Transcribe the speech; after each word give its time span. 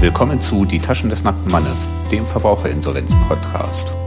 Willkommen 0.00 0.40
zu 0.40 0.64
Die 0.64 0.78
Taschen 0.78 1.10
des 1.10 1.24
nackten 1.24 1.52
Mannes, 1.52 1.86
dem 2.10 2.24
Verbraucherinsolvenz-Podcast. 2.24 3.99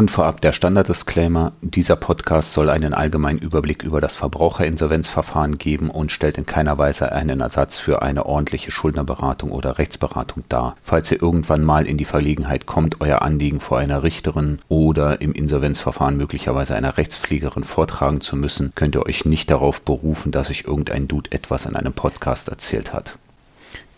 Und 0.00 0.10
vorab 0.10 0.40
der 0.40 0.52
Standard-Disclaimer, 0.52 1.52
dieser 1.60 1.94
Podcast 1.94 2.54
soll 2.54 2.70
einen 2.70 2.94
allgemeinen 2.94 3.38
Überblick 3.38 3.82
über 3.82 4.00
das 4.00 4.14
Verbraucherinsolvenzverfahren 4.14 5.58
geben 5.58 5.90
und 5.90 6.10
stellt 6.10 6.38
in 6.38 6.46
keiner 6.46 6.78
Weise 6.78 7.12
einen 7.12 7.40
Ersatz 7.40 7.78
für 7.78 8.00
eine 8.00 8.24
ordentliche 8.24 8.70
Schuldnerberatung 8.70 9.52
oder 9.52 9.76
Rechtsberatung 9.76 10.44
dar. 10.48 10.74
Falls 10.82 11.10
ihr 11.12 11.20
irgendwann 11.20 11.64
mal 11.64 11.86
in 11.86 11.98
die 11.98 12.06
Verlegenheit 12.06 12.64
kommt, 12.64 13.02
euer 13.02 13.20
Anliegen 13.20 13.60
vor 13.60 13.76
einer 13.76 14.02
Richterin 14.02 14.60
oder 14.70 15.20
im 15.20 15.34
Insolvenzverfahren 15.34 16.16
möglicherweise 16.16 16.74
einer 16.74 16.96
Rechtspflegerin 16.96 17.64
vortragen 17.64 18.22
zu 18.22 18.36
müssen, 18.36 18.72
könnt 18.74 18.96
ihr 18.96 19.04
euch 19.04 19.26
nicht 19.26 19.50
darauf 19.50 19.82
berufen, 19.82 20.32
dass 20.32 20.48
euch 20.48 20.64
irgendein 20.66 21.08
Dude 21.08 21.30
etwas 21.30 21.66
in 21.66 21.76
einem 21.76 21.92
Podcast 21.92 22.48
erzählt 22.48 22.94
hat. 22.94 23.18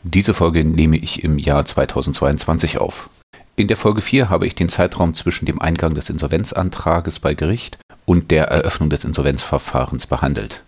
Diese 0.03 0.35
Folge 0.35 0.65
nehme 0.65 0.97
ich 0.97 1.23
im 1.23 1.39
Jahr 1.39 1.65
2022 1.65 2.79
auf. 2.79 3.09
In 3.55 3.69
der 3.69 3.77
Folge 3.77 4.01
4 4.01 4.31
habe 4.31 4.47
ich 4.47 4.55
den 4.55 4.71
Zeitraum 4.71 5.13
zwischen 5.13 5.45
dem 5.45 5.61
Eingang 5.61 5.95
des 5.95 6.09
Insolvenzantrages 6.09 7.21
bei 7.21 7.35
Gericht 7.35 7.77
und 8.07 8.31
der 8.31 8.49
Eröffnung 8.49 8.89
des 8.89 9.05
Insolvenzverfahrens 9.05 10.07
behandelt. 10.07 10.63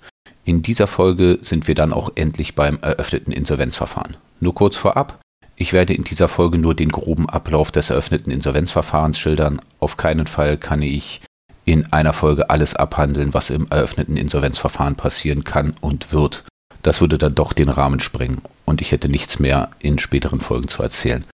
In 0.44 0.62
dieser 0.62 0.86
Folge 0.86 1.38
sind 1.40 1.66
wir 1.66 1.74
dann 1.74 1.94
auch 1.94 2.12
endlich 2.14 2.54
beim 2.54 2.78
eröffneten 2.82 3.32
Insolvenzverfahren. 3.32 4.18
Nur 4.40 4.54
kurz 4.54 4.76
vorab, 4.76 5.18
ich 5.56 5.72
werde 5.72 5.94
in 5.94 6.04
dieser 6.04 6.28
Folge 6.28 6.58
nur 6.58 6.74
den 6.74 6.90
groben 6.90 7.28
Ablauf 7.28 7.70
des 7.70 7.88
eröffneten 7.88 8.30
Insolvenzverfahrens 8.30 9.18
schildern. 9.18 9.62
Auf 9.80 9.96
keinen 9.96 10.26
Fall 10.26 10.58
kann 10.58 10.82
ich 10.82 11.22
in 11.64 11.90
einer 11.90 12.12
Folge 12.12 12.50
alles 12.50 12.74
abhandeln, 12.74 13.32
was 13.32 13.48
im 13.48 13.66
eröffneten 13.70 14.18
Insolvenzverfahren 14.18 14.96
passieren 14.96 15.44
kann 15.44 15.74
und 15.80 16.12
wird. 16.12 16.44
Das 16.82 17.00
würde 17.00 17.16
dann 17.16 17.34
doch 17.34 17.54
den 17.54 17.70
Rahmen 17.70 18.00
sprengen 18.00 18.42
und 18.66 18.82
ich 18.82 18.92
hätte 18.92 19.08
nichts 19.08 19.38
mehr 19.38 19.70
in 19.78 19.98
späteren 19.98 20.40
Folgen 20.40 20.68
zu 20.68 20.82
erzählen. 20.82 21.24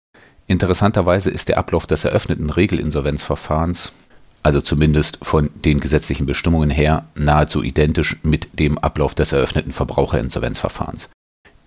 Interessanterweise 0.50 1.30
ist 1.30 1.48
der 1.48 1.58
Ablauf 1.58 1.86
des 1.86 2.04
eröffneten 2.04 2.50
Regelinsolvenzverfahrens, 2.50 3.92
also 4.42 4.60
zumindest 4.60 5.20
von 5.22 5.48
den 5.54 5.78
gesetzlichen 5.78 6.26
Bestimmungen 6.26 6.70
her, 6.70 7.04
nahezu 7.14 7.62
identisch 7.62 8.16
mit 8.24 8.48
dem 8.58 8.76
Ablauf 8.76 9.14
des 9.14 9.30
eröffneten 9.30 9.72
Verbraucherinsolvenzverfahrens. 9.72 11.08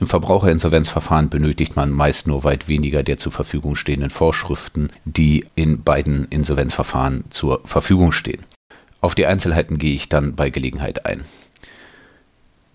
Im 0.02 0.08
Verbraucherinsolvenzverfahren 0.08 1.30
benötigt 1.30 1.78
man 1.78 1.92
meist 1.92 2.28
nur 2.28 2.44
weit 2.44 2.68
weniger 2.68 3.04
der 3.04 3.18
zur 3.18 3.32
Verfügung 3.32 3.76
stehenden 3.76 4.10
Vorschriften, 4.10 4.90
die 5.06 5.46
in 5.56 5.84
beiden 5.84 6.26
Insolvenzverfahren 6.26 7.24
zur 7.30 7.62
Verfügung 7.64 8.12
stehen. 8.12 8.44
Auf 9.00 9.16
die 9.16 9.26
Einzelheiten 9.26 9.78
gehe 9.78 9.96
ich 9.96 10.10
dann 10.10 10.36
bei 10.36 10.50
Gelegenheit 10.50 11.06
ein. 11.06 11.24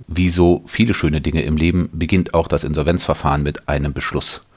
Wie 0.06 0.30
so 0.30 0.62
viele 0.68 0.94
schöne 0.94 1.20
Dinge 1.20 1.42
im 1.42 1.58
Leben 1.58 1.90
beginnt 1.92 2.32
auch 2.32 2.48
das 2.48 2.64
Insolvenzverfahren 2.64 3.42
mit 3.42 3.68
einem 3.68 3.92
Beschluss 3.92 4.47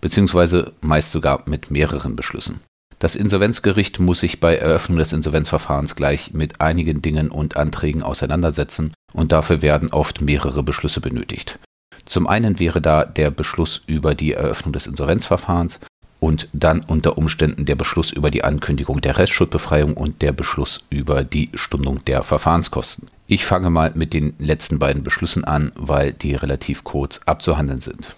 beziehungsweise 0.00 0.72
meist 0.80 1.10
sogar 1.10 1.42
mit 1.46 1.70
mehreren 1.70 2.16
Beschlüssen. 2.16 2.60
Das 2.98 3.14
Insolvenzgericht 3.14 4.00
muss 4.00 4.20
sich 4.20 4.40
bei 4.40 4.56
Eröffnung 4.56 4.98
des 4.98 5.12
Insolvenzverfahrens 5.12 5.94
gleich 5.94 6.34
mit 6.34 6.60
einigen 6.60 7.00
Dingen 7.00 7.30
und 7.30 7.56
Anträgen 7.56 8.02
auseinandersetzen 8.02 8.92
und 9.12 9.30
dafür 9.30 9.62
werden 9.62 9.92
oft 9.92 10.20
mehrere 10.20 10.64
Beschlüsse 10.64 11.00
benötigt. 11.00 11.60
Zum 12.06 12.26
einen 12.26 12.58
wäre 12.58 12.80
da 12.80 13.04
der 13.04 13.30
Beschluss 13.30 13.82
über 13.86 14.14
die 14.14 14.32
Eröffnung 14.32 14.72
des 14.72 14.88
Insolvenzverfahrens 14.88 15.78
und 16.18 16.48
dann 16.52 16.80
unter 16.80 17.16
Umständen 17.16 17.66
der 17.66 17.76
Beschluss 17.76 18.10
über 18.10 18.32
die 18.32 18.42
Ankündigung 18.42 19.00
der 19.00 19.16
Restschuldbefreiung 19.16 19.94
und 19.94 20.20
der 20.20 20.32
Beschluss 20.32 20.82
über 20.90 21.22
die 21.22 21.50
Stundung 21.54 22.04
der 22.04 22.24
Verfahrenskosten. 22.24 23.08
Ich 23.28 23.44
fange 23.44 23.70
mal 23.70 23.92
mit 23.94 24.12
den 24.12 24.34
letzten 24.38 24.80
beiden 24.80 25.04
Beschlüssen 25.04 25.44
an, 25.44 25.70
weil 25.76 26.12
die 26.12 26.34
relativ 26.34 26.82
kurz 26.82 27.20
abzuhandeln 27.26 27.80
sind 27.80 28.16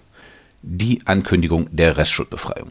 die 0.62 1.06
Ankündigung 1.06 1.68
der 1.70 1.96
Restschuldbefreiung. 1.96 2.70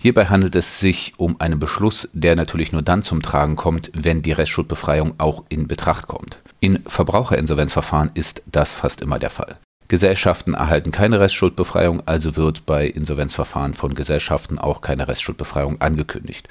Hierbei 0.00 0.26
handelt 0.26 0.54
es 0.54 0.78
sich 0.78 1.14
um 1.16 1.40
einen 1.40 1.58
Beschluss, 1.58 2.08
der 2.12 2.36
natürlich 2.36 2.72
nur 2.72 2.82
dann 2.82 3.02
zum 3.02 3.20
Tragen 3.20 3.56
kommt, 3.56 3.90
wenn 3.94 4.22
die 4.22 4.32
Restschuldbefreiung 4.32 5.14
auch 5.18 5.44
in 5.48 5.66
Betracht 5.66 6.06
kommt. 6.06 6.38
In 6.60 6.84
Verbraucherinsolvenzverfahren 6.86 8.12
ist 8.14 8.42
das 8.46 8.72
fast 8.72 9.00
immer 9.00 9.18
der 9.18 9.30
Fall. 9.30 9.58
Gesellschaften 9.88 10.54
erhalten 10.54 10.92
keine 10.92 11.18
Restschuldbefreiung, 11.18 12.02
also 12.06 12.36
wird 12.36 12.66
bei 12.66 12.86
Insolvenzverfahren 12.86 13.74
von 13.74 13.94
Gesellschaften 13.94 14.58
auch 14.58 14.82
keine 14.82 15.08
Restschuldbefreiung 15.08 15.80
angekündigt. 15.80 16.48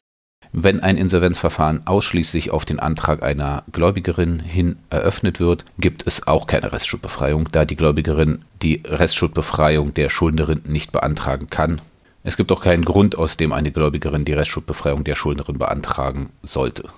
Wenn 0.53 0.79
ein 0.79 0.97
Insolvenzverfahren 0.97 1.85
ausschließlich 1.85 2.51
auf 2.51 2.65
den 2.65 2.79
Antrag 2.79 3.21
einer 3.21 3.63
Gläubigerin 3.71 4.39
hin 4.39 4.77
eröffnet 4.89 5.39
wird, 5.39 5.65
gibt 5.77 6.07
es 6.07 6.25
auch 6.27 6.47
keine 6.47 6.71
Restschuldbefreiung, 6.71 7.49
da 7.51 7.65
die 7.65 7.75
Gläubigerin 7.75 8.43
die 8.61 8.81
Restschuldbefreiung 8.85 9.93
der 9.93 10.09
Schuldnerin 10.09 10.61
nicht 10.65 10.91
beantragen 10.91 11.49
kann. 11.49 11.81
Es 12.23 12.37
gibt 12.37 12.51
auch 12.51 12.61
keinen 12.61 12.85
Grund, 12.85 13.17
aus 13.17 13.37
dem 13.37 13.53
eine 13.53 13.71
Gläubigerin 13.71 14.25
die 14.25 14.33
Restschuldbefreiung 14.33 15.03
der 15.03 15.15
Schuldnerin 15.15 15.57
beantragen 15.57 16.29
sollte. 16.43 16.89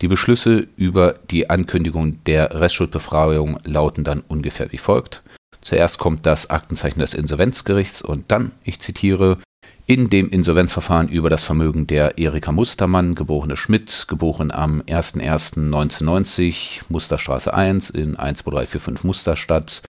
Die 0.00 0.08
Beschlüsse 0.08 0.68
über 0.76 1.16
die 1.30 1.50
Ankündigung 1.50 2.22
der 2.24 2.60
Restschuldbefreiung 2.60 3.58
lauten 3.64 4.04
dann 4.04 4.22
ungefähr 4.28 4.70
wie 4.70 4.78
folgt. 4.78 5.22
Zuerst 5.60 5.98
kommt 5.98 6.24
das 6.24 6.50
Aktenzeichen 6.50 7.00
des 7.00 7.14
Insolvenzgerichts 7.14 8.00
und 8.00 8.30
dann, 8.30 8.52
ich 8.62 8.78
zitiere, 8.78 9.38
in 9.88 10.10
dem 10.10 10.28
Insolvenzverfahren 10.28 11.08
über 11.08 11.30
das 11.30 11.44
Vermögen 11.44 11.86
der 11.86 12.18
Erika 12.18 12.52
Mustermann, 12.52 13.14
geborene 13.14 13.56
Schmidt, 13.56 14.04
geboren 14.06 14.50
am 14.50 14.82
01.01.1990, 14.82 16.82
Musterstraße 16.90 17.54
1 17.54 17.88
in 17.88 18.14
12345 18.14 19.02
Musterstadt, 19.02 19.87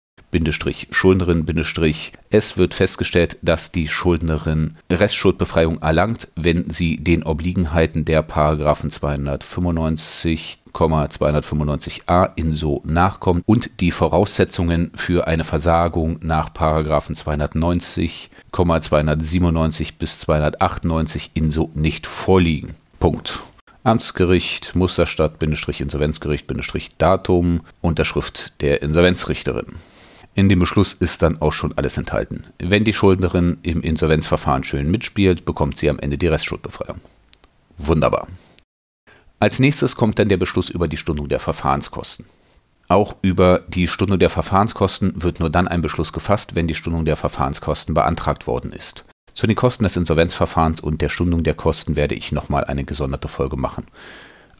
Schuldnerin, 0.90 1.44
Bindestrich. 1.44 2.12
Es 2.28 2.56
wird 2.56 2.74
festgestellt, 2.74 3.38
dass 3.42 3.70
die 3.70 3.88
Schuldnerin 3.88 4.76
Restschuldbefreiung 4.90 5.80
erlangt, 5.80 6.28
wenn 6.34 6.68
sie 6.70 6.96
den 6.96 7.22
Obliegenheiten 7.22 8.04
der 8.04 8.22
Paragraphen 8.22 8.90
295 8.90 10.58
295a 10.74 12.32
inso 12.34 12.82
nachkommt 12.84 13.44
und 13.46 13.80
die 13.80 13.92
Voraussetzungen 13.92 14.90
für 14.96 15.26
eine 15.28 15.44
Versagung 15.44 16.18
nach 16.20 16.52
Paragraphen 16.52 17.14
290, 17.14 18.30
297 18.80 19.98
bis 19.98 20.18
298 20.20 21.30
inso 21.34 21.70
nicht 21.74 22.06
vorliegen. 22.06 22.74
Punkt. 22.98 23.40
Amtsgericht, 23.84 24.74
Musterstadt, 24.74 25.38
Insolvenzgericht, 25.80 26.48
Datum, 26.98 27.60
Unterschrift 27.82 28.60
der 28.62 28.82
Insolvenzrichterin. 28.82 29.76
In 30.34 30.48
dem 30.48 30.58
Beschluss 30.58 30.94
ist 30.94 31.22
dann 31.22 31.40
auch 31.40 31.52
schon 31.52 31.76
alles 31.78 31.96
enthalten. 31.96 32.44
Wenn 32.58 32.84
die 32.84 32.92
Schuldnerin 32.92 33.58
im 33.62 33.82
Insolvenzverfahren 33.82 34.64
schön 34.64 34.90
mitspielt, 34.90 35.44
bekommt 35.44 35.76
sie 35.76 35.88
am 35.88 35.98
Ende 36.00 36.18
die 36.18 36.26
Restschuldbefreiung. 36.26 37.00
Wunderbar. 37.78 38.26
Als 39.38 39.58
nächstes 39.58 39.94
kommt 39.94 40.18
dann 40.18 40.28
der 40.28 40.36
Beschluss 40.36 40.70
über 40.70 40.88
die 40.88 40.96
Stundung 40.96 41.28
der 41.28 41.38
Verfahrenskosten. 41.38 42.26
Auch 42.88 43.16
über 43.22 43.62
die 43.68 43.88
Stundung 43.88 44.18
der 44.18 44.30
Verfahrenskosten 44.30 45.22
wird 45.22 45.40
nur 45.40 45.50
dann 45.50 45.68
ein 45.68 45.82
Beschluss 45.82 46.12
gefasst, 46.12 46.54
wenn 46.54 46.66
die 46.66 46.74
Stundung 46.74 47.04
der 47.04 47.16
Verfahrenskosten 47.16 47.94
beantragt 47.94 48.46
worden 48.46 48.72
ist. 48.72 49.04
Zu 49.32 49.46
den 49.46 49.56
Kosten 49.56 49.84
des 49.84 49.96
Insolvenzverfahrens 49.96 50.80
und 50.80 51.00
der 51.00 51.08
Stundung 51.08 51.42
der 51.42 51.54
Kosten 51.54 51.96
werde 51.96 52.14
ich 52.14 52.32
nochmal 52.32 52.64
eine 52.64 52.84
gesonderte 52.84 53.28
Folge 53.28 53.56
machen. 53.56 53.86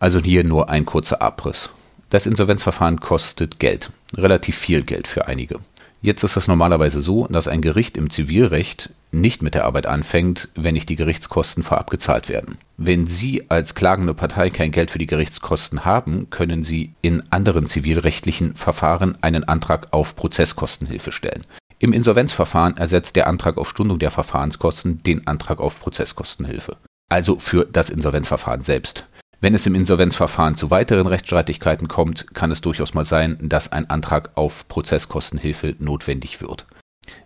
Also 0.00 0.20
hier 0.20 0.42
nur 0.44 0.68
ein 0.68 0.84
kurzer 0.84 1.22
Abriss. 1.22 1.70
Das 2.14 2.26
Insolvenzverfahren 2.26 3.00
kostet 3.00 3.58
Geld, 3.58 3.91
relativ 4.16 4.56
viel 4.56 4.84
Geld 4.84 5.08
für 5.08 5.26
einige. 5.26 5.58
Jetzt 6.00 6.22
ist 6.22 6.36
es 6.36 6.47
normalerweise 6.47 7.00
so, 7.00 7.26
dass 7.26 7.48
ein 7.48 7.60
Gericht 7.60 7.97
im 7.97 8.08
Zivilrecht 8.08 8.91
nicht 9.10 9.42
mit 9.42 9.54
der 9.54 9.64
Arbeit 9.64 9.86
anfängt, 9.86 10.48
wenn 10.54 10.75
nicht 10.75 10.88
die 10.88 10.94
Gerichtskosten 10.94 11.64
vorab 11.64 11.91
gezahlt 11.91 12.28
werden. 12.28 12.58
Wenn 12.76 13.08
Sie 13.08 13.50
als 13.50 13.75
klagende 13.75 14.14
Partei 14.14 14.50
kein 14.50 14.70
Geld 14.70 14.93
für 14.93 15.00
die 15.00 15.08
Gerichtskosten 15.08 15.84
haben, 15.84 16.31
können 16.31 16.62
Sie 16.62 16.93
in 17.02 17.25
anderen 17.31 17.66
zivilrechtlichen 17.66 18.55
Verfahren 18.55 19.19
einen 19.20 19.43
Antrag 19.43 19.88
auf 19.90 20.14
Prozesskostenhilfe 20.14 21.11
stellen. 21.11 21.44
Im 21.81 21.93
Insolvenzverfahren 21.93 22.76
ersetzt 22.76 23.16
der 23.16 23.26
Antrag 23.26 23.58
auf 23.58 23.69
Stundung 23.69 23.99
der 23.99 24.12
Verfahrenskosten 24.12 25.02
den 25.02 25.26
Antrag 25.26 25.58
auf 25.58 25.81
Prozesskostenhilfe. 25.81 26.76
Also 27.08 27.40
für 27.40 27.64
das 27.64 27.90
Insolvenzverfahren 27.90 28.62
selbst. 28.62 29.05
Wenn 29.40 29.54
es 29.54 29.66
im 29.66 29.75
Insolvenzverfahren 29.75 30.54
zu 30.54 30.70
weiteren 30.70 31.06
Rechtsstreitigkeiten 31.06 31.88
kommt, 31.88 32.34
kann 32.34 32.50
es 32.50 32.60
durchaus 32.60 32.94
mal 32.94 33.04
sein, 33.04 33.38
dass 33.42 33.72
ein 33.72 33.90
Antrag 33.90 34.31
auf 34.36 34.66
Prozesskostenhilfe 34.69 35.76
notwendig 35.78 36.40
wird. 36.40 36.66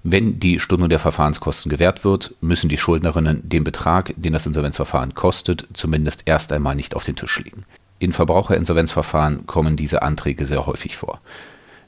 Wenn 0.03 0.41
die 0.41 0.59
Stundung 0.59 0.89
der 0.89 0.99
Verfahrenskosten 0.99 1.71
gewährt 1.71 2.05
wird, 2.05 2.35
müssen 2.41 2.69
die 2.69 2.79
Schuldnerinnen 2.79 3.49
den 3.49 3.65
Betrag, 3.65 4.15
den 4.17 4.33
das 4.33 4.47
Insolvenzverfahren 4.47 5.15
kostet, 5.15 5.67
zumindest 5.73 6.23
erst 6.27 6.53
einmal 6.53 6.75
nicht 6.75 6.97
auf 6.97 7.05
den 7.05 7.17
Tisch 7.17 7.39
legen. 7.39 7.65
In 8.01 8.13
Verbraucherinsolvenzverfahren 8.13 9.47
kommen 9.47 9.77
diese 9.77 10.03
Anträge 10.03 10.47
sehr 10.47 10.67
häufig 10.67 10.97
vor. 10.97 11.21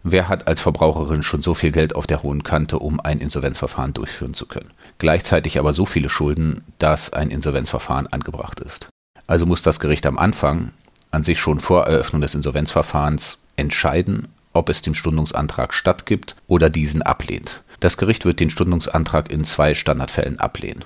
Wer 0.03 0.29
hat 0.29 0.49
als 0.49 0.61
Verbraucherin 0.61 1.23
schon 1.23 1.43
so 1.43 1.55
viel 1.55 1.73
Geld 1.73 1.95
auf 1.95 2.07
der 2.07 2.23
hohen 2.23 2.43
Kante, 2.43 2.79
um 2.79 3.01
ein 3.01 3.21
Insolvenzverfahren 3.21 3.93
durchführen 3.93 4.35
zu 4.35 4.47
können? 4.47 4.71
Gleichzeitig 4.99 5.59
aber 5.59 5.73
so 5.73 5.85
viele 5.85 6.09
Schulden, 6.09 6.65
dass 6.79 7.13
ein 7.13 7.31
Insolvenzverfahren 7.31 8.07
angebracht 8.07 8.61
ist. 8.61 8.90
Also 9.31 9.47
muss 9.47 9.63
das 9.63 9.79
Gericht 9.79 10.07
am 10.07 10.19
Anfang, 10.19 10.73
an 11.13 11.23
sich 11.23 11.39
schon 11.39 11.61
vor 11.61 11.87
Eröffnung 11.87 12.21
des 12.21 12.35
Insolvenzverfahrens 12.35 13.39
entscheiden, 13.55 14.27
ob 14.53 14.69
es 14.69 14.83
dem 14.83 14.93
Stundungsantrag 14.93 15.73
stattgibt 15.73 16.35
oder 16.49 16.69
diesen 16.69 17.03
ablehnt. 17.03 17.63
Das 17.79 17.97
Gericht 17.97 18.25
wird 18.25 18.41
den 18.41 18.51
Stundungsantrag 18.51 19.31
in 19.31 19.45
zwei 19.45 19.75
Standardfällen 19.75 20.41
ablehnen. 20.41 20.85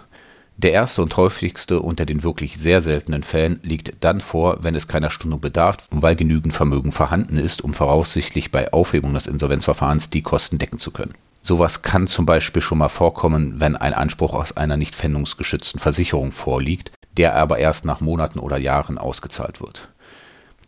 Der 0.58 0.72
erste 0.72 1.00
und 1.00 1.16
häufigste 1.16 1.80
unter 1.80 2.04
den 2.04 2.22
wirklich 2.22 2.58
sehr 2.58 2.82
seltenen 2.82 3.22
Fällen 3.22 3.60
liegt 3.62 3.94
dann 4.00 4.20
vor, 4.20 4.58
wenn 4.62 4.74
es 4.74 4.88
keiner 4.88 5.08
Stundung 5.08 5.40
bedarf 5.40 5.78
und 5.90 6.02
weil 6.02 6.14
genügend 6.14 6.52
Vermögen 6.52 6.92
vorhanden 6.92 7.38
ist, 7.38 7.62
um 7.62 7.72
voraussichtlich 7.72 8.52
bei 8.52 8.74
Aufhebung 8.74 9.14
des 9.14 9.26
Insolvenzverfahrens 9.26 10.10
die 10.10 10.20
Kosten 10.20 10.58
decken 10.58 10.78
zu 10.78 10.90
können. 10.90 11.14
Sowas 11.46 11.82
kann 11.82 12.08
zum 12.08 12.24
Beispiel 12.24 12.62
schon 12.62 12.78
mal 12.78 12.88
vorkommen, 12.88 13.60
wenn 13.60 13.76
ein 13.76 13.92
Anspruch 13.92 14.32
aus 14.32 14.56
einer 14.56 14.78
nicht 14.78 14.94
pfändungsgeschützten 14.94 15.78
Versicherung 15.78 16.32
vorliegt, 16.32 16.90
der 17.16 17.34
aber 17.36 17.58
erst 17.58 17.84
nach 17.84 18.00
Monaten 18.00 18.38
oder 18.38 18.56
Jahren 18.56 18.98
ausgezahlt 18.98 19.60
wird. 19.60 19.88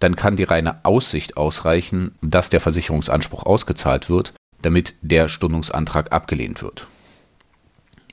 Dann 0.01 0.17
kann 0.17 0.37
die 0.37 0.45
reine 0.45 0.85
Aussicht 0.85 1.37
ausreichen, 1.37 2.15
dass 2.21 2.49
der 2.49 2.61
Versicherungsanspruch 2.61 3.45
ausgezahlt 3.45 4.11
wird, 4.11 4.33
damit 4.63 4.95
der 5.01 5.29
Stundungsantrag 5.29 6.13
abgelehnt 6.13 6.63
wird. 6.63 6.87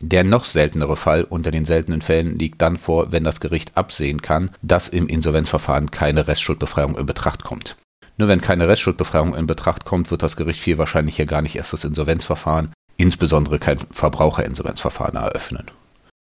Der 0.02 0.24
noch 0.24 0.46
seltenere 0.46 0.98
Fall 0.98 1.24
unter 1.24 1.52
den 1.52 1.66
seltenen 1.66 2.02
Fällen 2.02 2.38
liegt 2.38 2.62
dann 2.62 2.78
vor, 2.78 3.12
wenn 3.12 3.24
das 3.24 3.40
Gericht 3.40 3.78
absehen 3.78 4.22
kann, 4.22 4.52
dass 4.62 4.90
im 4.90 5.08
Insolvenzverfahren 5.08 5.92
keine 5.92 6.28
Restschuldbefreiung 6.28 6.98
in 6.98 7.06
Betracht 7.06 7.44
kommt. 7.44 7.78
Nur 8.18 8.28
wenn 8.28 8.42
keine 8.42 8.68
Restschuldbefreiung 8.68 9.34
in 9.34 9.48
Betracht 9.48 9.86
kommt, 9.86 10.12
wird 10.12 10.22
das 10.22 10.36
Gericht 10.36 10.60
viel 10.60 10.78
wahrscheinlicher 10.78 11.26
gar 11.26 11.42
nicht 11.42 11.56
erst 11.56 11.74
das 11.74 11.84
Insolvenzverfahren, 11.84 12.72
insbesondere 12.98 13.60
kein 13.60 13.80
Verbraucherinsolvenzverfahren 13.92 15.16
eröffnen. 15.16 15.72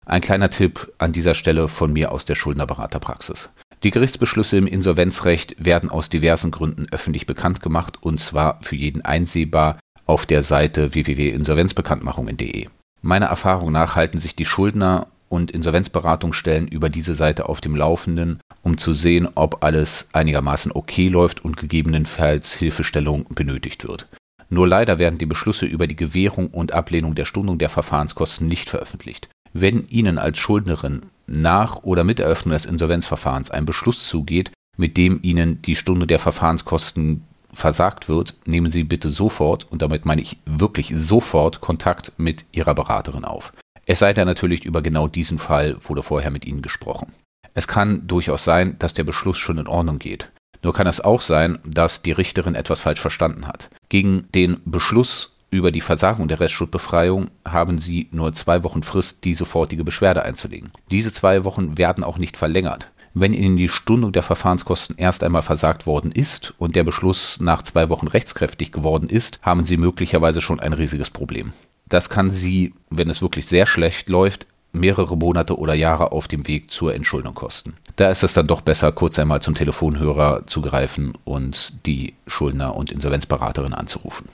Ein 0.05 0.21
kleiner 0.21 0.49
Tipp 0.49 0.91
an 0.97 1.13
dieser 1.13 1.35
Stelle 1.35 1.67
von 1.67 1.93
mir 1.93 2.11
aus 2.11 2.25
der 2.25 2.35
Schuldnerberaterpraxis. 2.35 3.49
Die 3.83 3.91
Gerichtsbeschlüsse 3.91 4.57
im 4.57 4.67
Insolvenzrecht 4.67 5.55
werden 5.63 5.89
aus 5.89 6.09
diversen 6.09 6.51
Gründen 6.51 6.87
öffentlich 6.91 7.25
bekannt 7.25 7.61
gemacht 7.61 7.97
und 8.01 8.19
zwar 8.19 8.59
für 8.61 8.75
jeden 8.75 9.03
einsehbar 9.03 9.79
auf 10.05 10.25
der 10.25 10.43
Seite 10.43 10.93
www.insolvenzbekanntmachungen.de. 10.93 12.67
Meiner 13.01 13.27
Erfahrung 13.27 13.71
nach 13.71 13.95
halten 13.95 14.17
sich 14.17 14.35
die 14.35 14.45
Schuldner 14.45 15.07
und 15.29 15.49
Insolvenzberatungsstellen 15.51 16.67
über 16.67 16.89
diese 16.89 17.15
Seite 17.15 17.47
auf 17.47 17.61
dem 17.61 17.75
Laufenden, 17.75 18.41
um 18.63 18.77
zu 18.77 18.93
sehen, 18.93 19.29
ob 19.33 19.63
alles 19.63 20.09
einigermaßen 20.13 20.71
okay 20.71 21.07
läuft 21.07 21.43
und 21.45 21.57
gegebenenfalls 21.57 22.53
Hilfestellung 22.53 23.25
benötigt 23.29 23.87
wird. 23.87 24.07
Nur 24.49 24.67
leider 24.67 24.99
werden 24.99 25.17
die 25.17 25.25
Beschlüsse 25.25 25.65
über 25.65 25.87
die 25.87 25.95
Gewährung 25.95 26.49
und 26.49 26.73
Ablehnung 26.73 27.15
der 27.15 27.25
Stundung 27.25 27.57
der 27.57 27.69
Verfahrenskosten 27.69 28.47
nicht 28.47 28.69
veröffentlicht. 28.69 29.29
Wenn 29.53 29.87
Ihnen 29.89 30.17
als 30.17 30.37
Schuldnerin 30.37 31.03
nach 31.27 31.83
oder 31.83 32.03
mit 32.03 32.19
Eröffnung 32.19 32.53
des 32.53 32.65
Insolvenzverfahrens 32.65 33.51
ein 33.51 33.65
Beschluss 33.65 34.07
zugeht, 34.07 34.51
mit 34.77 34.97
dem 34.97 35.19
Ihnen 35.21 35.61
die 35.61 35.75
Stunde 35.75 36.07
der 36.07 36.19
Verfahrenskosten 36.19 37.23
versagt 37.53 38.07
wird, 38.07 38.35
nehmen 38.45 38.71
Sie 38.71 38.83
bitte 38.83 39.09
sofort, 39.09 39.69
und 39.69 39.81
damit 39.81 40.05
meine 40.05 40.21
ich 40.21 40.37
wirklich 40.45 40.93
sofort, 40.95 41.61
Kontakt 41.61 42.13
mit 42.17 42.45
Ihrer 42.51 42.73
Beraterin 42.73 43.25
auf. 43.25 43.51
Es 43.85 43.99
sei 43.99 44.13
denn 44.13 44.27
natürlich 44.27 44.63
über 44.63 44.81
genau 44.81 45.07
diesen 45.07 45.39
Fall 45.39 45.75
wurde 45.83 46.03
vorher 46.03 46.31
mit 46.31 46.45
Ihnen 46.45 46.61
gesprochen. 46.61 47.13
Es 47.53 47.67
kann 47.67 48.07
durchaus 48.07 48.45
sein, 48.45 48.77
dass 48.79 48.93
der 48.93 49.03
Beschluss 49.03 49.37
schon 49.37 49.57
in 49.57 49.67
Ordnung 49.67 49.99
geht. 49.99 50.29
Nur 50.63 50.73
kann 50.73 50.87
es 50.87 51.01
auch 51.01 51.21
sein, 51.21 51.59
dass 51.65 52.01
die 52.01 52.11
Richterin 52.11 52.55
etwas 52.55 52.81
falsch 52.81 53.01
verstanden 53.01 53.47
hat. 53.47 53.69
Gegen 53.89 54.27
den 54.33 54.61
Beschluss 54.63 55.35
über 55.51 55.71
die 55.71 55.81
Versagung 55.81 56.27
der 56.29 56.39
Restschuldbefreiung 56.39 57.29
haben 57.45 57.77
Sie 57.77 58.07
nur 58.11 58.33
zwei 58.33 58.63
Wochen 58.63 58.83
Frist, 58.83 59.25
die 59.25 59.33
sofortige 59.33 59.83
Beschwerde 59.83 60.23
einzulegen. 60.23 60.71
Diese 60.89 61.11
zwei 61.11 61.43
Wochen 61.43 61.77
werden 61.77 62.03
auch 62.03 62.17
nicht 62.17 62.37
verlängert. 62.37 62.89
Wenn 63.13 63.33
Ihnen 63.33 63.57
die 63.57 63.67
Stundung 63.67 64.13
der 64.13 64.23
Verfahrenskosten 64.23 64.97
erst 64.97 65.21
einmal 65.23 65.41
versagt 65.41 65.85
worden 65.85 66.13
ist 66.13 66.53
und 66.57 66.77
der 66.77 66.85
Beschluss 66.85 67.39
nach 67.41 67.61
zwei 67.63 67.89
Wochen 67.89 68.07
rechtskräftig 68.07 68.71
geworden 68.71 69.09
ist, 69.09 69.39
haben 69.41 69.65
Sie 69.65 69.75
möglicherweise 69.75 70.39
schon 70.39 70.61
ein 70.61 70.71
riesiges 70.71 71.09
Problem. 71.09 71.51
Das 71.89 72.09
kann 72.09 72.31
Sie, 72.31 72.73
wenn 72.89 73.09
es 73.09 73.21
wirklich 73.21 73.47
sehr 73.47 73.65
schlecht 73.65 74.07
läuft, 74.07 74.47
mehrere 74.71 75.17
Monate 75.17 75.59
oder 75.59 75.73
Jahre 75.73 76.13
auf 76.13 76.29
dem 76.29 76.47
Weg 76.47 76.71
zur 76.71 76.95
Entschuldung 76.95 77.35
kosten. 77.35 77.73
Da 77.97 78.09
ist 78.09 78.23
es 78.23 78.33
dann 78.33 78.47
doch 78.47 78.61
besser, 78.61 78.93
kurz 78.93 79.19
einmal 79.19 79.41
zum 79.41 79.55
Telefonhörer 79.55 80.47
zu 80.47 80.61
greifen 80.61 81.11
und 81.25 81.85
die 81.85 82.13
Schuldner- 82.25 82.77
und 82.77 82.89
Insolvenzberaterin 82.89 83.73
anzurufen. 83.73 84.29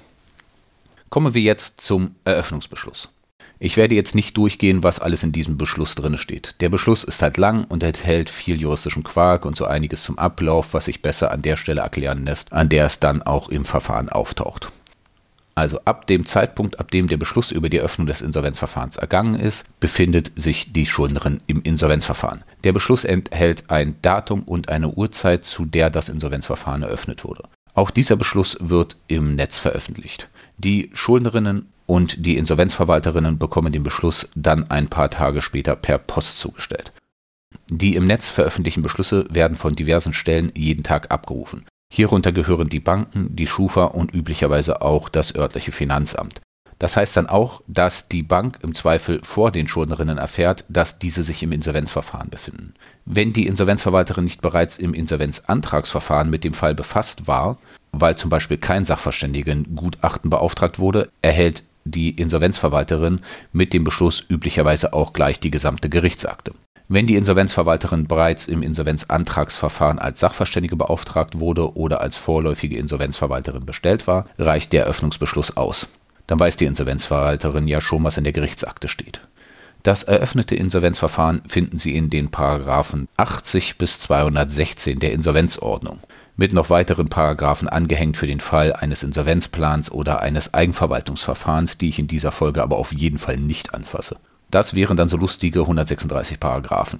Kommen 1.09 1.33
wir 1.33 1.41
jetzt 1.41 1.79
zum 1.79 2.15
Eröffnungsbeschluss. 2.25 3.09
Ich 3.59 3.77
werde 3.77 3.95
jetzt 3.95 4.13
nicht 4.13 4.37
durchgehen, 4.37 4.83
was 4.83 4.99
alles 4.99 5.23
in 5.23 5.31
diesem 5.31 5.57
Beschluss 5.57 5.95
drin 5.95 6.17
steht. 6.17 6.61
Der 6.61 6.69
Beschluss 6.69 7.03
ist 7.03 7.21
halt 7.21 7.37
lang 7.37 7.63
und 7.63 7.81
enthält 7.81 8.29
viel 8.29 8.61
juristischen 8.61 9.03
Quark 9.03 9.45
und 9.45 9.55
so 9.55 9.65
einiges 9.65 10.03
zum 10.03 10.19
Ablauf, 10.19 10.73
was 10.73 10.85
sich 10.85 11.01
besser 11.01 11.31
an 11.31 11.41
der 11.41 11.57
Stelle 11.57 11.81
erklären 11.81 12.25
lässt, 12.25 12.53
an 12.53 12.69
der 12.69 12.85
es 12.85 12.99
dann 12.99 13.23
auch 13.23 13.49
im 13.49 13.65
Verfahren 13.65 14.09
auftaucht. 14.09 14.71
Also 15.55 15.79
ab 15.85 16.05
dem 16.05 16.27
Zeitpunkt, 16.27 16.79
ab 16.79 16.91
dem 16.91 17.07
der 17.07 17.17
Beschluss 17.17 17.51
über 17.51 17.69
die 17.69 17.79
Öffnung 17.79 18.05
des 18.05 18.21
Insolvenzverfahrens 18.21 18.97
ergangen 18.97 19.39
ist, 19.39 19.65
befindet 19.79 20.31
sich 20.35 20.71
die 20.71 20.85
Schuldnerin 20.85 21.41
im 21.47 21.63
Insolvenzverfahren. 21.63 22.43
Der 22.63 22.73
Beschluss 22.73 23.05
enthält 23.05 23.71
ein 23.71 23.95
Datum 24.03 24.43
und 24.43 24.69
eine 24.69 24.89
Uhrzeit, 24.89 25.45
zu 25.45 25.65
der 25.65 25.89
das 25.89 26.09
Insolvenzverfahren 26.09 26.83
eröffnet 26.83 27.23
wurde. 27.23 27.41
Auch 27.73 27.89
dieser 27.89 28.17
Beschluss 28.17 28.57
wird 28.59 28.97
im 29.07 29.35
Netz 29.35 29.57
veröffentlicht. 29.57 30.29
Die 30.57 30.89
Schuldnerinnen 30.93 31.71
und 31.85 32.25
die 32.25 32.37
Insolvenzverwalterinnen 32.37 33.37
bekommen 33.37 33.71
den 33.71 33.83
Beschluss 33.83 34.29
dann 34.35 34.69
ein 34.69 34.87
paar 34.87 35.09
Tage 35.09 35.41
später 35.41 35.75
per 35.75 35.99
Post 35.99 36.39
zugestellt. 36.39 36.91
Die 37.69 37.95
im 37.95 38.07
Netz 38.07 38.27
veröffentlichten 38.29 38.83
Beschlüsse 38.83 39.27
werden 39.29 39.57
von 39.57 39.73
diversen 39.73 40.13
Stellen 40.13 40.51
jeden 40.55 40.83
Tag 40.83 41.11
abgerufen. 41.11 41.65
Hierunter 41.93 42.31
gehören 42.31 42.69
die 42.69 42.79
Banken, 42.79 43.35
die 43.35 43.47
Schufa 43.47 43.85
und 43.85 44.13
üblicherweise 44.13 44.81
auch 44.81 45.09
das 45.09 45.35
örtliche 45.35 45.71
Finanzamt. 45.71 46.41
Das 46.79 46.95
heißt 46.95 47.17
dann 47.17 47.27
auch, 47.27 47.61
dass 47.67 48.07
die 48.07 48.21
Bank 48.21 48.59
im 48.61 48.75
Zweifel 48.75 49.21
vor 49.23 49.51
den 49.51 49.67
Schuldnerinnen 49.67 50.17
erfährt, 50.17 50.63
dass 50.69 50.99
diese 50.99 51.23
sich 51.23 51.41
im 51.41 51.51
Insolvenzverfahren 51.51 52.29
befinden. 52.29 52.73
Wenn 53.05 53.33
die 53.33 53.47
Insolvenzverwalterin 53.47 54.25
nicht 54.25 54.41
bereits 54.41 54.77
im 54.77 54.93
Insolvenzantragsverfahren 54.93 56.29
mit 56.29 56.43
dem 56.43 56.53
Fall 56.53 56.75
befasst 56.75 57.27
war, 57.27 57.57
weil 58.01 58.17
zum 58.17 58.29
Beispiel 58.29 58.57
kein 58.57 58.85
Sachverständigengutachten 58.85 60.29
beauftragt 60.29 60.79
wurde, 60.79 61.09
erhält 61.21 61.63
die 61.85 62.09
Insolvenzverwalterin 62.11 63.21
mit 63.53 63.73
dem 63.73 63.83
Beschluss 63.83 64.23
üblicherweise 64.29 64.93
auch 64.93 65.13
gleich 65.13 65.39
die 65.39 65.51
gesamte 65.51 65.89
Gerichtsakte. 65.89 66.53
Wenn 66.89 67.07
die 67.07 67.15
Insolvenzverwalterin 67.15 68.07
bereits 68.07 68.47
im 68.47 68.63
Insolvenzantragsverfahren 68.63 69.99
als 69.99 70.21
Sachverständige 70.21 70.77
beauftragt 70.77 71.37
wurde 71.39 71.75
oder 71.75 71.99
als 71.99 72.15
vorläufige 72.15 72.77
Insolvenzverwalterin 72.77 73.65
bestellt 73.65 74.07
war, 74.07 74.25
reicht 74.37 74.71
der 74.71 74.83
Eröffnungsbeschluss 74.83 75.57
aus. 75.57 75.89
Dann 76.27 76.39
weiß 76.39 76.55
die 76.55 76.65
Insolvenzverwalterin 76.65 77.67
ja 77.67 77.81
schon, 77.81 78.03
was 78.05 78.17
in 78.17 78.23
der 78.23 78.33
Gerichtsakte 78.33 78.87
steht. 78.87 79.19
Das 79.83 80.03
eröffnete 80.03 80.55
Insolvenzverfahren 80.55 81.41
finden 81.47 81.77
Sie 81.77 81.95
in 81.95 82.09
den 82.09 82.31
Paragraphen 82.31 83.07
80 83.17 83.77
bis 83.77 83.99
216 83.99 84.99
der 84.99 85.11
Insolvenzordnung 85.11 85.99
mit 86.37 86.53
noch 86.53 86.69
weiteren 86.69 87.09
Paragraphen 87.09 87.67
angehängt 87.67 88.15
für 88.15 88.27
den 88.27 88.39
Fall 88.39 88.71
eines 88.71 89.03
Insolvenzplans 89.03 89.91
oder 89.91 90.21
eines 90.21 90.53
Eigenverwaltungsverfahrens, 90.53 91.79
die 91.79 91.89
ich 91.89 91.99
in 91.99 92.07
dieser 92.07 92.31
Folge 92.31 92.61
aber 92.61 92.77
auf 92.77 92.93
jeden 92.93 93.17
Fall 93.17 93.37
nicht 93.37 93.73
anfasse. 93.73 94.17
Das 94.51 94.75
wären 94.75 94.95
dann 94.95 95.09
so 95.09 95.17
lustige 95.17 95.61
136 95.61 96.39
Paragraphen. 96.39 96.99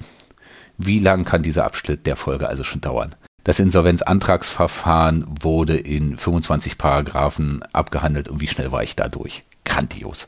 Wie 0.77 0.99
lang 0.99 1.23
kann 1.23 1.43
dieser 1.43 1.65
Abschnitt 1.65 2.05
der 2.05 2.15
Folge 2.15 2.49
also 2.49 2.63
schon 2.63 2.81
dauern? 2.81 3.15
Das 3.43 3.59
Insolvenzantragsverfahren 3.59 5.25
wurde 5.41 5.77
in 5.77 6.17
25 6.17 6.77
Paragraphen 6.77 7.63
abgehandelt 7.71 8.27
und 8.27 8.41
wie 8.41 8.47
schnell 8.47 8.71
war 8.71 8.83
ich 8.83 8.95
da 8.95 9.07
durch? 9.07 9.43
Grandios. 9.63 10.27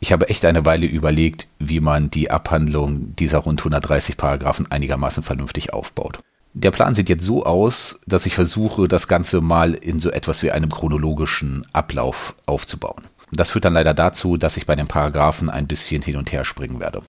Ich 0.00 0.12
habe 0.12 0.28
echt 0.28 0.44
eine 0.44 0.64
Weile 0.64 0.86
überlegt, 0.86 1.48
wie 1.58 1.80
man 1.80 2.10
die 2.10 2.30
Abhandlung 2.30 3.16
dieser 3.16 3.38
rund 3.38 3.60
130 3.60 4.16
Paragraphen 4.16 4.70
einigermaßen 4.70 5.22
vernünftig 5.22 5.72
aufbaut. 5.72 6.20
Der 6.56 6.70
Plan 6.70 6.94
sieht 6.94 7.08
jetzt 7.08 7.24
so 7.24 7.44
aus, 7.44 7.98
dass 8.06 8.26
ich 8.26 8.36
versuche, 8.36 8.86
das 8.86 9.08
Ganze 9.08 9.40
mal 9.40 9.74
in 9.74 9.98
so 9.98 10.10
etwas 10.10 10.42
wie 10.44 10.52
einem 10.52 10.70
chronologischen 10.70 11.66
Ablauf 11.72 12.36
aufzubauen. 12.46 13.02
Das 13.32 13.50
führt 13.50 13.64
dann 13.64 13.74
leider 13.74 13.92
dazu, 13.92 14.36
dass 14.36 14.56
ich 14.56 14.64
bei 14.64 14.76
den 14.76 14.86
Paragraphen 14.86 15.50
ein 15.50 15.66
bisschen 15.66 16.00
hin 16.00 16.16
und 16.16 16.30
her 16.30 16.44
springen 16.44 16.78
werde. 16.78 17.02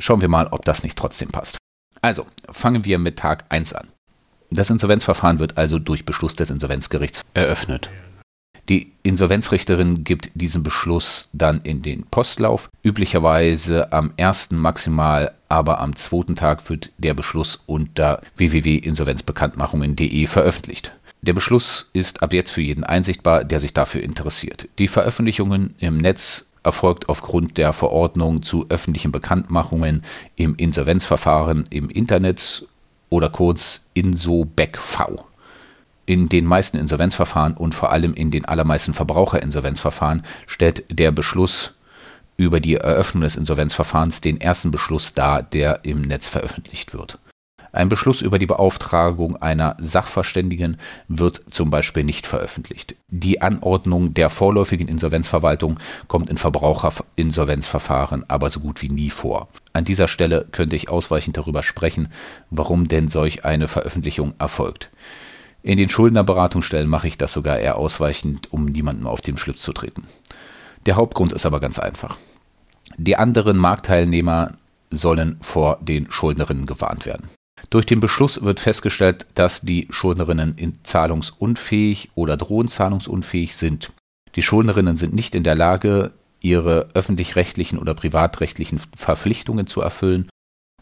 Schauen 0.00 0.20
wir 0.20 0.28
mal, 0.28 0.48
ob 0.48 0.64
das 0.64 0.82
nicht 0.82 0.98
trotzdem 0.98 1.28
passt. 1.28 1.58
Also, 2.02 2.26
fangen 2.50 2.84
wir 2.84 2.98
mit 2.98 3.18
Tag 3.18 3.44
1 3.50 3.72
an. 3.72 3.86
Das 4.50 4.70
Insolvenzverfahren 4.70 5.38
wird 5.38 5.58
also 5.58 5.78
durch 5.78 6.04
Beschluss 6.04 6.34
des 6.34 6.50
Insolvenzgerichts 6.50 7.22
eröffnet. 7.34 7.90
Die 8.68 8.92
Insolvenzrichterin 9.02 10.04
gibt 10.04 10.30
diesen 10.34 10.62
Beschluss 10.62 11.30
dann 11.32 11.62
in 11.62 11.80
den 11.80 12.04
Postlauf. 12.04 12.68
Üblicherweise 12.82 13.92
am 13.92 14.12
ersten 14.18 14.56
maximal, 14.56 15.32
aber 15.48 15.80
am 15.80 15.96
zweiten 15.96 16.36
Tag 16.36 16.68
wird 16.68 16.90
der 16.98 17.14
Beschluss 17.14 17.62
unter 17.66 18.20
www.insolvenzbekanntmachungen.de 18.36 20.26
veröffentlicht. 20.26 20.92
Der 21.22 21.32
Beschluss 21.32 21.88
ist 21.94 22.22
ab 22.22 22.32
jetzt 22.32 22.50
für 22.50 22.60
jeden 22.60 22.84
einsichtbar, 22.84 23.42
der 23.44 23.58
sich 23.58 23.72
dafür 23.72 24.02
interessiert. 24.02 24.68
Die 24.78 24.88
Veröffentlichungen 24.88 25.74
im 25.78 25.98
Netz 25.98 26.48
erfolgt 26.62 27.08
aufgrund 27.08 27.56
der 27.56 27.72
Verordnung 27.72 28.42
zu 28.42 28.66
öffentlichen 28.68 29.12
Bekanntmachungen 29.12 30.04
im 30.36 30.54
Insolvenzverfahren 30.56 31.66
im 31.70 31.88
Internet 31.88 32.66
oder 33.08 33.30
kurz 33.30 33.86
InsoBEC 33.94 34.76
V. 34.76 35.27
In 36.08 36.30
den 36.30 36.46
meisten 36.46 36.78
Insolvenzverfahren 36.78 37.52
und 37.52 37.74
vor 37.74 37.92
allem 37.92 38.14
in 38.14 38.30
den 38.30 38.46
allermeisten 38.46 38.94
Verbraucherinsolvenzverfahren 38.94 40.22
stellt 40.46 40.86
der 40.88 41.10
Beschluss 41.10 41.74
über 42.38 42.60
die 42.60 42.76
Eröffnung 42.76 43.24
des 43.24 43.36
Insolvenzverfahrens 43.36 44.22
den 44.22 44.40
ersten 44.40 44.70
Beschluss 44.70 45.12
dar, 45.12 45.42
der 45.42 45.80
im 45.82 46.00
Netz 46.00 46.26
veröffentlicht 46.26 46.94
wird. 46.94 47.18
Ein 47.72 47.90
Beschluss 47.90 48.22
über 48.22 48.38
die 48.38 48.46
Beauftragung 48.46 49.36
einer 49.36 49.76
Sachverständigen 49.80 50.78
wird 51.08 51.42
zum 51.50 51.68
Beispiel 51.68 52.04
nicht 52.04 52.26
veröffentlicht. 52.26 52.94
Die 53.08 53.42
Anordnung 53.42 54.14
der 54.14 54.30
vorläufigen 54.30 54.88
Insolvenzverwaltung 54.88 55.78
kommt 56.06 56.30
in 56.30 56.38
Verbraucherinsolvenzverfahren 56.38 58.24
aber 58.28 58.48
so 58.48 58.60
gut 58.60 58.80
wie 58.80 58.88
nie 58.88 59.10
vor. 59.10 59.48
An 59.74 59.84
dieser 59.84 60.08
Stelle 60.08 60.46
könnte 60.52 60.74
ich 60.74 60.88
ausweichend 60.88 61.36
darüber 61.36 61.62
sprechen, 61.62 62.10
warum 62.48 62.88
denn 62.88 63.08
solch 63.08 63.44
eine 63.44 63.68
Veröffentlichung 63.68 64.32
erfolgt. 64.38 64.88
In 65.62 65.76
den 65.76 65.88
Schuldnerberatungsstellen 65.88 66.88
mache 66.88 67.08
ich 67.08 67.18
das 67.18 67.32
sogar 67.32 67.58
eher 67.58 67.76
ausweichend, 67.76 68.52
um 68.52 68.66
niemandem 68.66 69.06
auf 69.06 69.20
den 69.20 69.36
Schlips 69.36 69.62
zu 69.62 69.72
treten. 69.72 70.04
Der 70.86 70.96
Hauptgrund 70.96 71.32
ist 71.32 71.46
aber 71.46 71.60
ganz 71.60 71.78
einfach. 71.78 72.16
Die 72.96 73.16
anderen 73.16 73.56
Marktteilnehmer 73.56 74.54
sollen 74.90 75.38
vor 75.40 75.78
den 75.80 76.10
Schuldnerinnen 76.10 76.66
gewarnt 76.66 77.06
werden. 77.06 77.28
Durch 77.70 77.86
den 77.86 78.00
Beschluss 78.00 78.42
wird 78.42 78.60
festgestellt, 78.60 79.26
dass 79.34 79.60
die 79.60 79.88
Schuldnerinnen 79.90 80.78
zahlungsunfähig 80.84 82.10
oder 82.14 82.36
drohend 82.36 82.70
zahlungsunfähig 82.70 83.56
sind. 83.56 83.92
Die 84.36 84.42
Schuldnerinnen 84.42 84.96
sind 84.96 85.14
nicht 85.14 85.34
in 85.34 85.42
der 85.42 85.56
Lage, 85.56 86.12
ihre 86.40 86.88
öffentlich-rechtlichen 86.94 87.78
oder 87.78 87.94
privatrechtlichen 87.94 88.80
Verpflichtungen 88.96 89.66
zu 89.66 89.80
erfüllen 89.80 90.28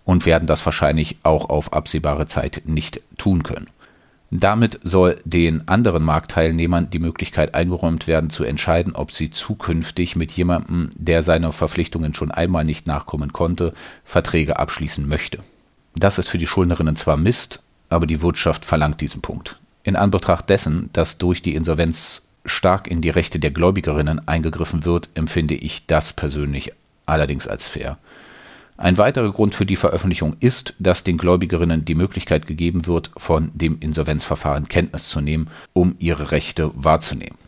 und 0.05 0.27
werden 0.27 0.47
das 0.47 0.65
wahrscheinlich 0.65 1.17
auch 1.23 1.49
auf 1.49 1.73
absehbare 1.73 2.27
Zeit 2.27 2.63
nicht 2.67 3.01
tun 3.17 3.43
können. 3.43 3.69
Damit 4.31 4.81
soll 4.83 5.21
den 5.25 5.69
anderen 5.69 6.03
Marktteilnehmern 6.03 6.91
die 6.91 6.99
Möglichkeit 6.99 7.55
eingeräumt 7.55 8.07
werden, 8.09 8.31
zu 8.31 8.43
entscheiden, 8.43 8.97
ob 8.97 9.13
sie 9.13 9.31
zukünftig 9.31 10.17
mit 10.17 10.33
jemandem, 10.33 10.91
der 10.97 11.23
seine 11.23 11.53
Verpflichtungen 11.53 12.13
schon 12.13 12.33
einmal 12.33 12.65
nicht 12.65 12.87
nachkommen 12.87 13.33
konnte, 13.33 13.73
Verträge 14.05 14.59
abschließen 14.59 15.07
möchte. 15.07 15.39
Das 15.95 16.19
ist 16.19 16.29
für 16.29 16.39
die 16.39 16.47
Schuldnerinnen 16.47 16.97
zwar 16.97 17.17
Mist, 17.17 17.63
aber 17.89 18.07
die 18.07 18.21
Wirtschaft 18.21 18.65
verlangt 18.65 19.01
diesen 19.01 19.23
Punkt. 19.23 19.59
In 19.85 19.95
Anbetracht 19.95 20.51
dessen, 20.51 20.91
dass 20.93 21.19
durch 21.19 21.41
die 21.41 21.55
Insolvenz 21.55 22.23
stark 22.45 22.89
in 22.89 23.01
die 23.01 23.11
Rechte 23.11 23.39
der 23.39 23.53
Gläubigerinnen 23.53 24.27
eingegriffen 24.27 24.85
wird, 24.85 25.09
empfinde 25.15 25.55
ich 25.55 25.87
das 25.87 26.13
persönlich 26.13 26.73
allerdings 27.07 27.47
als 27.47 27.69
fair. 27.69 27.99
Ein 28.79 28.99
weiterer 28.99 29.33
Grund 29.33 29.55
für 29.55 29.65
die 29.65 29.77
Veröffentlichung 29.77 30.37
ist, 30.41 30.75
dass 30.79 31.03
den 31.03 31.17
Gläubigerinnen 31.17 31.85
die 31.85 31.95
Möglichkeit 31.95 32.47
gegeben 32.47 32.87
wird, 32.87 33.11
von 33.17 33.51
dem 33.55 33.79
Insolvenzverfahren 33.81 34.69
Kenntnis 34.69 35.09
zu 35.09 35.21
nehmen, 35.21 35.49
um 35.73 35.97
ihre 35.99 36.31
Rechte 36.31 36.71
wahrzunehmen. 36.75 37.39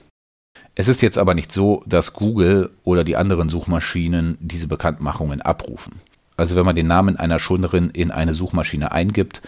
Es 0.75 0.89
ist 0.89 1.03
jetzt 1.03 1.19
aber 1.19 1.35
nicht 1.35 1.53
so, 1.53 1.83
dass 1.87 2.15
Google 2.15 2.71
oder 2.85 3.05
die 3.05 3.17
anderen 3.17 3.51
Suchmaschinen 3.51 4.39
diese 4.41 4.69
Bekanntmachungen 4.69 5.43
abrufen. 5.43 5.97
Also 6.37 6.57
wenn 6.57 6.65
man 6.65 6.77
den 6.77 6.87
Namen 6.87 7.17
einer 7.17 7.41
Schuldnerin 7.41 7.91
in 7.91 8.11
eine 8.11 8.33
Suchmaschine 8.33 8.93
eingibt, 8.93 9.43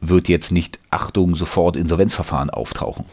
wird 0.00 0.28
jetzt 0.28 0.50
nicht 0.50 0.80
Achtung 0.90 1.34
sofort 1.36 1.76
Insolvenzverfahren 1.76 2.50
auftauchen. 2.50 3.04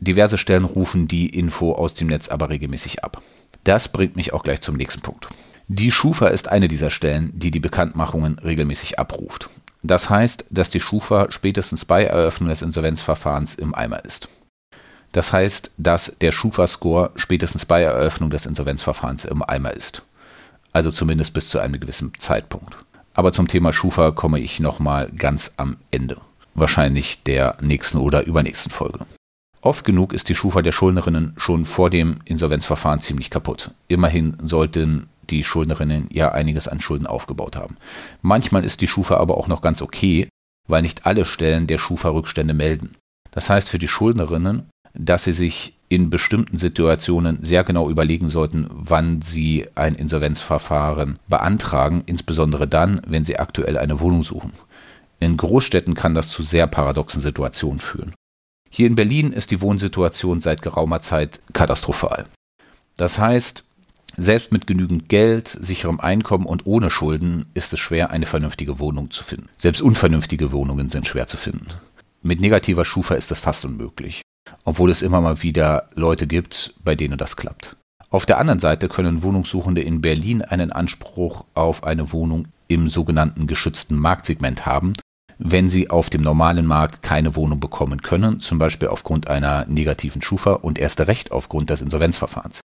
Diverse 0.00 0.38
Stellen 0.38 0.64
rufen 0.64 1.08
die 1.08 1.28
Info 1.28 1.72
aus 1.72 1.94
dem 1.94 2.08
Netz 2.08 2.28
aber 2.28 2.50
regelmäßig 2.50 3.04
ab. 3.04 3.22
Das 3.64 3.88
bringt 3.88 4.16
mich 4.16 4.32
auch 4.32 4.42
gleich 4.42 4.60
zum 4.60 4.76
nächsten 4.76 5.00
Punkt. 5.00 5.28
Die 5.70 5.92
Schufa 5.92 6.28
ist 6.28 6.48
eine 6.48 6.66
dieser 6.66 6.88
Stellen, 6.88 7.30
die 7.34 7.50
die 7.50 7.60
Bekanntmachungen 7.60 8.38
regelmäßig 8.38 8.98
abruft. 8.98 9.50
Das 9.82 10.08
heißt, 10.08 10.46
dass 10.48 10.70
die 10.70 10.80
Schufa 10.80 11.26
spätestens 11.30 11.84
bei 11.84 12.04
Eröffnung 12.04 12.48
des 12.48 12.62
Insolvenzverfahrens 12.62 13.54
im 13.56 13.74
Eimer 13.74 14.02
ist. 14.02 14.28
Das 15.12 15.30
heißt, 15.30 15.72
dass 15.76 16.16
der 16.22 16.32
Schufa-Score 16.32 17.10
spätestens 17.16 17.66
bei 17.66 17.82
Eröffnung 17.82 18.30
des 18.30 18.46
Insolvenzverfahrens 18.46 19.26
im 19.26 19.42
Eimer 19.42 19.74
ist. 19.74 20.02
Also 20.72 20.90
zumindest 20.90 21.34
bis 21.34 21.50
zu 21.50 21.58
einem 21.58 21.78
gewissen 21.78 22.12
Zeitpunkt. 22.18 22.78
Aber 23.12 23.34
zum 23.34 23.46
Thema 23.46 23.74
Schufa 23.74 24.12
komme 24.12 24.40
ich 24.40 24.60
nochmal 24.60 25.10
ganz 25.10 25.52
am 25.58 25.76
Ende. 25.90 26.16
Wahrscheinlich 26.54 27.22
der 27.24 27.58
nächsten 27.60 27.98
oder 27.98 28.24
übernächsten 28.24 28.72
Folge. 28.72 29.00
Oft 29.60 29.84
genug 29.84 30.14
ist 30.14 30.30
die 30.30 30.34
Schufa 30.34 30.62
der 30.62 30.72
Schuldnerinnen 30.72 31.34
schon 31.36 31.66
vor 31.66 31.90
dem 31.90 32.20
Insolvenzverfahren 32.24 33.00
ziemlich 33.00 33.28
kaputt. 33.28 33.72
Immerhin 33.88 34.38
sollten 34.42 35.08
die 35.30 35.44
Schuldnerinnen 35.44 36.06
ja 36.10 36.32
einiges 36.32 36.68
an 36.68 36.80
Schulden 36.80 37.06
aufgebaut 37.06 37.56
haben. 37.56 37.76
Manchmal 38.22 38.64
ist 38.64 38.80
die 38.80 38.86
Schufa 38.86 39.16
aber 39.16 39.36
auch 39.36 39.48
noch 39.48 39.62
ganz 39.62 39.82
okay, 39.82 40.28
weil 40.66 40.82
nicht 40.82 41.06
alle 41.06 41.24
Stellen 41.24 41.66
der 41.66 41.78
Schufa 41.78 42.10
Rückstände 42.10 42.54
melden. 42.54 42.96
Das 43.30 43.50
heißt 43.50 43.68
für 43.68 43.78
die 43.78 43.88
Schuldnerinnen, 43.88 44.68
dass 44.94 45.24
sie 45.24 45.32
sich 45.32 45.74
in 45.88 46.10
bestimmten 46.10 46.58
Situationen 46.58 47.38
sehr 47.42 47.64
genau 47.64 47.88
überlegen 47.88 48.28
sollten, 48.28 48.66
wann 48.70 49.22
sie 49.22 49.66
ein 49.74 49.94
Insolvenzverfahren 49.94 51.18
beantragen, 51.28 52.02
insbesondere 52.04 52.68
dann, 52.68 53.00
wenn 53.06 53.24
sie 53.24 53.38
aktuell 53.38 53.78
eine 53.78 54.00
Wohnung 54.00 54.22
suchen. 54.22 54.52
In 55.20 55.36
Großstädten 55.36 55.94
kann 55.94 56.14
das 56.14 56.28
zu 56.28 56.42
sehr 56.42 56.66
paradoxen 56.66 57.22
Situationen 57.22 57.80
führen. 57.80 58.14
Hier 58.70 58.86
in 58.86 58.96
Berlin 58.96 59.32
ist 59.32 59.50
die 59.50 59.60
Wohnsituation 59.60 60.40
seit 60.40 60.62
geraumer 60.62 61.00
Zeit 61.00 61.40
katastrophal. 61.54 62.26
Das 62.96 63.18
heißt, 63.18 63.64
selbst 64.18 64.52
mit 64.52 64.66
genügend 64.66 65.08
Geld, 65.08 65.56
sicherem 65.60 66.00
Einkommen 66.00 66.44
und 66.44 66.66
ohne 66.66 66.90
Schulden 66.90 67.46
ist 67.54 67.72
es 67.72 67.78
schwer, 67.78 68.10
eine 68.10 68.26
vernünftige 68.26 68.78
Wohnung 68.78 69.10
zu 69.10 69.24
finden. 69.24 69.48
Selbst 69.56 69.80
unvernünftige 69.80 70.52
Wohnungen 70.52 70.90
sind 70.90 71.06
schwer 71.06 71.28
zu 71.28 71.36
finden. 71.36 71.68
Mit 72.22 72.40
negativer 72.40 72.84
Schufa 72.84 73.14
ist 73.14 73.30
das 73.30 73.38
fast 73.38 73.64
unmöglich, 73.64 74.22
obwohl 74.64 74.90
es 74.90 75.02
immer 75.02 75.20
mal 75.20 75.42
wieder 75.42 75.88
Leute 75.94 76.26
gibt, 76.26 76.74
bei 76.84 76.96
denen 76.96 77.16
das 77.16 77.36
klappt. 77.36 77.76
Auf 78.10 78.26
der 78.26 78.38
anderen 78.38 78.58
Seite 78.58 78.88
können 78.88 79.22
Wohnungssuchende 79.22 79.82
in 79.82 80.00
Berlin 80.00 80.42
einen 80.42 80.72
Anspruch 80.72 81.44
auf 81.54 81.84
eine 81.84 82.12
Wohnung 82.12 82.48
im 82.66 82.88
sogenannten 82.88 83.46
geschützten 83.46 83.96
Marktsegment 83.96 84.66
haben, 84.66 84.94
wenn 85.38 85.70
sie 85.70 85.90
auf 85.90 86.10
dem 86.10 86.22
normalen 86.22 86.66
Markt 86.66 87.02
keine 87.02 87.36
Wohnung 87.36 87.60
bekommen 87.60 88.02
können, 88.02 88.40
zum 88.40 88.58
Beispiel 88.58 88.88
aufgrund 88.88 89.28
einer 89.28 89.66
negativen 89.66 90.22
Schufa 90.22 90.54
und 90.54 90.78
erst 90.78 91.00
recht 91.02 91.30
aufgrund 91.30 91.70
des 91.70 91.80
Insolvenzverfahrens. 91.80 92.60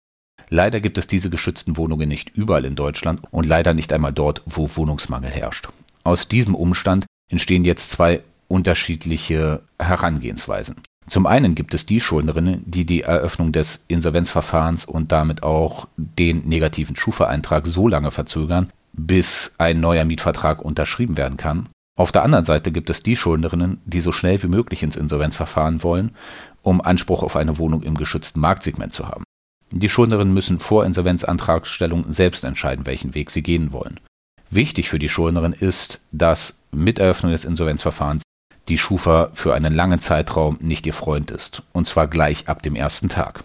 Leider 0.50 0.80
gibt 0.80 0.98
es 0.98 1.06
diese 1.06 1.30
geschützten 1.30 1.76
Wohnungen 1.76 2.08
nicht 2.08 2.36
überall 2.36 2.64
in 2.64 2.74
Deutschland 2.74 3.22
und 3.30 3.46
leider 3.46 3.72
nicht 3.72 3.92
einmal 3.92 4.12
dort, 4.12 4.42
wo 4.46 4.68
Wohnungsmangel 4.74 5.30
herrscht. 5.30 5.68
Aus 6.02 6.26
diesem 6.26 6.56
Umstand 6.56 7.06
entstehen 7.28 7.64
jetzt 7.64 7.92
zwei 7.92 8.22
unterschiedliche 8.48 9.62
Herangehensweisen. 9.78 10.76
Zum 11.06 11.26
einen 11.26 11.54
gibt 11.54 11.72
es 11.74 11.86
die 11.86 12.00
Schuldnerinnen, 12.00 12.64
die 12.66 12.84
die 12.84 13.02
Eröffnung 13.02 13.52
des 13.52 13.84
Insolvenzverfahrens 13.86 14.84
und 14.84 15.12
damit 15.12 15.44
auch 15.44 15.86
den 15.96 16.48
negativen 16.48 16.96
Schufa-Eintrag 16.96 17.66
so 17.66 17.86
lange 17.86 18.10
verzögern, 18.10 18.70
bis 18.92 19.52
ein 19.58 19.80
neuer 19.80 20.04
Mietvertrag 20.04 20.62
unterschrieben 20.62 21.16
werden 21.16 21.36
kann. 21.36 21.68
Auf 21.96 22.12
der 22.12 22.22
anderen 22.22 22.44
Seite 22.44 22.72
gibt 22.72 22.90
es 22.90 23.02
die 23.02 23.16
Schuldnerinnen, 23.16 23.80
die 23.84 24.00
so 24.00 24.10
schnell 24.10 24.42
wie 24.42 24.48
möglich 24.48 24.82
ins 24.82 24.96
Insolvenzverfahren 24.96 25.82
wollen, 25.82 26.12
um 26.62 26.80
Anspruch 26.80 27.22
auf 27.22 27.36
eine 27.36 27.58
Wohnung 27.58 27.82
im 27.82 27.94
geschützten 27.94 28.40
Marktsegment 28.40 28.92
zu 28.92 29.06
haben. 29.06 29.24
Die 29.72 29.88
Schuldnerinnen 29.88 30.34
müssen 30.34 30.58
vor 30.58 30.84
Insolvenzantragstellung 30.84 32.12
selbst 32.12 32.44
entscheiden, 32.44 32.86
welchen 32.86 33.14
Weg 33.14 33.30
sie 33.30 33.42
gehen 33.42 33.72
wollen. 33.72 34.00
Wichtig 34.50 34.88
für 34.88 34.98
die 34.98 35.08
Schuldnerin 35.08 35.52
ist, 35.52 36.00
dass 36.10 36.58
mit 36.72 36.98
Eröffnung 36.98 37.32
des 37.32 37.44
Insolvenzverfahrens 37.44 38.22
die 38.68 38.78
Schufa 38.78 39.30
für 39.34 39.54
einen 39.54 39.72
langen 39.72 40.00
Zeitraum 40.00 40.58
nicht 40.60 40.86
ihr 40.86 40.94
Freund 40.94 41.30
ist, 41.30 41.62
und 41.72 41.86
zwar 41.86 42.08
gleich 42.08 42.48
ab 42.48 42.62
dem 42.62 42.74
ersten 42.74 43.08
Tag. 43.08 43.44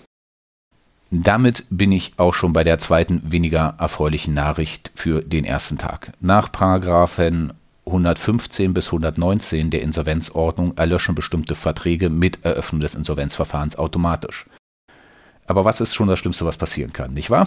Damit 1.12 1.66
bin 1.70 1.92
ich 1.92 2.14
auch 2.18 2.34
schon 2.34 2.54
bei 2.54 2.64
der 2.64 2.80
zweiten 2.80 3.22
weniger 3.32 3.76
erfreulichen 3.80 4.34
Nachricht 4.34 4.92
für 4.96 5.22
den 5.22 5.46
ersten 5.46 5.78
Tag. 5.78 6.12
Nach 6.20 6.52
Paragraphen 6.52 7.54
115 7.86 8.74
bis 8.74 8.88
119 8.88 9.70
der 9.70 9.84
Insolvenzordnung 9.84 10.76
erlöschen 10.76 11.14
bestimmte 11.14 11.54
Verträge 11.54 12.10
mit 12.10 12.44
Eröffnung 12.44 12.82
des 12.82 12.96
Insolvenzverfahrens 12.96 13.78
automatisch. 13.78 14.48
Aber 15.48 15.66
was 15.66 15.82
ist 15.82 15.94
schon 15.94 16.08
das 16.08 16.20
Schlimmste, 16.20 16.46
was 16.46 16.58
passieren 16.58 16.94
kann, 16.94 17.14
nicht 17.14 17.30
wahr? 17.30 17.46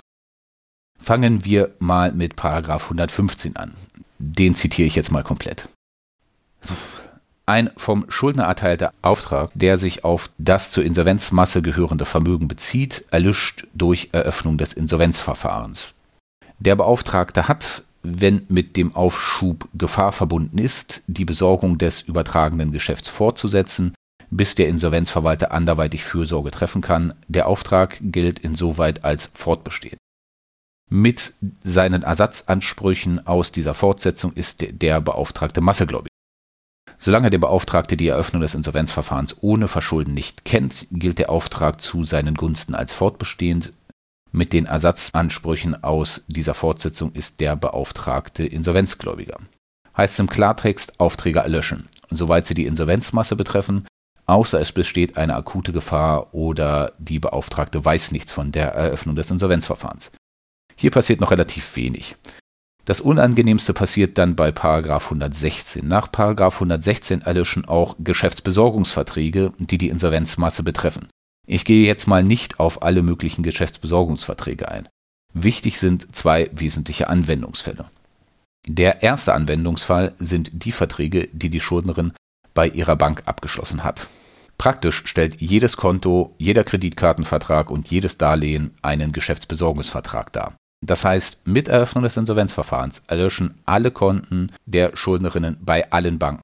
Fangen 1.00 1.44
wir 1.44 1.74
mal 1.78 2.12
mit 2.12 2.36
Paragraph 2.36 2.84
115 2.84 3.56
an. 3.56 3.74
Den 4.18 4.54
zitiere 4.54 4.86
ich 4.86 4.94
jetzt 4.94 5.10
mal 5.10 5.22
komplett. 5.24 5.68
Ein 7.46 7.70
vom 7.76 8.04
Schuldner 8.10 8.44
erteilter 8.44 8.92
Auftrag, 9.00 9.50
der 9.54 9.78
sich 9.78 10.04
auf 10.04 10.28
das 10.36 10.70
zur 10.70 10.84
Insolvenzmasse 10.84 11.62
gehörende 11.62 12.04
Vermögen 12.04 12.46
bezieht, 12.46 13.06
erlischt 13.10 13.66
durch 13.72 14.10
Eröffnung 14.12 14.58
des 14.58 14.74
Insolvenzverfahrens. 14.74 15.88
Der 16.58 16.76
Beauftragte 16.76 17.48
hat, 17.48 17.84
wenn 18.02 18.44
mit 18.48 18.76
dem 18.76 18.94
Aufschub 18.94 19.68
Gefahr 19.72 20.12
verbunden 20.12 20.58
ist, 20.58 21.02
die 21.06 21.24
Besorgung 21.24 21.78
des 21.78 22.02
übertragenen 22.02 22.70
Geschäfts 22.70 23.08
fortzusetzen, 23.08 23.94
bis 24.30 24.54
der 24.54 24.68
Insolvenzverwalter 24.68 25.52
anderweitig 25.52 26.04
Fürsorge 26.04 26.50
treffen 26.50 26.82
kann. 26.82 27.14
Der 27.28 27.46
Auftrag 27.46 27.98
gilt 28.00 28.38
insoweit 28.38 29.04
als 29.04 29.30
fortbestehend. 29.34 29.98
Mit 30.90 31.34
seinen 31.62 32.02
Ersatzansprüchen 32.02 33.26
aus 33.26 33.52
dieser 33.52 33.74
Fortsetzung 33.74 34.32
ist 34.32 34.64
der 34.70 35.00
Beauftragte 35.00 35.60
massegläubig. 35.60 36.08
Solange 36.96 37.30
der 37.30 37.38
Beauftragte 37.38 37.96
die 37.96 38.08
Eröffnung 38.08 38.42
des 38.42 38.54
Insolvenzverfahrens 38.54 39.36
ohne 39.40 39.68
Verschulden 39.68 40.14
nicht 40.14 40.44
kennt, 40.44 40.86
gilt 40.90 41.18
der 41.18 41.30
Auftrag 41.30 41.80
zu 41.80 42.04
seinen 42.04 42.34
Gunsten 42.34 42.74
als 42.74 42.92
fortbestehend. 42.92 43.72
Mit 44.32 44.52
den 44.52 44.66
Ersatzansprüchen 44.66 45.82
aus 45.84 46.24
dieser 46.28 46.54
Fortsetzung 46.54 47.12
ist 47.12 47.40
der 47.40 47.56
Beauftragte 47.56 48.44
Insolvenzgläubiger. 48.44 49.38
Heißt 49.96 50.18
im 50.20 50.28
Klartext 50.28 51.00
Aufträge 51.00 51.40
erlöschen, 51.40 51.88
soweit 52.10 52.46
sie 52.46 52.54
die 52.54 52.66
Insolvenzmasse 52.66 53.36
betreffen, 53.36 53.86
außer 54.28 54.60
es 54.60 54.72
besteht 54.72 55.16
eine 55.16 55.34
akute 55.34 55.72
Gefahr 55.72 56.34
oder 56.34 56.92
die 56.98 57.18
Beauftragte 57.18 57.84
weiß 57.84 58.12
nichts 58.12 58.32
von 58.32 58.52
der 58.52 58.72
Eröffnung 58.72 59.16
des 59.16 59.30
Insolvenzverfahrens. 59.30 60.12
Hier 60.76 60.90
passiert 60.90 61.20
noch 61.20 61.30
relativ 61.30 61.74
wenig. 61.76 62.16
Das 62.84 63.00
Unangenehmste 63.00 63.74
passiert 63.74 64.16
dann 64.16 64.36
bei 64.36 64.54
116. 64.54 65.86
Nach 65.86 66.08
116 66.12 67.22
erlöschen 67.22 67.66
auch 67.66 67.96
Geschäftsbesorgungsverträge, 67.98 69.52
die 69.58 69.76
die 69.76 69.88
Insolvenzmasse 69.88 70.62
betreffen. 70.62 71.08
Ich 71.46 71.64
gehe 71.64 71.86
jetzt 71.86 72.06
mal 72.06 72.22
nicht 72.22 72.60
auf 72.60 72.82
alle 72.82 73.02
möglichen 73.02 73.42
Geschäftsbesorgungsverträge 73.42 74.68
ein. 74.68 74.88
Wichtig 75.34 75.78
sind 75.78 76.14
zwei 76.14 76.50
wesentliche 76.52 77.08
Anwendungsfälle. 77.08 77.90
Der 78.66 79.02
erste 79.02 79.34
Anwendungsfall 79.34 80.14
sind 80.18 80.50
die 80.52 80.72
Verträge, 80.72 81.28
die 81.32 81.50
die 81.50 81.60
Schuldnerin 81.60 82.12
bei 82.54 82.68
ihrer 82.68 82.96
Bank 82.96 83.22
abgeschlossen 83.26 83.84
hat. 83.84 84.08
Praktisch 84.58 85.04
stellt 85.06 85.40
jedes 85.40 85.76
Konto, 85.76 86.34
jeder 86.36 86.64
Kreditkartenvertrag 86.64 87.70
und 87.70 87.88
jedes 87.88 88.18
Darlehen 88.18 88.74
einen 88.82 89.12
Geschäftsbesorgungsvertrag 89.12 90.32
dar. 90.32 90.56
Das 90.84 91.04
heißt, 91.04 91.46
mit 91.46 91.68
Eröffnung 91.68 92.04
des 92.04 92.16
Insolvenzverfahrens 92.16 93.02
erlöschen 93.06 93.54
alle 93.64 93.90
Konten 93.90 94.52
der 94.66 94.96
Schuldnerinnen 94.96 95.58
bei 95.60 95.90
allen 95.90 96.18
Banken. 96.18 96.42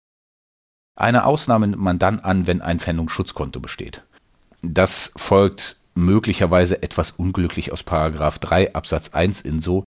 Eine 0.96 1.24
Ausnahme 1.24 1.66
nimmt 1.66 1.82
man 1.82 1.98
dann 1.98 2.20
an, 2.20 2.46
wenn 2.46 2.62
ein 2.62 2.78
Pfändungsschutzkonto 2.78 3.58
besteht. 3.58 4.02
Das 4.62 5.12
folgt 5.16 5.76
möglicherweise 5.94 6.82
etwas 6.82 7.10
unglücklich 7.12 7.72
aus 7.72 7.84
3 7.84 8.74
Absatz 8.74 9.08
1 9.10 9.42
in 9.42 9.60
so, 9.60 9.84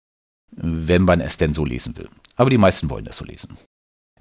wenn 0.51 1.03
man 1.03 1.21
es 1.21 1.37
denn 1.37 1.53
so 1.53 1.65
lesen 1.65 1.97
will. 1.97 2.09
Aber 2.35 2.49
die 2.49 2.57
meisten 2.59 2.89
wollen 2.89 3.05
das 3.05 3.17
so 3.17 3.25
lesen. 3.25 3.57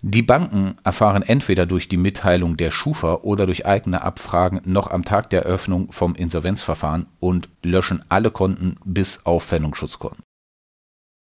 Die 0.03 0.23
Banken 0.23 0.79
erfahren 0.83 1.23
entweder 1.23 1.67
durch 1.67 1.87
die 1.89 1.99
Mitteilung 1.99 2.57
der 2.57 2.71
Schufa 2.71 3.17
oder 3.17 3.45
durch 3.45 3.67
eigene 3.67 4.01
Abfragen 4.01 4.63
noch 4.65 4.91
am 4.91 5.05
Tag 5.05 5.29
der 5.29 5.45
Eröffnung 5.45 5.93
vom 5.93 6.15
Insolvenzverfahren 6.15 7.07
und 7.19 7.51
löschen 7.63 8.03
alle 8.09 8.31
Konten 8.31 8.77
bis 8.85 9.27
auf 9.27 9.45
Pfändungsschutzkonten. 9.45 10.23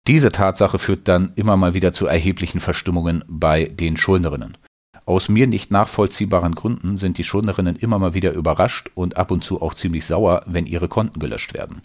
Diese 0.06 0.30
Tatsache 0.30 0.78
führt 0.78 1.08
dann 1.08 1.32
immer 1.36 1.56
mal 1.56 1.72
wieder 1.72 1.94
zu 1.94 2.06
erheblichen 2.06 2.60
Verstimmungen 2.60 3.24
bei 3.26 3.64
den 3.64 3.96
Schuldnerinnen. 3.96 4.58
Aus 5.06 5.28
mir 5.28 5.46
nicht 5.46 5.70
nachvollziehbaren 5.70 6.54
Gründen 6.54 6.98
sind 6.98 7.16
die 7.16 7.24
Schuldnerinnen 7.24 7.76
immer 7.76 7.98
mal 7.98 8.12
wieder 8.12 8.32
überrascht 8.32 8.90
und 8.94 9.16
ab 9.16 9.30
und 9.30 9.42
zu 9.42 9.62
auch 9.62 9.72
ziemlich 9.72 10.04
sauer, 10.04 10.42
wenn 10.46 10.66
ihre 10.66 10.88
Konten 10.88 11.18
gelöscht 11.18 11.54
werden. 11.54 11.80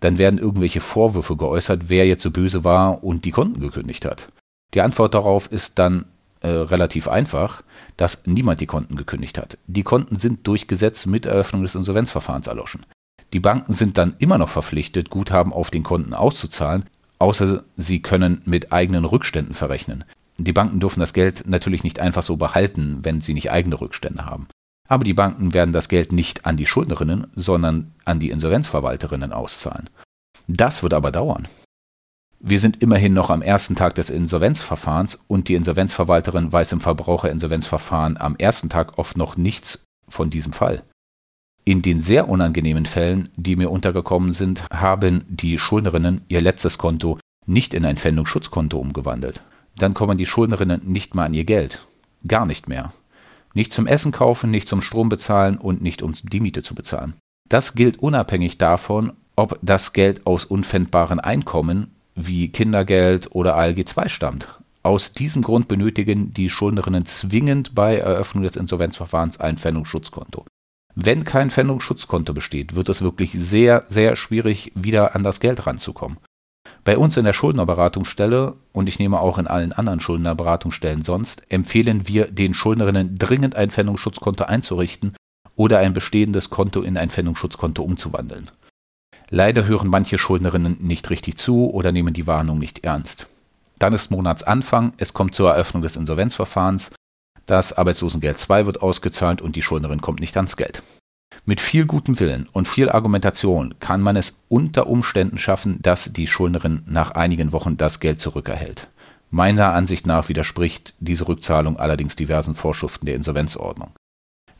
Dann 0.00 0.18
werden 0.18 0.38
irgendwelche 0.38 0.80
Vorwürfe 0.80 1.36
geäußert, 1.36 1.88
wer 1.88 2.06
jetzt 2.06 2.22
so 2.22 2.30
böse 2.30 2.64
war 2.64 3.02
und 3.02 3.24
die 3.24 3.30
Konten 3.30 3.60
gekündigt 3.60 4.04
hat. 4.04 4.28
Die 4.74 4.82
Antwort 4.82 5.14
darauf 5.14 5.50
ist 5.50 5.78
dann 5.78 6.04
äh, 6.40 6.48
relativ 6.48 7.08
einfach, 7.08 7.62
dass 7.96 8.22
niemand 8.26 8.60
die 8.60 8.66
Konten 8.66 8.96
gekündigt 8.96 9.38
hat. 9.38 9.58
Die 9.66 9.82
Konten 9.82 10.16
sind 10.16 10.46
durch 10.46 10.68
Gesetz 10.68 11.06
mit 11.06 11.26
Eröffnung 11.26 11.62
des 11.62 11.74
Insolvenzverfahrens 11.74 12.46
erloschen. 12.46 12.86
Die 13.32 13.40
Banken 13.40 13.72
sind 13.72 13.98
dann 13.98 14.14
immer 14.18 14.38
noch 14.38 14.48
verpflichtet, 14.48 15.10
Guthaben 15.10 15.52
auf 15.52 15.70
den 15.70 15.82
Konten 15.82 16.14
auszuzahlen, 16.14 16.84
außer 17.18 17.64
sie 17.76 18.00
können 18.00 18.42
mit 18.44 18.72
eigenen 18.72 19.04
Rückständen 19.04 19.54
verrechnen. 19.54 20.04
Die 20.38 20.52
Banken 20.52 20.80
dürfen 20.80 21.00
das 21.00 21.12
Geld 21.12 21.44
natürlich 21.46 21.82
nicht 21.82 21.98
einfach 21.98 22.22
so 22.22 22.36
behalten, 22.36 23.00
wenn 23.02 23.20
sie 23.20 23.34
nicht 23.34 23.50
eigene 23.50 23.80
Rückstände 23.80 24.24
haben. 24.24 24.46
Aber 24.88 25.04
die 25.04 25.14
Banken 25.14 25.52
werden 25.52 25.72
das 25.72 25.88
Geld 25.88 26.12
nicht 26.12 26.46
an 26.46 26.56
die 26.56 26.64
Schuldnerinnen, 26.64 27.26
sondern 27.34 27.92
an 28.04 28.20
die 28.20 28.30
Insolvenzverwalterinnen 28.30 29.32
auszahlen. 29.32 29.90
Das 30.46 30.82
wird 30.82 30.94
aber 30.94 31.12
dauern. 31.12 31.48
Wir 32.40 32.60
sind 32.60 32.80
immerhin 32.82 33.14
noch 33.14 33.30
am 33.30 33.42
ersten 33.42 33.74
Tag 33.74 33.96
des 33.96 34.10
Insolvenzverfahrens 34.10 35.18
und 35.26 35.48
die 35.48 35.54
Insolvenzverwalterin 35.54 36.52
weiß 36.52 36.72
im 36.72 36.80
Verbraucherinsolvenzverfahren 36.80 38.16
am 38.16 38.36
ersten 38.36 38.68
Tag 38.68 38.96
oft 38.96 39.16
noch 39.16 39.36
nichts 39.36 39.84
von 40.08 40.30
diesem 40.30 40.52
Fall. 40.52 40.84
In 41.64 41.82
den 41.82 42.00
sehr 42.00 42.28
unangenehmen 42.28 42.86
Fällen, 42.86 43.28
die 43.36 43.56
mir 43.56 43.70
untergekommen 43.70 44.32
sind, 44.32 44.64
haben 44.70 45.24
die 45.28 45.58
Schuldnerinnen 45.58 46.22
ihr 46.28 46.40
letztes 46.40 46.78
Konto 46.78 47.18
nicht 47.44 47.74
in 47.74 47.84
ein 47.84 47.98
Pfändungsschutzkonto 47.98 48.78
umgewandelt. 48.78 49.42
Dann 49.76 49.94
kommen 49.94 50.16
die 50.16 50.26
Schuldnerinnen 50.26 50.82
nicht 50.84 51.14
mal 51.14 51.26
an 51.26 51.34
ihr 51.34 51.44
Geld. 51.44 51.84
Gar 52.26 52.46
nicht 52.46 52.68
mehr. 52.68 52.92
Nicht 53.52 53.72
zum 53.72 53.86
Essen 53.86 54.12
kaufen, 54.12 54.50
nicht 54.50 54.68
zum 54.68 54.80
Strom 54.80 55.08
bezahlen 55.08 55.58
und 55.58 55.82
nicht 55.82 56.02
um 56.02 56.14
die 56.22 56.40
Miete 56.40 56.62
zu 56.62 56.74
bezahlen. 56.74 57.14
Das 57.48 57.74
gilt 57.74 57.98
unabhängig 57.98 58.58
davon, 58.58 59.12
ob 59.34 59.58
das 59.62 59.92
Geld 59.92 60.26
aus 60.26 60.44
unpfändbaren 60.44 61.20
Einkommen 61.20 61.94
wie 62.26 62.48
Kindergeld 62.48 63.28
oder 63.32 63.54
ALG 63.56 63.78
II 63.78 64.08
stammt. 64.08 64.48
Aus 64.82 65.12
diesem 65.12 65.42
Grund 65.42 65.68
benötigen 65.68 66.32
die 66.32 66.48
Schuldnerinnen 66.48 67.06
zwingend 67.06 67.74
bei 67.74 67.98
Eröffnung 67.98 68.44
des 68.44 68.56
Insolvenzverfahrens 68.56 69.40
ein 69.40 69.58
Pfändungsschutzkonto. 69.58 70.44
Wenn 70.94 71.24
kein 71.24 71.50
Pfändungsschutzkonto 71.50 72.32
besteht, 72.32 72.74
wird 72.74 72.88
es 72.88 73.02
wirklich 73.02 73.32
sehr, 73.32 73.84
sehr 73.88 74.16
schwierig, 74.16 74.72
wieder 74.74 75.14
an 75.14 75.22
das 75.22 75.40
Geld 75.40 75.66
ranzukommen. 75.66 76.18
Bei 76.84 76.96
uns 76.96 77.16
in 77.16 77.24
der 77.24 77.32
Schuldnerberatungsstelle 77.32 78.54
und 78.72 78.88
ich 78.88 78.98
nehme 78.98 79.20
auch 79.20 79.38
in 79.38 79.46
allen 79.46 79.72
anderen 79.72 80.00
Schuldnerberatungsstellen 80.00 81.02
sonst, 81.02 81.42
empfehlen 81.50 82.08
wir 82.08 82.26
den 82.26 82.54
Schuldnerinnen 82.54 83.18
dringend 83.18 83.56
ein 83.56 83.70
Pfändungsschutzkonto 83.70 84.44
einzurichten 84.44 85.14
oder 85.54 85.78
ein 85.80 85.92
bestehendes 85.92 86.50
Konto 86.50 86.82
in 86.82 86.96
ein 86.96 87.10
Pfändungsschutzkonto 87.10 87.82
umzuwandeln. 87.82 88.50
Leider 89.30 89.66
hören 89.66 89.88
manche 89.88 90.18
Schuldnerinnen 90.18 90.78
nicht 90.80 91.10
richtig 91.10 91.36
zu 91.36 91.70
oder 91.70 91.92
nehmen 91.92 92.14
die 92.14 92.26
Warnung 92.26 92.58
nicht 92.58 92.84
ernst. 92.84 93.26
Dann 93.78 93.92
ist 93.92 94.10
Monatsanfang, 94.10 94.94
es 94.96 95.12
kommt 95.12 95.34
zur 95.34 95.50
Eröffnung 95.50 95.82
des 95.82 95.96
Insolvenzverfahrens, 95.96 96.90
das 97.48 97.72
Arbeitslosengeld 97.72 98.38
2 98.38 98.66
wird 98.66 98.82
ausgezahlt 98.82 99.40
und 99.40 99.56
die 99.56 99.62
Schuldnerin 99.62 100.02
kommt 100.02 100.20
nicht 100.20 100.36
ans 100.36 100.56
Geld. 100.56 100.82
Mit 101.46 101.62
viel 101.62 101.86
gutem 101.86 102.20
Willen 102.20 102.46
und 102.52 102.68
viel 102.68 102.90
Argumentation 102.90 103.74
kann 103.80 104.02
man 104.02 104.16
es 104.16 104.38
unter 104.50 104.86
Umständen 104.86 105.38
schaffen, 105.38 105.80
dass 105.80 106.12
die 106.12 106.26
Schuldnerin 106.26 106.82
nach 106.86 107.12
einigen 107.12 107.52
Wochen 107.52 107.78
das 107.78 108.00
Geld 108.00 108.20
zurückerhält. 108.20 108.88
Meiner 109.30 109.72
Ansicht 109.72 110.06
nach 110.06 110.28
widerspricht 110.28 110.92
diese 111.00 111.26
Rückzahlung 111.26 111.78
allerdings 111.78 112.16
diversen 112.16 112.54
Vorschriften 112.54 113.06
der 113.06 113.14
Insolvenzordnung. 113.14 113.92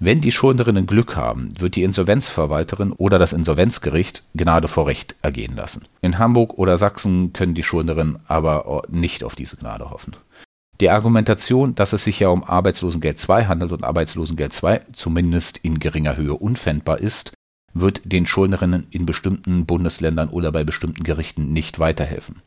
Wenn 0.01 0.21
die 0.21 0.31
Schuldnerinnen 0.31 0.87
Glück 0.87 1.17
haben, 1.17 1.49
wird 1.59 1.75
die 1.75 1.83
Insolvenzverwalterin 1.83 2.93
oder 2.93 3.19
das 3.19 3.33
Insolvenzgericht 3.33 4.23
Gnade 4.35 4.69
vor 4.69 4.87
Recht 4.87 5.17
ergehen 5.23 5.57
lassen. 5.57 5.87
In 6.03 6.19
Hamburg 6.19 6.57
oder 6.57 6.79
Sachsen 6.79 7.33
können 7.33 7.55
die 7.55 7.65
Schuldnerinnen 7.65 8.21
aber 8.29 8.85
nicht 8.89 9.25
auf 9.25 9.35
diese 9.35 9.57
Gnade 9.57 9.91
hoffen. 9.91 10.15
Die 10.81 10.91
Argumentation, 10.91 11.75
dass 11.75 11.93
es 11.93 12.05
sich 12.05 12.21
ja 12.21 12.29
um 12.29 12.45
Arbeitslosengeld 12.45 13.29
II 13.29 13.47
handelt 13.47 13.73
und 13.73 13.83
Arbeitslosengeld 13.83 14.63
II 14.63 14.79
zumindest 14.93 15.59
in 15.59 15.81
geringer 15.81 16.17
Höhe 16.17 16.35
unpfändbar 16.35 17.01
ist, 17.01 17.33
wird 17.75 18.01
den 18.05 18.25
Schuldnerinnen 18.25 18.87
in 18.91 19.05
bestimmten 19.05 19.67
Bundesländern 19.67 20.29
oder 20.29 20.53
bei 20.53 20.63
bestimmten 20.63 21.03
Gerichten 21.03 21.53
nicht 21.53 21.81
weiterhelfen. 21.81 22.43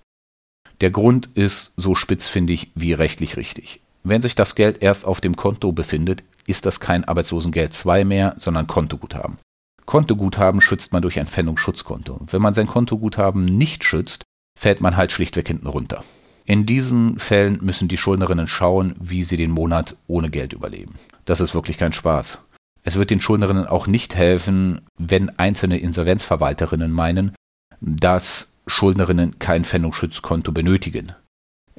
Der 0.80 0.90
Grund 0.90 1.30
ist 1.34 1.74
so 1.76 1.96
spitzfindig 1.96 2.72
wie 2.76 2.94
rechtlich 2.94 3.36
richtig. 3.36 3.81
Wenn 4.04 4.22
sich 4.22 4.36
das 4.36 4.56
Geld 4.56 4.82
erst 4.82 5.06
auf 5.06 5.22
dem 5.22 5.36
Konto 5.36 5.72
befindet, 5.72 6.24
ist 6.48 6.66
das 6.66 6.80
kein 6.80 7.04
Arbeitslosengeld 7.04 7.80
II 7.86 8.06
mehr, 8.06 8.36
sondern 8.40 8.68
Kontoguthaben. 8.68 9.38
Kontoguthaben 9.86 10.62
schützt 10.62 10.94
man 10.94 11.02
durch 11.02 11.20
ein 11.20 11.28
Pfändungsschutzkonto. 11.28 12.22
Wenn 12.30 12.42
man 12.42 12.54
sein 12.54 12.68
Kontoguthaben 12.68 13.46
nicht 13.46 13.84
schützt, 13.84 14.24
fällt 14.58 14.82
man 14.82 14.98
halt 14.98 15.12
schlichtweg 15.12 15.48
hinten 15.48 15.68
runter. 15.68 16.04
In 16.46 16.66
diesen 16.66 17.20
Fällen 17.20 17.60
müssen 17.62 17.88
die 17.88 17.98
Schuldnerinnen 17.98 18.48
schauen, 18.48 18.96
wie 19.00 19.24
sie 19.24 19.38
den 19.38 19.52
Monat 19.52 19.96
ohne 20.08 20.30
Geld 20.30 20.54
überleben. 20.54 20.96
Das 21.26 21.40
ist 21.40 21.54
wirklich 21.54 21.78
kein 21.78 21.94
Spaß. 21.94 22.40
Es 22.84 22.96
wird 22.96 23.12
den 23.12 23.22
Schuldnerinnen 23.22 23.68
auch 23.68 23.86
nicht 23.86 24.16
helfen, 24.16 24.82
wenn 24.98 25.38
einzelne 25.38 25.78
Insolvenzverwalterinnen 25.78 26.92
meinen, 26.92 27.34
dass 27.80 28.50
Schuldnerinnen 28.66 29.38
kein 29.40 29.66
Pfändungsschutzkonto 29.66 30.52
benötigen. 30.52 31.14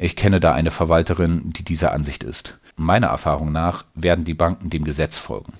Ich 0.02 0.16
kenne 0.16 0.40
da 0.40 0.52
eine 0.52 0.72
Verwalterin, 0.72 1.52
die 1.52 1.62
dieser 1.62 1.92
Ansicht 1.92 2.24
ist. 2.24 2.58
Meiner 2.74 3.06
Erfahrung 3.06 3.52
nach 3.52 3.84
werden 3.94 4.24
die 4.24 4.34
Banken 4.34 4.68
dem 4.68 4.82
Gesetz 4.82 5.16
folgen. 5.16 5.52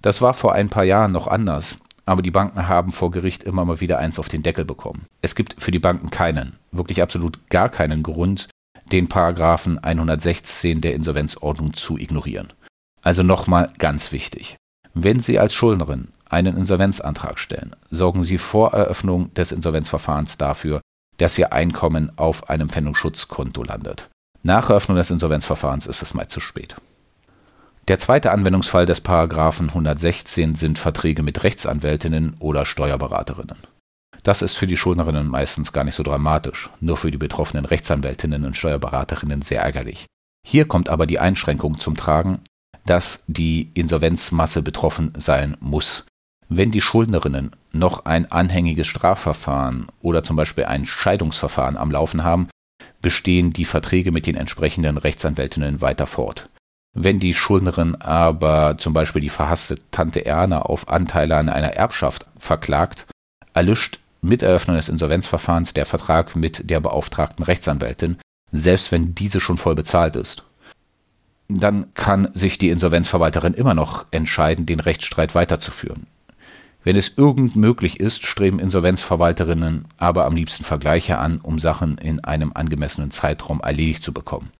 Das 0.00 0.22
war 0.22 0.32
vor 0.32 0.54
ein 0.54 0.70
paar 0.70 0.84
Jahren 0.84 1.12
noch 1.12 1.26
anders, 1.26 1.76
aber 2.06 2.22
die 2.22 2.30
Banken 2.30 2.66
haben 2.66 2.92
vor 2.92 3.10
Gericht 3.10 3.44
immer 3.44 3.62
mal 3.66 3.80
wieder 3.80 3.98
eins 3.98 4.18
auf 4.18 4.30
den 4.30 4.42
Deckel 4.42 4.64
bekommen. 4.64 5.04
Es 5.20 5.34
gibt 5.34 5.62
für 5.62 5.70
die 5.70 5.80
Banken 5.80 6.08
keinen, 6.08 6.58
wirklich 6.72 7.02
absolut 7.02 7.50
gar 7.50 7.68
keinen 7.68 8.02
Grund, 8.02 8.48
den 8.90 9.10
Paragraphen 9.10 9.78
116 9.78 10.80
der 10.80 10.94
Insolvenzordnung 10.94 11.74
zu 11.74 11.98
ignorieren. 11.98 12.54
Also 13.02 13.22
nochmal 13.22 13.70
ganz 13.76 14.12
wichtig. 14.12 14.56
Wenn 14.94 15.20
Sie 15.20 15.38
als 15.38 15.52
Schuldnerin 15.52 16.08
einen 16.30 16.56
Insolvenzantrag 16.56 17.38
stellen, 17.38 17.76
sorgen 17.90 18.22
Sie 18.22 18.38
vor 18.38 18.72
Eröffnung 18.72 19.34
des 19.34 19.52
Insolvenzverfahrens 19.52 20.38
dafür, 20.38 20.80
dass 21.18 21.38
Ihr 21.38 21.52
Einkommen 21.52 22.12
auf 22.16 22.48
einem 22.48 22.68
Pfändungsschutzkonto 22.68 23.62
landet. 23.62 24.08
Nach 24.42 24.68
Eröffnung 24.68 24.96
des 24.96 25.10
Insolvenzverfahrens 25.10 25.86
ist 25.86 26.02
es 26.02 26.14
meist 26.14 26.30
zu 26.30 26.40
spät. 26.40 26.76
Der 27.88 27.98
zweite 27.98 28.30
Anwendungsfall 28.30 28.86
des 28.86 29.00
Paragraphen 29.00 29.68
116 29.68 30.54
sind 30.54 30.78
Verträge 30.78 31.22
mit 31.22 31.44
Rechtsanwältinnen 31.44 32.36
oder 32.38 32.64
Steuerberaterinnen. 32.64 33.58
Das 34.22 34.40
ist 34.40 34.54
für 34.54 34.66
die 34.66 34.78
Schuldnerinnen 34.78 35.28
meistens 35.28 35.72
gar 35.72 35.84
nicht 35.84 35.94
so 35.94 36.02
dramatisch, 36.02 36.70
nur 36.80 36.96
für 36.96 37.10
die 37.10 37.18
betroffenen 37.18 37.66
Rechtsanwältinnen 37.66 38.46
und 38.46 38.56
Steuerberaterinnen 38.56 39.42
sehr 39.42 39.60
ärgerlich. 39.60 40.06
Hier 40.46 40.66
kommt 40.66 40.88
aber 40.88 41.06
die 41.06 41.18
Einschränkung 41.18 41.78
zum 41.78 41.96
Tragen, 41.96 42.40
dass 42.86 43.22
die 43.26 43.70
Insolvenzmasse 43.74 44.62
betroffen 44.62 45.12
sein 45.16 45.56
muss. 45.60 46.04
Wenn 46.48 46.70
die 46.70 46.80
Schuldnerinnen 46.80 47.52
noch 47.72 48.04
ein 48.04 48.30
anhängiges 48.30 48.86
Strafverfahren 48.86 49.86
oder 50.02 50.22
zum 50.22 50.36
Beispiel 50.36 50.64
ein 50.64 50.86
Scheidungsverfahren 50.86 51.76
am 51.76 51.90
Laufen 51.90 52.22
haben, 52.22 52.48
bestehen 53.00 53.52
die 53.52 53.64
Verträge 53.64 54.12
mit 54.12 54.26
den 54.26 54.36
entsprechenden 54.36 54.98
Rechtsanwältinnen 54.98 55.80
weiter 55.80 56.06
fort. 56.06 56.48
Wenn 56.94 57.18
die 57.18 57.34
Schuldnerin 57.34 57.96
aber 57.96 58.76
zum 58.78 58.92
Beispiel 58.92 59.20
die 59.20 59.28
verhasste 59.28 59.78
Tante 59.90 60.24
Erna 60.24 60.62
auf 60.62 60.88
Anteile 60.88 61.36
an 61.36 61.48
einer 61.48 61.72
Erbschaft 61.72 62.26
verklagt, 62.38 63.06
erlischt 63.52 63.98
mit 64.22 64.42
Eröffnung 64.42 64.76
des 64.76 64.88
Insolvenzverfahrens 64.88 65.74
der 65.74 65.86
Vertrag 65.86 66.36
mit 66.36 66.70
der 66.70 66.80
beauftragten 66.80 67.44
Rechtsanwältin, 67.44 68.18
selbst 68.52 68.92
wenn 68.92 69.14
diese 69.14 69.40
schon 69.40 69.58
voll 69.58 69.74
bezahlt 69.74 70.16
ist. 70.16 70.44
Dann 71.48 71.92
kann 71.94 72.28
sich 72.32 72.58
die 72.58 72.70
Insolvenzverwalterin 72.70 73.54
immer 73.54 73.74
noch 73.74 74.06
entscheiden, 74.12 74.64
den 74.64 74.80
Rechtsstreit 74.80 75.34
weiterzuführen. 75.34 76.06
Wenn 76.84 76.96
es 76.96 77.14
irgend 77.16 77.56
möglich 77.56 77.98
ist, 77.98 78.26
streben 78.26 78.58
Insolvenzverwalterinnen 78.58 79.86
aber 79.96 80.26
am 80.26 80.36
liebsten 80.36 80.64
Vergleiche 80.64 81.18
an, 81.18 81.40
um 81.42 81.58
Sachen 81.58 81.96
in 81.96 82.22
einem 82.22 82.52
angemessenen 82.54 83.10
Zeitraum 83.10 83.60
erledigt 83.60 84.04
zu 84.04 84.12
bekommen. 84.12 84.50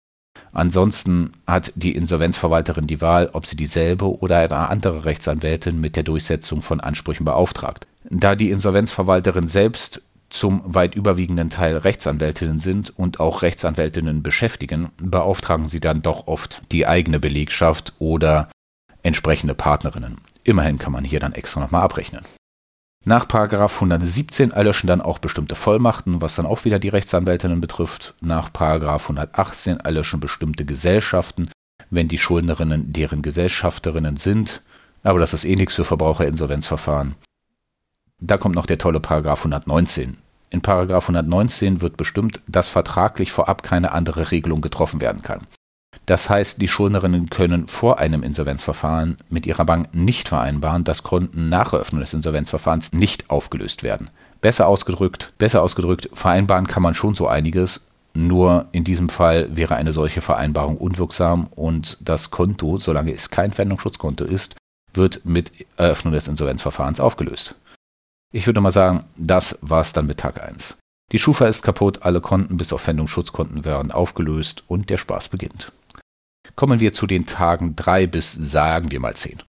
Ansonsten 0.53 1.33
hat 1.47 1.73
die 1.75 1.95
Insolvenzverwalterin 1.95 2.87
die 2.87 3.01
Wahl, 3.01 3.29
ob 3.33 3.45
sie 3.45 3.57
dieselbe 3.57 4.21
oder 4.21 4.39
eine 4.39 4.71
andere 4.71 5.05
Rechtsanwältin 5.05 5.81
mit 5.81 5.97
der 5.97 6.03
Durchsetzung 6.03 6.63
von 6.63 6.81
Ansprüchen 6.81 7.25
beauftragt. 7.25 7.87
Da 8.09 8.35
die 8.35 8.51
Insolvenzverwalterin 8.51 9.49
selbst 9.49 10.01
zum 10.31 10.63
weit 10.65 10.95
überwiegenden 10.95 11.51
Teil 11.51 11.77
Rechtsanwältinnen 11.77 12.59
sind 12.59 12.97
und 12.99 13.21
auch 13.21 13.43
Rechtsanwältinnen 13.43 14.23
beschäftigen, 14.23 14.91
beauftragen 14.97 15.69
sie 15.69 15.81
dann 15.81 16.03
doch 16.03 16.27
oft 16.27 16.63
die 16.73 16.87
eigene 16.87 17.21
Belegschaft 17.21 17.93
oder 17.99 18.49
entsprechende 19.03 19.55
Partnerinnen. 19.55 20.19
Immerhin 20.45 20.79
kann 20.79 20.93
man 20.93 21.05
hier 21.05 21.21
dann 21.21 21.33
extra 21.33 21.61
nochmal 21.61 21.83
abrechnen. 21.83 22.25
Nach 23.07 23.29
117 23.29 24.53
erlöschen 24.53 24.87
dann 24.87 25.03
auch 25.03 25.19
bestimmte 25.19 25.57
Vollmachten, 25.57 26.23
was 26.23 26.37
dann 26.37 26.47
auch 26.47 26.65
wieder 26.65 26.79
die 26.79 26.89
Rechtsanwältinnen 26.89 27.61
betrifft. 27.61 28.15
Nach 28.21 28.51
118 28.55 29.81
erlöschen 29.81 30.21
bestimmte 30.21 30.65
Gesellschaften, 30.65 31.51
wenn 31.91 32.09
die 32.09 32.19
Schuldnerinnen 32.19 32.93
deren 32.93 33.21
Gesellschafterinnen 33.21 34.17
sind. 34.17 34.63
Aber 35.03 35.19
das 35.19 35.35
ist 35.35 35.45
eh 35.45 35.57
nichts 35.57 35.75
für 35.75 35.85
Verbraucherinsolvenzverfahren. 35.85 37.15
Da 38.21 38.39
kommt 38.39 38.55
noch 38.55 38.67
der 38.67 38.79
tolle 38.79 39.01
Paragraph 39.01 39.41
119. 39.41 40.17
In 40.49 40.63
Paragraph 40.63 41.05
119 41.05 41.83
wird 41.83 41.99
bestimmt, 41.99 42.41
dass 42.47 42.69
vertraglich 42.69 43.33
vorab 43.33 43.63
keine 43.63 43.93
andere 43.93 44.31
Regelung 44.31 44.63
getroffen 44.63 45.01
werden 45.01 45.21
kann. 45.23 45.47
Das 46.07 46.29
heißt, 46.29 46.61
die 46.61 46.69
Schuldnerinnen 46.69 47.31
können 47.31 47.67
vor 47.67 47.99
einem 47.99 48.23
Insolvenzverfahren 48.23 49.17
mit 49.31 49.47
ihrer 49.47 49.65
Bank 49.65 49.95
nicht 49.95 50.29
vereinbaren, 50.29 50.85
dass 50.85 51.03
Konten 51.03 51.49
nach 51.49 51.73
Eröffnung 51.73 52.01
des 52.01 52.13
Insolvenzverfahrens 52.13 52.93
nicht 52.93 53.31
aufgelöst 53.31 53.83
werden. 53.83 54.11
Besser 54.43 54.67
ausgedrückt, 54.69 55.33
besser 55.39 55.63
ausgedrückt, 55.63 56.11
vereinbaren 56.13 56.67
kann 56.67 56.83
man 56.83 56.95
schon 56.95 57.15
so 57.15 57.27
einiges, 57.27 57.87
nur 58.13 58.67
in 58.73 58.85
diesem 58.85 59.09
Fall 59.09 59.57
wäre 59.57 59.77
eine 59.77 59.95
solche 59.95 60.21
Vereinbarung 60.21 60.77
unwirksam 60.77 61.49
und 61.55 61.97
das 62.01 62.31
Konto, 62.31 62.77
solange 62.77 63.13
es 63.13 63.31
kein 63.31 63.53
Pfändungsschutzkonto 63.53 64.25
ist, 64.25 64.57
wird 64.93 65.25
mit 65.25 65.51
Eröffnung 65.77 66.13
des 66.13 66.29
Insolvenzverfahrens 66.29 67.01
aufgelöst. 67.01 67.55
Ich 68.33 68.47
würde 68.47 68.61
mal 68.61 68.71
sagen, 68.71 69.05
das 69.17 69.59
war's 69.63 69.95
dann 69.95 70.07
mit 70.07 70.19
Tag 70.19 70.43
1. 70.43 70.77
Die 71.13 71.19
Schufa 71.19 71.47
ist 71.47 71.63
kaputt, 71.63 72.03
alle 72.03 72.21
Konten 72.21 72.57
bis 72.57 72.73
auf 72.73 72.83
Pfändungsschutzkonten 72.83 73.65
werden 73.65 73.91
aufgelöst 73.91 74.65
und 74.69 74.91
der 74.91 74.99
Spaß 74.99 75.29
beginnt 75.29 75.73
kommen 76.57 76.81
wir 76.81 76.93
zu 76.93 77.07
den 77.07 77.27
Tagen 77.27 77.77
3 77.77 78.07
bis 78.07 78.33
sagen 78.33 78.91
wir 78.91 79.01
mal 79.01 79.15
10. 79.15 79.43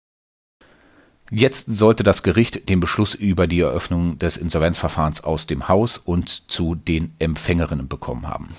Jetzt 1.31 1.67
sollte 1.67 2.03
das 2.03 2.23
Gericht 2.23 2.69
den 2.69 2.81
Beschluss 2.81 3.15
über 3.15 3.47
die 3.47 3.61
Eröffnung 3.61 4.19
des 4.19 4.37
Insolvenzverfahrens 4.37 5.25
aus 5.25 5.47
dem 5.47 5.69
Haus 5.69 5.99
und 5.99 6.51
zu 6.51 6.75
den 6.75 7.15
Empfängerinnen 7.19 7.89
bekommen 7.89 8.29
haben. 8.29 8.51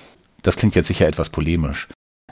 Das 0.41 0.57
klingt 0.57 0.75
jetzt 0.75 0.87
sicher 0.87 1.07
etwas 1.07 1.29
polemisch. 1.29 1.87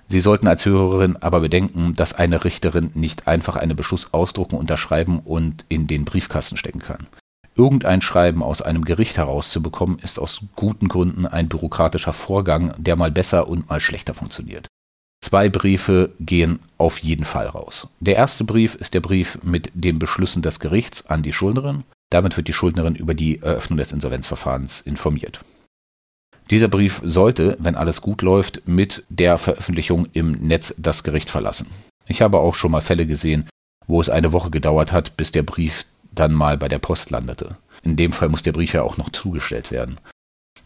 Sie 0.08 0.20
sollten 0.20 0.48
als 0.48 0.66
Hörerin 0.66 1.18
aber 1.18 1.40
bedenken, 1.40 1.94
dass 1.96 2.14
eine 2.14 2.44
Richterin 2.44 2.92
nicht 2.94 3.28
einfach 3.28 3.56
einen 3.56 3.76
Beschluss 3.76 4.14
ausdrucken, 4.14 4.58
unterschreiben 4.58 5.20
und 5.20 5.66
in 5.70 5.88
den 5.88 6.04
Briefkasten 6.06 6.58
stecken 6.58 6.80
kann. 6.80 7.08
Irgendein 7.56 8.02
Schreiben 8.02 8.42
aus 8.44 8.62
einem 8.62 8.84
Gericht 8.84 9.18
herauszubekommen, 9.18 10.00
ist 10.00 10.20
aus 10.20 10.42
guten 10.56 10.88
Gründen 10.88 11.26
ein 11.26 11.48
bürokratischer 11.48 12.14
Vorgang, 12.14 12.74
der 12.78 12.96
mal 12.96 13.12
besser 13.12 13.48
und 13.48 13.70
mal 13.70 13.80
schlechter 13.80 14.14
funktioniert. 14.14 14.68
Zwei 15.24 15.48
Briefe 15.48 16.12
gehen 16.20 16.60
auf 16.78 16.98
jeden 16.98 17.24
Fall 17.24 17.48
raus. 17.48 17.88
Der 18.02 18.18
erste 18.18 18.44
Brief 18.44 18.76
ist 18.76 18.94
der 18.94 19.00
Brief 19.00 19.40
mit 19.42 19.72
den 19.74 19.98
Beschlüssen 19.98 20.42
des 20.42 20.60
Gerichts 20.60 21.06
an 21.06 21.24
die 21.24 21.32
Schuldnerin. 21.32 21.86
Damit 22.10 22.36
wird 22.36 22.50
die 22.50 22.54
Schuldnerin 22.54 22.96
über 22.96 23.14
die 23.14 23.42
Eröffnung 23.42 23.78
des 23.78 23.94
Insolvenzverfahrens 23.94 24.82
informiert. 24.82 25.40
Dieser 26.52 26.68
Brief 26.68 27.00
sollte, 27.06 27.56
wenn 27.62 27.76
alles 27.76 28.02
gut 28.02 28.22
läuft, 28.22 28.68
mit 28.68 29.06
der 29.08 29.38
Veröffentlichung 29.38 30.10
im 30.12 30.34
Netz 30.34 30.76
das 30.78 31.04
Gericht 31.04 31.30
verlassen. 31.30 31.68
Ich 32.06 32.22
habe 32.22 32.40
auch 32.40 32.54
schon 32.54 32.72
mal 32.72 32.82
Fälle 32.82 33.08
gesehen, 33.08 33.48
wo 33.88 34.02
es 34.02 34.10
eine 34.10 34.34
Woche 34.34 34.50
gedauert 34.50 34.92
hat, 34.92 35.16
bis 35.16 35.32
der 35.32 35.44
Brief 35.44 35.86
dann 36.12 36.34
mal 36.34 36.58
bei 36.58 36.68
der 36.68 36.80
Post 36.80 37.12
landete. 37.12 37.56
In 37.82 37.96
dem 37.96 38.12
Fall 38.12 38.28
muss 38.28 38.44
der 38.44 38.52
Brief 38.52 38.74
ja 38.74 38.82
auch 38.82 38.98
noch 38.98 39.10
zugestellt 39.10 39.72
werden. 39.72 40.02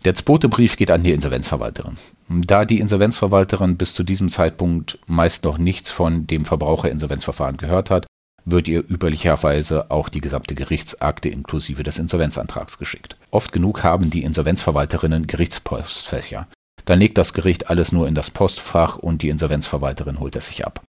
Der 0.06 0.16
zweite 0.16 0.48
Brief 0.48 0.78
geht 0.78 0.92
an 0.92 1.04
die 1.04 1.12
Insolvenzverwalterin. 1.12 1.98
Da 2.30 2.66
die 2.66 2.80
Insolvenzverwalterin 2.80 3.78
bis 3.78 3.94
zu 3.94 4.04
diesem 4.04 4.30
Zeitpunkt 4.30 5.00
meist 5.08 5.44
noch 5.44 5.58
nichts 5.58 5.92
von 5.92 6.28
dem 6.28 6.46
Verbraucherinsolvenzverfahren 6.46 7.58
gehört 7.58 7.90
hat, 7.90 8.08
wird 8.46 8.68
ihr 8.68 8.80
üblicherweise 8.80 9.92
auch 9.92 10.10
die 10.10 10.22
gesamte 10.22 10.56
Gerichtsakte 10.56 11.30
inklusive 11.30 11.84
des 11.84 12.00
Insolvenzantrags 12.00 12.78
geschickt. 12.78 13.18
Oft 13.32 13.52
genug 13.52 13.84
haben 13.84 14.10
die 14.10 14.24
Insolvenzverwalterinnen 14.24 15.28
Gerichtspostfächer. 15.28 16.48
Dann 16.86 17.00
legt 17.00 17.18
das 17.18 17.34
Gericht 17.34 17.70
alles 17.70 17.92
nur 17.92 18.08
in 18.08 18.16
das 18.16 18.30
Postfach 18.30 18.98
und 18.98 19.22
die 19.22 19.30
Insolvenzverwalterin 19.30 20.20
holt 20.22 20.38
es 20.38 20.48
sich 20.48 20.66
ab. 20.66 20.82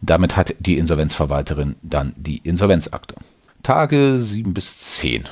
Damit 0.00 0.36
hat 0.36 0.54
die 0.58 0.78
Insolvenzverwalterin 0.78 1.76
dann 1.82 2.14
die 2.16 2.38
Insolvenzakte. 2.38 3.16
Tage 3.62 4.18
7 4.18 4.54
bis 4.54 4.78
10. 4.78 5.24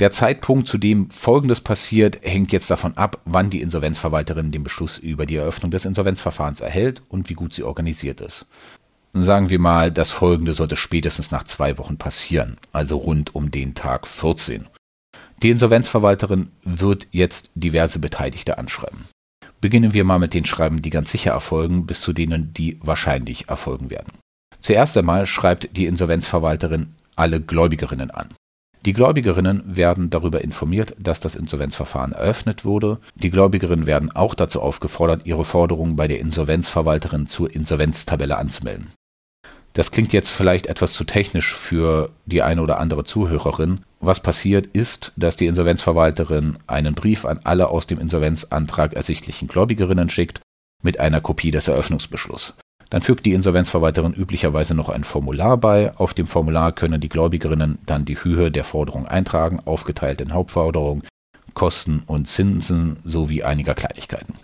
Der 0.00 0.10
Zeitpunkt, 0.10 0.66
zu 0.66 0.76
dem 0.76 1.08
Folgendes 1.10 1.60
passiert, 1.60 2.18
hängt 2.22 2.50
jetzt 2.50 2.68
davon 2.68 2.96
ab, 2.96 3.20
wann 3.24 3.50
die 3.50 3.60
Insolvenzverwalterin 3.60 4.50
den 4.50 4.64
Beschluss 4.64 4.98
über 4.98 5.24
die 5.24 5.36
Eröffnung 5.36 5.70
des 5.70 5.84
Insolvenzverfahrens 5.84 6.60
erhält 6.60 7.02
und 7.08 7.28
wie 7.28 7.34
gut 7.34 7.54
sie 7.54 7.62
organisiert 7.62 8.20
ist. 8.20 8.46
Sagen 9.12 9.50
wir 9.50 9.60
mal, 9.60 9.92
das 9.92 10.10
Folgende 10.10 10.54
sollte 10.54 10.74
spätestens 10.74 11.30
nach 11.30 11.44
zwei 11.44 11.78
Wochen 11.78 11.96
passieren, 11.96 12.56
also 12.72 12.96
rund 12.96 13.36
um 13.36 13.52
den 13.52 13.76
Tag 13.76 14.08
14. 14.08 14.66
Die 15.40 15.50
Insolvenzverwalterin 15.50 16.48
wird 16.64 17.06
jetzt 17.12 17.50
diverse 17.54 18.00
Beteiligte 18.00 18.58
anschreiben. 18.58 19.04
Beginnen 19.60 19.94
wir 19.94 20.02
mal 20.02 20.18
mit 20.18 20.34
den 20.34 20.44
Schreiben, 20.44 20.82
die 20.82 20.90
ganz 20.90 21.12
sicher 21.12 21.30
erfolgen, 21.30 21.86
bis 21.86 22.00
zu 22.00 22.12
denen, 22.12 22.52
die 22.52 22.80
wahrscheinlich 22.82 23.48
erfolgen 23.48 23.90
werden. 23.90 24.14
Zuerst 24.58 24.96
einmal 24.96 25.26
schreibt 25.26 25.76
die 25.76 25.86
Insolvenzverwalterin 25.86 26.94
alle 27.14 27.40
Gläubigerinnen 27.40 28.10
an. 28.10 28.34
Die 28.84 28.92
Gläubigerinnen 28.92 29.76
werden 29.76 30.10
darüber 30.10 30.42
informiert, 30.42 30.94
dass 30.98 31.18
das 31.18 31.36
Insolvenzverfahren 31.36 32.12
eröffnet 32.12 32.66
wurde. 32.66 32.98
Die 33.14 33.30
Gläubigerinnen 33.30 33.86
werden 33.86 34.10
auch 34.10 34.34
dazu 34.34 34.60
aufgefordert, 34.60 35.24
ihre 35.24 35.46
Forderungen 35.46 35.96
bei 35.96 36.06
der 36.06 36.20
Insolvenzverwalterin 36.20 37.26
zur 37.26 37.50
Insolvenztabelle 37.54 38.36
anzumelden. 38.36 38.90
Das 39.72 39.90
klingt 39.90 40.12
jetzt 40.12 40.30
vielleicht 40.30 40.66
etwas 40.66 40.92
zu 40.92 41.04
technisch 41.04 41.54
für 41.54 42.10
die 42.26 42.42
eine 42.42 42.60
oder 42.62 42.78
andere 42.78 43.04
Zuhörerin. 43.04 43.80
Was 44.00 44.20
passiert 44.20 44.66
ist, 44.66 45.12
dass 45.16 45.36
die 45.36 45.46
Insolvenzverwalterin 45.46 46.58
einen 46.66 46.94
Brief 46.94 47.24
an 47.24 47.40
alle 47.42 47.68
aus 47.68 47.86
dem 47.86 47.98
Insolvenzantrag 47.98 48.92
ersichtlichen 48.92 49.48
Gläubigerinnen 49.48 50.10
schickt 50.10 50.42
mit 50.82 51.00
einer 51.00 51.22
Kopie 51.22 51.50
des 51.50 51.68
Eröffnungsbeschlusses. 51.68 52.54
Dann 52.94 53.02
fügt 53.02 53.26
die 53.26 53.32
Insolvenzverwalterin 53.32 54.14
üblicherweise 54.14 54.72
noch 54.72 54.88
ein 54.88 55.02
Formular 55.02 55.56
bei. 55.56 55.92
Auf 55.96 56.14
dem 56.14 56.28
Formular 56.28 56.70
können 56.70 57.00
die 57.00 57.08
Gläubigerinnen 57.08 57.78
dann 57.86 58.04
die 58.04 58.22
Höhe 58.22 58.52
der 58.52 58.62
Forderung 58.62 59.08
eintragen, 59.08 59.58
aufgeteilt 59.64 60.20
in 60.20 60.32
Hauptforderung, 60.32 61.02
Kosten 61.54 62.04
und 62.06 62.28
Zinsen 62.28 63.00
sowie 63.02 63.42
einiger 63.42 63.74
Kleinigkeiten. 63.74 64.34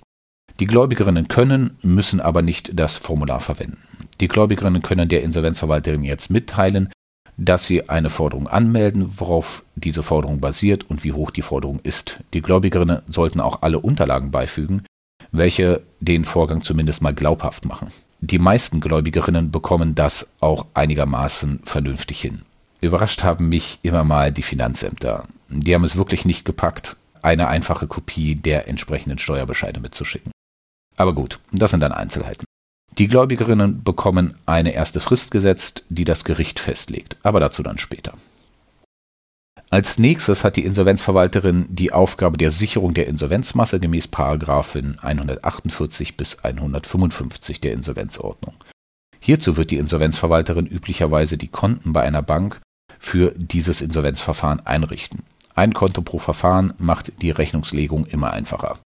Die 0.58 0.66
Gläubigerinnen 0.66 1.28
können, 1.28 1.78
müssen 1.80 2.20
aber 2.20 2.42
nicht 2.42 2.72
das 2.74 2.96
Formular 2.96 3.38
verwenden. 3.38 3.78
Die 4.20 4.26
Gläubigerinnen 4.26 4.82
können 4.82 5.08
der 5.08 5.22
Insolvenzverwalterin 5.22 6.02
jetzt 6.02 6.28
mitteilen, 6.28 6.90
dass 7.36 7.68
sie 7.68 7.88
eine 7.88 8.10
Forderung 8.10 8.48
anmelden, 8.48 9.12
worauf 9.20 9.62
diese 9.76 10.02
Forderung 10.02 10.40
basiert 10.40 10.90
und 10.90 11.04
wie 11.04 11.12
hoch 11.12 11.30
die 11.30 11.42
Forderung 11.42 11.78
ist. 11.84 12.18
Die 12.34 12.42
Gläubigerinnen 12.42 13.02
sollten 13.06 13.38
auch 13.38 13.62
alle 13.62 13.78
Unterlagen 13.78 14.32
beifügen, 14.32 14.82
welche 15.30 15.82
den 16.00 16.24
Vorgang 16.24 16.62
zumindest 16.62 17.00
mal 17.00 17.14
glaubhaft 17.14 17.64
machen. 17.64 17.92
Die 18.22 18.38
meisten 18.38 18.80
Gläubigerinnen 18.80 19.50
bekommen 19.50 19.94
das 19.94 20.26
auch 20.40 20.66
einigermaßen 20.74 21.60
vernünftig 21.64 22.20
hin. 22.20 22.42
Überrascht 22.82 23.22
haben 23.22 23.48
mich 23.48 23.78
immer 23.82 24.04
mal 24.04 24.30
die 24.30 24.42
Finanzämter. 24.42 25.24
Die 25.48 25.74
haben 25.74 25.84
es 25.84 25.96
wirklich 25.96 26.26
nicht 26.26 26.44
gepackt, 26.44 26.96
eine 27.22 27.48
einfache 27.48 27.86
Kopie 27.86 28.34
der 28.34 28.68
entsprechenden 28.68 29.18
Steuerbescheide 29.18 29.80
mitzuschicken. 29.80 30.32
Aber 30.96 31.14
gut, 31.14 31.40
das 31.50 31.70
sind 31.70 31.80
dann 31.80 31.92
Einzelheiten. 31.92 32.44
Die 32.98 33.08
Gläubigerinnen 33.08 33.82
bekommen 33.82 34.34
eine 34.44 34.72
erste 34.72 35.00
Frist 35.00 35.30
gesetzt, 35.30 35.84
die 35.88 36.04
das 36.04 36.24
Gericht 36.24 36.60
festlegt, 36.60 37.16
aber 37.22 37.40
dazu 37.40 37.62
dann 37.62 37.78
später. 37.78 38.14
Als 39.72 39.98
nächstes 39.98 40.42
hat 40.42 40.56
die 40.56 40.64
Insolvenzverwalterin 40.64 41.66
die 41.68 41.92
Aufgabe 41.92 42.36
der 42.36 42.50
Sicherung 42.50 42.92
der 42.92 43.06
Insolvenzmasse 43.06 43.78
gemäß 43.78 44.08
Paragraphen 44.08 44.98
148 44.98 46.16
bis 46.16 46.40
155 46.42 47.60
der 47.60 47.74
Insolvenzordnung. 47.74 48.54
Hierzu 49.20 49.56
wird 49.56 49.70
die 49.70 49.76
Insolvenzverwalterin 49.76 50.66
üblicherweise 50.66 51.38
die 51.38 51.46
Konten 51.46 51.92
bei 51.92 52.02
einer 52.02 52.22
Bank 52.22 52.60
für 52.98 53.32
dieses 53.36 53.80
Insolvenzverfahren 53.80 54.66
einrichten. 54.66 55.22
Ein 55.54 55.72
Konto 55.72 56.02
pro 56.02 56.18
Verfahren 56.18 56.74
macht 56.78 57.22
die 57.22 57.30
Rechnungslegung 57.30 58.06
immer 58.06 58.32
einfacher. 58.32 58.80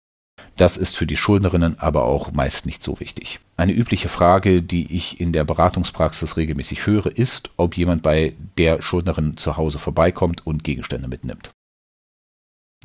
Das 0.57 0.77
ist 0.77 0.97
für 0.97 1.07
die 1.07 1.17
Schuldnerinnen 1.17 1.79
aber 1.79 2.03
auch 2.03 2.31
meist 2.31 2.65
nicht 2.65 2.83
so 2.83 2.99
wichtig. 2.99 3.39
Eine 3.57 3.71
übliche 3.71 4.09
Frage, 4.09 4.61
die 4.61 4.93
ich 4.93 5.19
in 5.19 5.31
der 5.31 5.43
Beratungspraxis 5.43 6.37
regelmäßig 6.37 6.85
höre, 6.85 7.07
ist, 7.07 7.49
ob 7.57 7.77
jemand 7.77 8.03
bei 8.03 8.35
der 8.57 8.81
Schuldnerin 8.81 9.37
zu 9.37 9.57
Hause 9.57 9.79
vorbeikommt 9.79 10.45
und 10.45 10.63
Gegenstände 10.63 11.07
mitnimmt. 11.07 11.51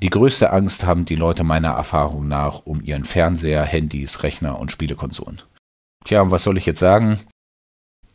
Die 0.02 0.10
größte 0.10 0.52
Angst 0.52 0.84
haben 0.84 1.06
die 1.06 1.16
Leute 1.16 1.42
meiner 1.42 1.70
Erfahrung 1.70 2.28
nach 2.28 2.66
um 2.66 2.82
ihren 2.82 3.04
Fernseher, 3.04 3.64
Handys, 3.64 4.22
Rechner 4.22 4.60
und 4.60 4.70
Spielekonsolen. 4.70 5.40
Tja, 6.04 6.30
was 6.30 6.44
soll 6.44 6.58
ich 6.58 6.66
jetzt 6.66 6.80
sagen? 6.80 7.20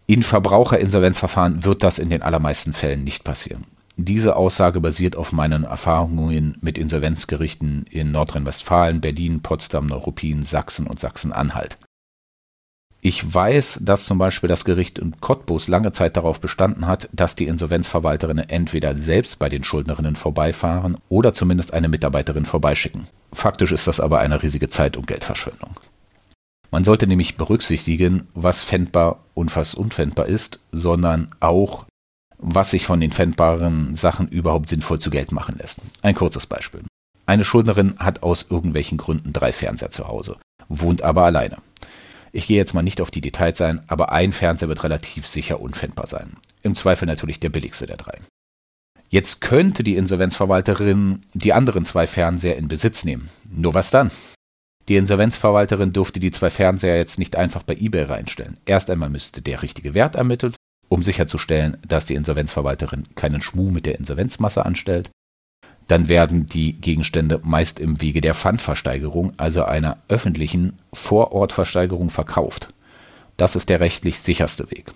In 0.05 0.23
Verbraucherinsolvenzverfahren 0.23 1.63
wird 1.63 1.83
das 1.83 1.97
in 1.97 2.09
den 2.09 2.21
allermeisten 2.21 2.73
Fällen 2.73 3.03
nicht 3.03 3.23
passieren. 3.23 3.65
Diese 4.03 4.35
Aussage 4.35 4.81
basiert 4.81 5.15
auf 5.15 5.31
meinen 5.31 5.63
Erfahrungen 5.63 6.57
mit 6.59 6.79
Insolvenzgerichten 6.79 7.85
in 7.87 8.11
Nordrhein-Westfalen, 8.11 8.99
Berlin, 8.99 9.41
Potsdam, 9.41 9.85
Neuruppin, 9.85 10.41
Sachsen 10.41 10.87
und 10.87 10.99
Sachsen-Anhalt. 10.99 11.77
Ich 12.99 13.31
weiß, 13.31 13.77
dass 13.83 14.05
zum 14.05 14.17
Beispiel 14.17 14.47
das 14.47 14.65
Gericht 14.65 14.97
in 14.97 15.21
Cottbus 15.21 15.67
lange 15.67 15.91
Zeit 15.91 16.17
darauf 16.17 16.39
bestanden 16.39 16.87
hat, 16.87 17.09
dass 17.13 17.35
die 17.35 17.45
Insolvenzverwalterinnen 17.45 18.49
entweder 18.49 18.97
selbst 18.97 19.37
bei 19.37 19.49
den 19.49 19.63
Schuldnerinnen 19.63 20.15
vorbeifahren 20.15 20.97
oder 21.07 21.35
zumindest 21.35 21.71
eine 21.71 21.87
Mitarbeiterin 21.87 22.45
vorbeischicken. 22.45 23.07
Faktisch 23.31 23.71
ist 23.71 23.85
das 23.85 23.99
aber 23.99 24.17
eine 24.17 24.41
riesige 24.41 24.69
Zeit- 24.69 24.97
und 24.97 25.05
Geldverschwendung. 25.05 25.79
Man 26.71 26.83
sollte 26.83 27.05
nämlich 27.05 27.37
berücksichtigen, 27.37 28.29
was 28.33 28.63
fändbar 28.63 29.19
und 29.35 29.55
was 29.55 29.75
unfändbar 29.75 30.25
ist, 30.25 30.59
sondern 30.71 31.29
auch, 31.39 31.85
was 32.41 32.71
sich 32.71 32.86
von 32.86 32.99
den 32.99 33.12
fändbaren 33.12 33.95
Sachen 33.95 34.27
überhaupt 34.27 34.69
sinnvoll 34.69 34.99
zu 34.99 35.10
Geld 35.10 35.32
machen 35.32 35.58
lässt. 35.58 35.80
Ein 36.01 36.15
kurzes 36.15 36.47
Beispiel. 36.47 36.82
Eine 37.25 37.45
Schuldnerin 37.45 37.95
hat 37.99 38.23
aus 38.23 38.47
irgendwelchen 38.49 38.97
Gründen 38.97 39.32
drei 39.32 39.54
Fernseher 39.54 39.91
zu 39.91 40.08
Hause, 40.08 40.38
wohnt 40.67 41.01
aber 41.04 41.23
alleine. 41.23 41.58
Ich 42.34 42.47
gehe 42.47 42.58
jetzt 42.58 42.73
mal 42.73 42.82
nicht 42.82 43.01
auf 43.01 43.12
die 43.12 43.21
Details 43.21 43.62
ein, 43.62 43.82
aber 43.88 44.12
ein 44.12 44.34
Fernseher 44.34 44.69
wird 44.69 44.84
relativ 44.84 45.27
sicher 45.27 45.62
unfändbar 45.62 46.08
sein. 46.08 46.34
Im 46.63 46.75
Zweifel 46.75 47.06
natürlich 47.06 47.39
der 47.39 47.49
billigste 47.49 47.86
der 47.86 47.97
drei. 47.97 48.19
Jetzt 49.10 49.41
könnte 49.41 49.84
die 49.84 49.97
Insolvenzverwalterin 49.97 51.25
die 51.34 51.54
anderen 51.54 51.86
zwei 51.86 52.08
Fernseher 52.08 52.56
in 52.56 52.69
Besitz 52.69 53.04
nehmen. 53.04 53.30
Nur 53.49 53.73
was 53.73 53.91
dann? 53.91 54.10
Die 54.88 54.95
Insolvenzverwalterin 54.95 55.93
durfte 55.93 56.19
die 56.19 56.32
zwei 56.32 56.49
Fernseher 56.49 56.95
jetzt 56.95 57.19
nicht 57.19 57.36
einfach 57.36 57.63
bei 57.63 57.75
eBay 57.75 58.04
reinstellen. 58.04 58.58
Erst 58.65 58.89
einmal 58.89 59.10
müsste 59.10 59.41
der 59.41 59.62
richtige 59.62 59.93
Wert 59.93 60.15
ermittelt, 60.15 60.56
um 60.91 61.04
sicherzustellen, 61.04 61.77
dass 61.88 62.06
die 62.06 62.15
Insolvenzverwalterin 62.15 63.06
keinen 63.15 63.41
Schmuh 63.41 63.71
mit 63.71 63.86
der 63.86 63.97
Insolvenzmasse 63.97 64.65
anstellt. 64.65 65.10
Dann 65.88 66.10
werden 66.10 66.47
die 66.47 66.73
Gegenstände 66.73 67.39
meist 67.43 67.80
im 67.80 68.01
Wege 68.01 68.19
der 68.19 68.36
Pfandversteigerung, 68.36 69.32
also 69.38 69.63
einer 69.63 69.99
öffentlichen 70.10 70.73
Vorortversteigerung, 70.91 72.10
verkauft. 72.10 72.73
Das 73.38 73.56
ist 73.56 73.69
der 73.69 73.80
rechtlich 73.80 74.19
sicherste 74.19 74.69
Weg. 74.69 74.91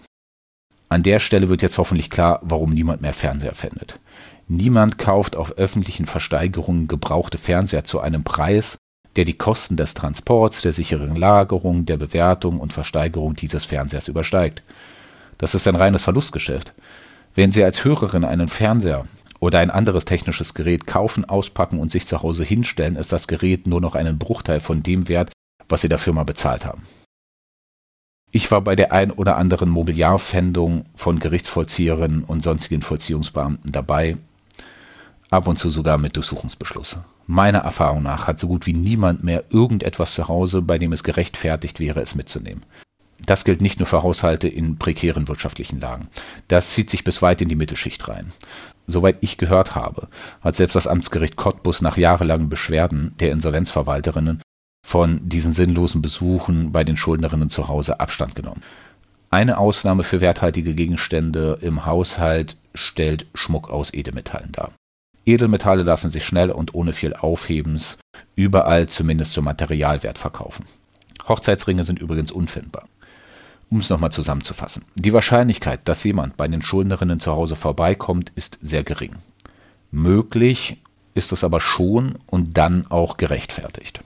An 0.89 1.01
der 1.01 1.19
Stelle 1.19 1.47
wird 1.47 1.61
jetzt 1.61 1.77
hoffentlich 1.77 2.09
klar, 2.09 2.41
warum 2.43 2.73
niemand 2.73 3.01
mehr 3.01 3.13
Fernseher 3.13 3.55
findet. 3.55 3.97
Niemand 4.49 4.97
kauft 4.97 5.37
auf 5.37 5.53
öffentlichen 5.53 6.07
Versteigerungen 6.07 6.89
gebrauchte 6.89 7.37
Fernseher 7.37 7.85
zu 7.85 8.01
einem 8.01 8.25
Preis, 8.25 8.77
der 9.15 9.23
die 9.23 9.37
Kosten 9.37 9.77
des 9.77 9.93
Transports, 9.93 10.61
der 10.61 10.73
sicheren 10.73 11.15
Lagerung, 11.15 11.85
der 11.85 11.95
Bewertung 11.95 12.59
und 12.59 12.73
Versteigerung 12.73 13.35
dieses 13.35 13.63
Fernsehers 13.63 14.09
übersteigt. 14.09 14.61
Das 15.37 15.55
ist 15.55 15.67
ein 15.67 15.75
reines 15.75 16.03
Verlustgeschäft. 16.03 16.73
Wenn 17.33 17.51
Sie 17.51 17.63
als 17.63 17.83
Hörerin 17.83 18.23
einen 18.23 18.47
Fernseher 18.47 19.05
oder 19.39 19.59
ein 19.59 19.69
anderes 19.69 20.05
technisches 20.05 20.53
Gerät 20.53 20.87
kaufen, 20.87 21.25
auspacken 21.25 21.79
und 21.79 21.91
sich 21.91 22.07
zu 22.07 22.21
Hause 22.21 22.43
hinstellen, 22.43 22.95
ist 22.95 23.11
das 23.11 23.27
Gerät 23.27 23.67
nur 23.67 23.81
noch 23.81 23.95
einen 23.95 24.17
Bruchteil 24.17 24.59
von 24.59 24.83
dem 24.83 25.07
Wert, 25.07 25.31
was 25.67 25.81
Sie 25.81 25.89
der 25.89 25.97
Firma 25.99 26.23
bezahlt 26.23 26.65
haben. 26.65 26.83
Ich 28.31 28.51
war 28.51 28.61
bei 28.61 28.75
der 28.75 28.91
ein 28.91 29.11
oder 29.11 29.37
anderen 29.37 29.69
Mobiliarpfändung 29.69 30.85
von 30.95 31.19
Gerichtsvollzieherinnen 31.19 32.23
und 32.23 32.43
sonstigen 32.43 32.81
Vollziehungsbeamten 32.81 33.71
dabei, 33.71 34.17
ab 35.29 35.47
und 35.47 35.57
zu 35.57 35.69
sogar 35.69 35.97
mit 35.97 36.15
Durchsuchungsbeschluss. 36.15 36.97
Meiner 37.27 37.59
Erfahrung 37.59 38.03
nach 38.03 38.27
hat 38.27 38.39
so 38.39 38.47
gut 38.47 38.65
wie 38.65 38.73
niemand 38.73 39.23
mehr 39.23 39.45
irgendetwas 39.49 40.13
zu 40.13 40.27
Hause, 40.27 40.61
bei 40.61 40.77
dem 40.77 40.93
es 40.93 41.03
gerechtfertigt 41.03 41.79
wäre, 41.79 42.01
es 42.01 42.13
mitzunehmen. 42.13 42.63
Das 43.25 43.43
gilt 43.43 43.61
nicht 43.61 43.79
nur 43.79 43.87
für 43.87 44.03
Haushalte 44.03 44.47
in 44.47 44.77
prekären 44.77 45.27
wirtschaftlichen 45.27 45.79
Lagen. 45.79 46.07
Das 46.47 46.71
zieht 46.71 46.89
sich 46.89 47.03
bis 47.03 47.21
weit 47.21 47.41
in 47.41 47.49
die 47.49 47.55
Mittelschicht 47.55 48.07
rein. 48.07 48.33
Soweit 48.87 49.17
ich 49.21 49.37
gehört 49.37 49.75
habe, 49.75 50.07
hat 50.41 50.55
selbst 50.55 50.75
das 50.75 50.87
Amtsgericht 50.87 51.35
Cottbus 51.35 51.81
nach 51.81 51.97
jahrelangen 51.97 52.49
Beschwerden 52.49 53.15
der 53.19 53.31
Insolvenzverwalterinnen 53.31 54.41
von 54.85 55.27
diesen 55.27 55.53
sinnlosen 55.53 56.03
Besuchen 56.03 56.71
bei 56.71 56.83
den 56.83 56.95
Schuldnerinnen 56.95 57.49
zu 57.49 57.67
Hause 57.67 57.99
Abstand 57.99 58.35
genommen. 58.35 58.61
Eine 59.31 59.57
Ausnahme 59.57 60.03
für 60.03 60.21
werthaltige 60.21 60.75
Gegenstände 60.75 61.57
im 61.61 61.85
Haushalt 61.85 62.57
stellt 62.75 63.25
Schmuck 63.33 63.69
aus 63.71 63.91
Edelmetallen 63.91 64.51
dar. 64.51 64.71
Edelmetalle 65.25 65.81
lassen 65.81 66.11
sich 66.11 66.23
schnell 66.23 66.51
und 66.51 66.75
ohne 66.75 66.93
viel 66.93 67.13
Aufhebens 67.13 67.97
überall 68.35 68.87
zumindest 68.87 69.33
zum 69.33 69.45
Materialwert 69.45 70.19
verkaufen. 70.19 70.65
Hochzeitsringe 71.27 71.83
sind 71.83 71.99
übrigens 71.99 72.31
unfindbar. 72.31 72.87
Um 73.69 73.79
es 73.79 73.89
nochmal 73.89 74.11
zusammenzufassen. 74.11 74.85
Die 74.95 75.13
Wahrscheinlichkeit, 75.13 75.81
dass 75.85 76.03
jemand 76.03 76.37
bei 76.37 76.47
den 76.47 76.61
Schuldnerinnen 76.61 77.19
zu 77.19 77.31
Hause 77.31 77.55
vorbeikommt, 77.55 78.31
ist 78.35 78.59
sehr 78.61 78.83
gering. 78.83 79.15
Möglich 79.91 80.81
ist 81.13 81.31
es 81.31 81.43
aber 81.43 81.59
schon 81.59 82.19
und 82.27 82.57
dann 82.57 82.85
auch 82.87 83.17
gerechtfertigt. 83.17 84.01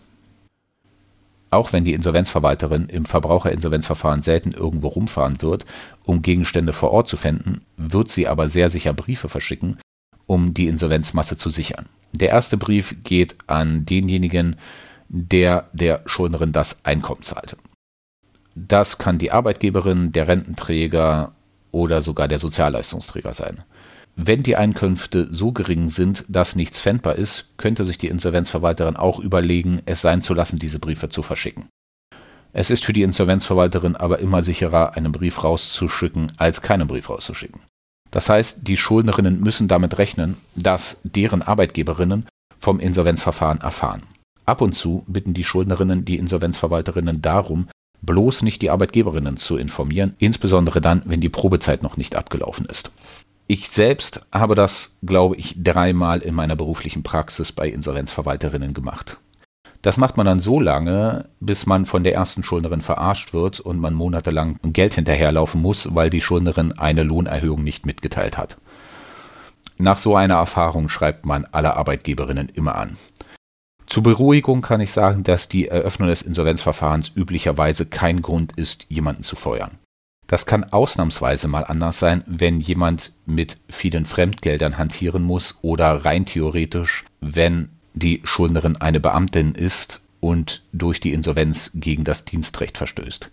Auch 1.52 1.74
wenn 1.74 1.84
die 1.84 1.94
Insolvenzverwalterin 1.94 2.88
im 2.90 3.06
Verbraucherinsolvenzverfahren 3.06 4.22
selten 4.22 4.52
irgendwo 4.52 4.90
rumfahren 4.90 5.42
wird, 5.42 5.66
um 6.04 6.22
Gegenstände 6.22 6.74
vor 6.74 6.92
Ort 6.92 7.08
zu 7.08 7.18
finden, 7.18 7.62
wird 7.76 8.10
sie 8.10 8.28
aber 8.28 8.50
sehr 8.50 8.70
sicher 8.70 8.94
Briefe 8.94 9.30
verschicken, 9.30 9.80
um 10.28 10.54
die 10.54 10.68
Insolvenzmasse 10.68 11.38
zu 11.38 11.50
sichern. 11.50 11.88
Der 12.12 12.30
erste 12.30 12.58
Brief 12.58 12.96
geht 13.04 13.36
an 13.48 13.86
denjenigen, 13.86 14.58
der 15.08 15.70
der 15.74 16.04
Schuldnerin 16.06 16.52
das 16.52 16.78
Einkommen 16.86 17.24
zahlte. 17.24 17.58
Das 18.68 18.98
kann 18.98 19.20
die 19.20 19.32
Arbeitgeberin, 19.32 20.12
der 20.12 20.28
Rententräger 20.28 21.32
oder 21.72 22.02
sogar 22.02 22.28
der 22.28 22.40
Sozialleistungsträger 22.40 23.34
sein. 23.34 23.64
Wenn 24.16 24.44
die 24.44 24.58
Einkünfte 24.58 25.28
so 25.32 25.54
gering 25.54 25.92
sind, 25.92 26.26
dass 26.28 26.56
nichts 26.56 26.82
fändbar 26.82 27.16
ist, 27.16 27.54
könnte 27.56 27.86
sich 27.86 27.98
die 27.98 28.10
Insolvenzverwalterin 28.10 28.98
auch 28.98 29.20
überlegen, 29.20 29.82
es 29.86 30.02
sein 30.02 30.22
zu 30.22 30.34
lassen, 30.34 30.60
diese 30.60 30.80
Briefe 30.80 31.08
zu 31.08 31.22
verschicken. 31.22 31.70
Es 32.52 32.70
ist 32.70 32.84
für 32.84 32.92
die 32.92 33.04
Insolvenzverwalterin 33.04 33.96
aber 33.96 34.20
immer 34.20 34.44
sicherer, 34.44 34.98
einen 34.98 35.14
Brief 35.14 35.42
rauszuschicken, 35.44 36.34
als 36.38 36.62
keinen 36.62 36.88
Brief 36.88 37.10
rauszuschicken. 37.10 37.62
Das 38.12 38.28
heißt, 38.28 38.58
die 38.62 38.76
Schuldnerinnen 38.76 39.40
müssen 39.40 39.70
damit 39.70 39.98
rechnen, 40.00 40.36
dass 40.56 41.00
deren 41.04 41.44
Arbeitgeberinnen 41.44 42.26
vom 42.60 42.82
Insolvenzverfahren 42.82 43.62
erfahren. 43.62 44.04
Ab 44.46 44.62
und 44.62 44.74
zu 44.74 45.06
bitten 45.08 45.34
die 45.34 45.44
Schuldnerinnen 45.44 46.04
die 46.04 46.18
Insolvenzverwalterinnen 46.18 47.22
darum, 47.22 47.70
bloß 48.02 48.44
nicht 48.44 48.62
die 48.62 48.70
Arbeitgeberinnen 48.70 49.38
zu 49.38 49.58
informieren, 49.58 50.16
insbesondere 50.20 50.82
dann, 50.82 51.04
wenn 51.06 51.22
die 51.22 51.30
Probezeit 51.30 51.84
noch 51.84 51.98
nicht 51.98 52.16
abgelaufen 52.16 52.66
ist. 52.66 52.92
Ich 53.48 53.70
selbst 53.70 54.22
habe 54.32 54.54
das, 54.54 54.96
glaube 55.04 55.36
ich, 55.36 55.56
dreimal 55.58 56.20
in 56.20 56.36
meiner 56.36 56.56
beruflichen 56.56 57.02
Praxis 57.02 57.52
bei 57.52 57.68
Insolvenzverwalterinnen 57.68 58.74
gemacht. 58.74 59.18
Das 59.82 59.98
macht 59.98 60.18
man 60.18 60.26
dann 60.26 60.40
so 60.40 60.60
lange, 60.60 61.30
bis 61.40 61.66
man 61.66 61.86
von 61.86 62.04
der 62.04 62.14
ersten 62.14 62.44
Schuldnerin 62.44 62.82
verarscht 62.82 63.34
wird 63.34 63.60
und 63.60 63.80
man 63.80 63.94
monatelang 63.94 64.60
Geld 64.62 64.96
hinterherlaufen 64.96 65.62
muss, 65.62 65.96
weil 65.96 66.10
die 66.10 66.22
Schuldnerin 66.22 66.74
eine 66.78 67.04
Lohnerhöhung 67.04 67.64
nicht 67.64 67.86
mitgeteilt 67.86 68.38
hat. 68.38 68.58
Nach 69.78 69.98
so 69.98 70.18
einer 70.18 70.36
Erfahrung 70.36 70.90
schreibt 70.90 71.26
man 71.26 71.46
alle 71.46 71.78
Arbeitgeberinnen 71.78 72.50
immer 72.50 72.76
an. 72.76 72.98
Zur 73.90 74.04
Beruhigung 74.04 74.62
kann 74.62 74.82
ich 74.82 74.92
sagen, 74.92 75.24
dass 75.24 75.50
die 75.50 75.68
Eröffnung 75.68 76.10
des 76.10 76.22
Insolvenzverfahrens 76.22 77.12
üblicherweise 77.16 77.88
kein 77.88 78.22
Grund 78.22 78.52
ist, 78.52 78.86
jemanden 78.88 79.24
zu 79.24 79.36
feuern. 79.36 79.80
Das 80.28 80.46
kann 80.46 80.64
ausnahmsweise 80.64 81.48
mal 81.48 81.64
anders 81.64 81.98
sein, 81.98 82.24
wenn 82.28 82.62
jemand 82.62 83.14
mit 83.26 83.58
vielen 83.68 84.06
Fremdgeldern 84.06 84.78
hantieren 84.78 85.24
muss 85.24 85.58
oder 85.64 86.06
rein 86.06 86.28
theoretisch, 86.28 87.04
wenn 87.20 87.70
die 87.96 88.22
Schuldnerin 88.24 88.78
eine 88.78 89.00
Beamtin 89.00 89.56
ist 89.56 90.02
und 90.20 90.62
durch 90.72 91.00
die 91.00 91.14
Insolvenz 91.14 91.72
gegen 91.74 92.04
das 92.04 92.26
Dienstrecht 92.26 92.78
verstößt. 92.78 93.32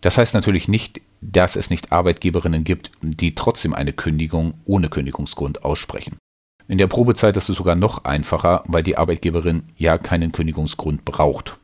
Das 0.00 0.16
heißt 0.16 0.32
natürlich 0.32 0.68
nicht, 0.68 1.02
dass 1.20 1.54
es 1.54 1.68
nicht 1.68 1.92
Arbeitgeberinnen 1.92 2.64
gibt, 2.64 2.92
die 3.02 3.34
trotzdem 3.34 3.74
eine 3.74 3.92
Kündigung 3.92 4.54
ohne 4.64 4.88
Kündigungsgrund 4.88 5.64
aussprechen. 5.64 6.16
In 6.68 6.76
der 6.76 6.86
Probezeit 6.86 7.34
ist 7.38 7.48
es 7.48 7.56
sogar 7.56 7.76
noch 7.76 8.04
einfacher, 8.04 8.62
weil 8.66 8.82
die 8.82 8.98
Arbeitgeberin 8.98 9.62
ja 9.78 9.96
keinen 9.96 10.32
Kündigungsgrund 10.32 11.06
braucht. 11.06 11.58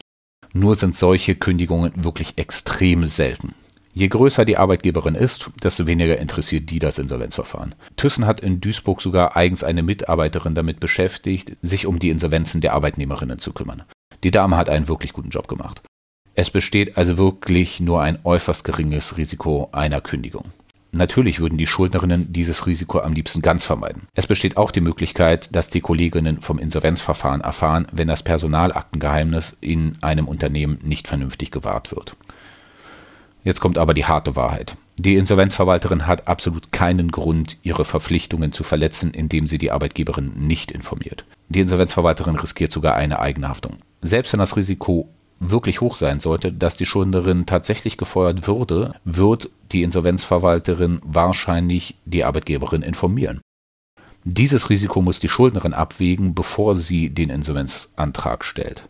Nur 0.54 0.76
sind 0.76 0.96
solche 0.96 1.34
Kündigungen 1.34 1.92
wirklich 2.04 2.38
extrem 2.38 3.06
selten. 3.06 3.54
Je 3.92 4.08
größer 4.08 4.46
die 4.46 4.56
Arbeitgeberin 4.56 5.14
ist, 5.14 5.50
desto 5.62 5.86
weniger 5.86 6.18
interessiert 6.18 6.70
die 6.70 6.78
das 6.78 6.98
Insolvenzverfahren. 6.98 7.74
Thyssen 7.96 8.26
hat 8.26 8.40
in 8.40 8.60
Duisburg 8.60 9.02
sogar 9.02 9.36
eigens 9.36 9.62
eine 9.62 9.82
Mitarbeiterin 9.82 10.54
damit 10.54 10.80
beschäftigt, 10.80 11.56
sich 11.60 11.86
um 11.86 11.98
die 11.98 12.10
Insolvenzen 12.10 12.62
der 12.62 12.72
Arbeitnehmerinnen 12.72 13.38
zu 13.38 13.52
kümmern. 13.52 13.84
Die 14.24 14.30
Dame 14.30 14.56
hat 14.56 14.70
einen 14.70 14.88
wirklich 14.88 15.12
guten 15.12 15.30
Job 15.30 15.48
gemacht. 15.48 15.82
Es 16.34 16.50
besteht 16.50 16.96
also 16.96 17.18
wirklich 17.18 17.78
nur 17.78 18.00
ein 18.00 18.18
äußerst 18.24 18.64
geringes 18.64 19.18
Risiko 19.18 19.68
einer 19.70 20.00
Kündigung. 20.00 20.46
Natürlich 20.94 21.40
würden 21.40 21.58
die 21.58 21.66
Schuldnerinnen 21.66 22.32
dieses 22.32 22.68
Risiko 22.68 23.00
am 23.00 23.14
liebsten 23.14 23.42
ganz 23.42 23.64
vermeiden. 23.64 24.02
Es 24.14 24.28
besteht 24.28 24.56
auch 24.56 24.70
die 24.70 24.80
Möglichkeit, 24.80 25.54
dass 25.54 25.68
die 25.68 25.80
Kolleginnen 25.80 26.40
vom 26.40 26.60
Insolvenzverfahren 26.60 27.40
erfahren, 27.40 27.88
wenn 27.90 28.06
das 28.06 28.22
Personalaktengeheimnis 28.22 29.56
in 29.60 29.98
einem 30.02 30.28
Unternehmen 30.28 30.78
nicht 30.84 31.08
vernünftig 31.08 31.50
gewahrt 31.50 31.90
wird. 31.90 32.14
Jetzt 33.42 33.60
kommt 33.60 33.76
aber 33.76 33.92
die 33.92 34.04
harte 34.04 34.36
Wahrheit. 34.36 34.76
Die 34.96 35.16
Insolvenzverwalterin 35.16 36.06
hat 36.06 36.28
absolut 36.28 36.70
keinen 36.70 37.10
Grund, 37.10 37.58
ihre 37.64 37.84
Verpflichtungen 37.84 38.52
zu 38.52 38.62
verletzen, 38.62 39.12
indem 39.12 39.48
sie 39.48 39.58
die 39.58 39.72
Arbeitgeberin 39.72 40.32
nicht 40.36 40.70
informiert. 40.70 41.24
Die 41.48 41.60
Insolvenzverwalterin 41.60 42.36
riskiert 42.36 42.70
sogar 42.70 42.94
eine 42.94 43.18
eigene 43.18 43.48
Haftung. 43.48 43.78
Selbst 44.00 44.32
wenn 44.32 44.38
das 44.40 44.56
Risiko 44.56 45.08
wirklich 45.50 45.80
hoch 45.80 45.96
sein 45.96 46.20
sollte, 46.20 46.52
dass 46.52 46.76
die 46.76 46.86
Schuldnerin 46.86 47.46
tatsächlich 47.46 47.96
gefeuert 47.96 48.46
würde, 48.46 48.94
wird 49.04 49.50
die 49.72 49.82
Insolvenzverwalterin 49.82 51.00
wahrscheinlich 51.04 51.96
die 52.04 52.24
Arbeitgeberin 52.24 52.82
informieren. 52.82 53.40
Dieses 54.24 54.70
Risiko 54.70 55.02
muss 55.02 55.20
die 55.20 55.28
Schuldnerin 55.28 55.74
abwägen, 55.74 56.34
bevor 56.34 56.74
sie 56.74 57.10
den 57.10 57.30
Insolvenzantrag 57.30 58.44
stellt. 58.44 58.88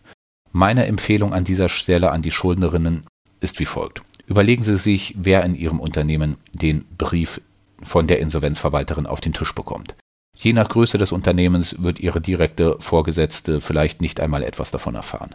Meine 0.52 0.86
Empfehlung 0.86 1.34
an 1.34 1.42
dieser 1.42 1.68
Stelle 1.68 2.12
an 2.12 2.22
die 2.22 2.30
Schuldnerinnen 2.30 3.06
ist 3.40 3.58
wie 3.58 3.64
folgt. 3.64 4.02
Überlegen 4.26 4.62
Sie 4.62 4.78
sich, 4.78 5.14
wer 5.18 5.44
in 5.44 5.54
Ihrem 5.54 5.80
Unternehmen 5.80 6.36
den 6.52 6.84
Brief 6.96 7.40
von 7.82 8.06
der 8.06 8.20
Insolvenzverwalterin 8.20 9.06
auf 9.06 9.20
den 9.20 9.32
Tisch 9.32 9.52
bekommt. 9.54 9.96
Je 10.36 10.52
nach 10.52 10.68
Größe 10.68 10.98
des 10.98 11.12
Unternehmens 11.12 11.82
wird 11.82 12.00
Ihre 12.00 12.20
direkte 12.20 12.76
Vorgesetzte 12.80 13.60
vielleicht 13.60 14.00
nicht 14.00 14.20
einmal 14.20 14.42
etwas 14.42 14.70
davon 14.70 14.94
erfahren. 14.94 15.34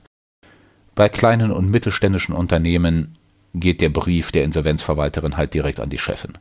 Bei 0.99 1.07
kleinen 1.07 1.53
und 1.53 1.71
mittelständischen 1.71 2.35
Unternehmen 2.35 3.17
geht 3.53 3.79
der 3.79 3.87
Brief 3.87 4.33
der 4.33 4.43
Insolvenzverwalterin 4.43 5.37
halt 5.37 5.53
direkt 5.53 5.79
an 5.79 5.89
die 5.89 5.97
Chefin. 5.97 6.33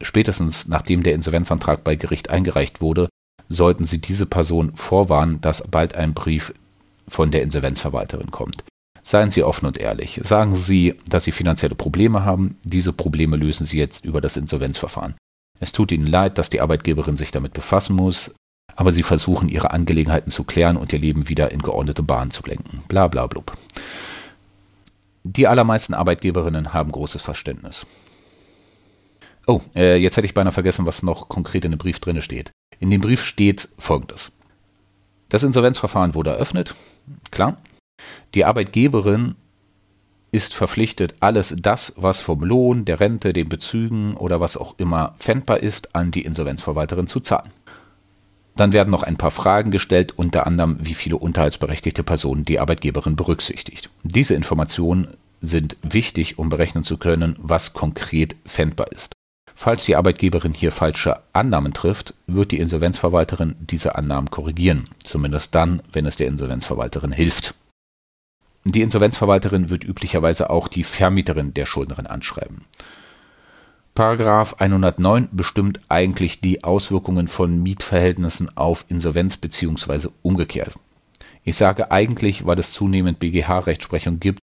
Spätestens 0.00 0.66
nachdem 0.66 1.04
der 1.04 1.14
Insolvenzantrag 1.14 1.84
bei 1.84 1.94
Gericht 1.94 2.28
eingereicht 2.28 2.80
wurde, 2.80 3.08
sollten 3.48 3.84
Sie 3.84 4.00
diese 4.00 4.26
Person 4.26 4.74
vorwarnen, 4.74 5.40
dass 5.42 5.62
bald 5.62 5.94
ein 5.94 6.12
Brief 6.12 6.52
von 7.06 7.30
der 7.30 7.44
Insolvenzverwalterin 7.44 8.32
kommt. 8.32 8.64
Seien 9.04 9.30
Sie 9.30 9.44
offen 9.44 9.66
und 9.66 9.78
ehrlich. 9.78 10.20
Sagen 10.24 10.56
Sie, 10.56 10.96
dass 11.08 11.22
Sie 11.22 11.30
finanzielle 11.30 11.76
Probleme 11.76 12.24
haben. 12.24 12.58
Diese 12.64 12.92
Probleme 12.92 13.36
lösen 13.36 13.64
Sie 13.64 13.78
jetzt 13.78 14.04
über 14.04 14.20
das 14.20 14.36
Insolvenzverfahren. 14.36 15.14
Es 15.60 15.70
tut 15.70 15.92
Ihnen 15.92 16.08
leid, 16.08 16.36
dass 16.38 16.50
die 16.50 16.60
Arbeitgeberin 16.60 17.16
sich 17.16 17.30
damit 17.30 17.52
befassen 17.52 17.94
muss, 17.94 18.32
aber 18.76 18.92
Sie 18.92 19.02
versuchen, 19.02 19.48
Ihre 19.48 19.70
Angelegenheiten 19.72 20.30
zu 20.30 20.44
klären 20.44 20.76
und 20.76 20.92
Ihr 20.92 20.98
Leben 20.98 21.28
wieder 21.28 21.52
in 21.52 21.62
geordnete 21.62 22.02
Bahnen 22.02 22.30
zu 22.30 22.42
lenken. 22.44 22.82
Bla 22.88 23.08
bla 23.08 23.26
blub. 23.26 23.52
Die 25.22 25.48
allermeisten 25.48 25.94
Arbeitgeberinnen 25.94 26.72
haben 26.74 26.92
großes 26.92 27.22
Verständnis. 27.22 27.86
Oh, 29.46 29.60
äh, 29.74 29.96
jetzt 29.96 30.16
hätte 30.16 30.26
ich 30.26 30.34
beinahe 30.34 30.52
vergessen, 30.52 30.86
was 30.86 31.02
noch 31.02 31.28
konkret 31.28 31.64
in 31.64 31.72
dem 31.72 31.78
Brief 31.78 32.00
drin 32.00 32.20
steht. 32.22 32.52
In 32.80 32.90
dem 32.90 33.00
Brief 33.00 33.24
steht 33.24 33.68
folgendes. 33.78 34.32
Das 35.28 35.42
Insolvenzverfahren 35.42 36.14
wurde 36.14 36.30
eröffnet, 36.30 36.74
klar, 37.30 37.58
die 38.34 38.44
Arbeitgeberin 38.44 39.36
ist 40.32 40.54
verpflichtet, 40.54 41.14
alles 41.20 41.54
das, 41.56 41.92
was 41.96 42.20
vom 42.20 42.40
Lohn, 42.40 42.84
der 42.84 43.00
Rente, 43.00 43.32
den 43.32 43.48
Bezügen 43.48 44.16
oder 44.16 44.40
was 44.40 44.56
auch 44.56 44.74
immer 44.78 45.14
pfändbar 45.18 45.60
ist, 45.60 45.94
an 45.94 46.10
die 46.10 46.24
Insolvenzverwalterin 46.24 47.06
zu 47.06 47.20
zahlen. 47.20 47.50
Dann 48.56 48.72
werden 48.72 48.90
noch 48.90 49.02
ein 49.02 49.16
paar 49.16 49.32
Fragen 49.32 49.70
gestellt, 49.70 50.12
unter 50.16 50.46
anderem, 50.46 50.78
wie 50.80 50.94
viele 50.94 51.16
unterhaltsberechtigte 51.16 52.04
Personen 52.04 52.44
die 52.44 52.60
Arbeitgeberin 52.60 53.16
berücksichtigt. 53.16 53.90
Diese 54.04 54.34
Informationen 54.34 55.08
sind 55.40 55.76
wichtig, 55.82 56.38
um 56.38 56.48
berechnen 56.48 56.84
zu 56.84 56.96
können, 56.96 57.36
was 57.38 57.72
konkret 57.72 58.36
pfändbar 58.46 58.92
ist. 58.92 59.12
Falls 59.56 59.84
die 59.84 59.96
Arbeitgeberin 59.96 60.52
hier 60.52 60.72
falsche 60.72 61.20
Annahmen 61.32 61.72
trifft, 61.72 62.14
wird 62.26 62.50
die 62.50 62.58
Insolvenzverwalterin 62.58 63.56
diese 63.60 63.94
Annahmen 63.94 64.30
korrigieren, 64.30 64.88
zumindest 64.98 65.54
dann, 65.54 65.82
wenn 65.92 66.06
es 66.06 66.16
der 66.16 66.26
Insolvenzverwalterin 66.26 67.12
hilft. 67.12 67.54
Die 68.64 68.82
Insolvenzverwalterin 68.82 69.70
wird 69.70 69.84
üblicherweise 69.84 70.50
auch 70.50 70.68
die 70.68 70.84
Vermieterin 70.84 71.54
der 71.54 71.66
Schuldnerin 71.66 72.06
anschreiben. 72.06 72.64
Paragraph 73.94 74.54
109 74.58 75.28
bestimmt 75.30 75.80
eigentlich 75.88 76.40
die 76.40 76.64
Auswirkungen 76.64 77.28
von 77.28 77.62
Mietverhältnissen 77.62 78.56
auf 78.56 78.84
Insolvenz 78.88 79.36
bzw. 79.36 80.08
umgekehrt. 80.22 80.74
Ich 81.44 81.56
sage 81.56 81.92
eigentlich, 81.92 82.44
weil 82.44 82.58
es 82.58 82.72
zunehmend 82.72 83.20
BGH-Rechtsprechung 83.20 84.18
gibt, 84.18 84.40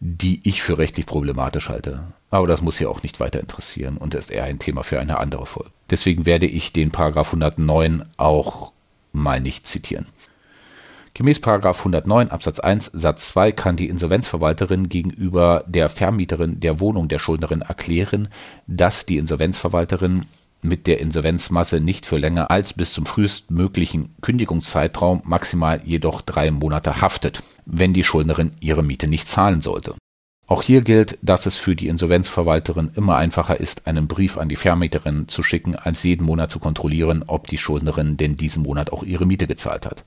die 0.00 0.40
ich 0.42 0.60
für 0.60 0.76
rechtlich 0.76 1.06
problematisch 1.06 1.68
halte. 1.68 2.02
Aber 2.30 2.48
das 2.48 2.62
muss 2.62 2.80
ja 2.80 2.88
auch 2.88 3.04
nicht 3.04 3.20
weiter 3.20 3.38
interessieren 3.38 3.96
und 3.96 4.14
ist 4.14 4.32
eher 4.32 4.42
ein 4.42 4.58
Thema 4.58 4.82
für 4.82 4.98
eine 4.98 5.18
andere 5.18 5.46
Folge. 5.46 5.70
Deswegen 5.90 6.26
werde 6.26 6.46
ich 6.46 6.72
den 6.72 6.90
Paragraph 6.90 7.28
109 7.28 8.04
auch 8.16 8.72
mal 9.12 9.40
nicht 9.40 9.68
zitieren. 9.68 10.06
Gemäß 11.16 11.40
109 11.44 12.30
Absatz 12.30 12.58
1 12.58 12.90
Satz 12.92 13.28
2 13.28 13.52
kann 13.52 13.76
die 13.76 13.88
Insolvenzverwalterin 13.88 14.88
gegenüber 14.88 15.62
der 15.68 15.88
Vermieterin 15.88 16.58
der 16.58 16.80
Wohnung 16.80 17.06
der 17.06 17.20
Schuldnerin 17.20 17.60
erklären, 17.60 18.26
dass 18.66 19.06
die 19.06 19.18
Insolvenzverwalterin 19.18 20.26
mit 20.60 20.88
der 20.88 20.98
Insolvenzmasse 20.98 21.78
nicht 21.78 22.04
für 22.04 22.16
länger 22.16 22.50
als 22.50 22.72
bis 22.72 22.92
zum 22.92 23.06
frühestmöglichen 23.06 24.16
Kündigungszeitraum, 24.22 25.22
maximal 25.24 25.80
jedoch 25.84 26.20
drei 26.20 26.50
Monate 26.50 27.00
haftet, 27.00 27.44
wenn 27.64 27.92
die 27.92 28.02
Schuldnerin 28.02 28.52
ihre 28.58 28.82
Miete 28.82 29.06
nicht 29.06 29.28
zahlen 29.28 29.60
sollte. 29.60 29.94
Auch 30.48 30.62
hier 30.62 30.82
gilt, 30.82 31.16
dass 31.22 31.46
es 31.46 31.56
für 31.56 31.76
die 31.76 31.86
Insolvenzverwalterin 31.86 32.90
immer 32.96 33.16
einfacher 33.16 33.60
ist, 33.60 33.86
einen 33.86 34.08
Brief 34.08 34.36
an 34.36 34.48
die 34.48 34.56
Vermieterin 34.56 35.28
zu 35.28 35.44
schicken, 35.44 35.76
als 35.76 36.02
jeden 36.02 36.26
Monat 36.26 36.50
zu 36.50 36.58
kontrollieren, 36.58 37.22
ob 37.28 37.46
die 37.46 37.58
Schuldnerin 37.58 38.16
denn 38.16 38.36
diesen 38.36 38.64
Monat 38.64 38.92
auch 38.92 39.04
ihre 39.04 39.26
Miete 39.26 39.46
gezahlt 39.46 39.86
hat. 39.86 40.04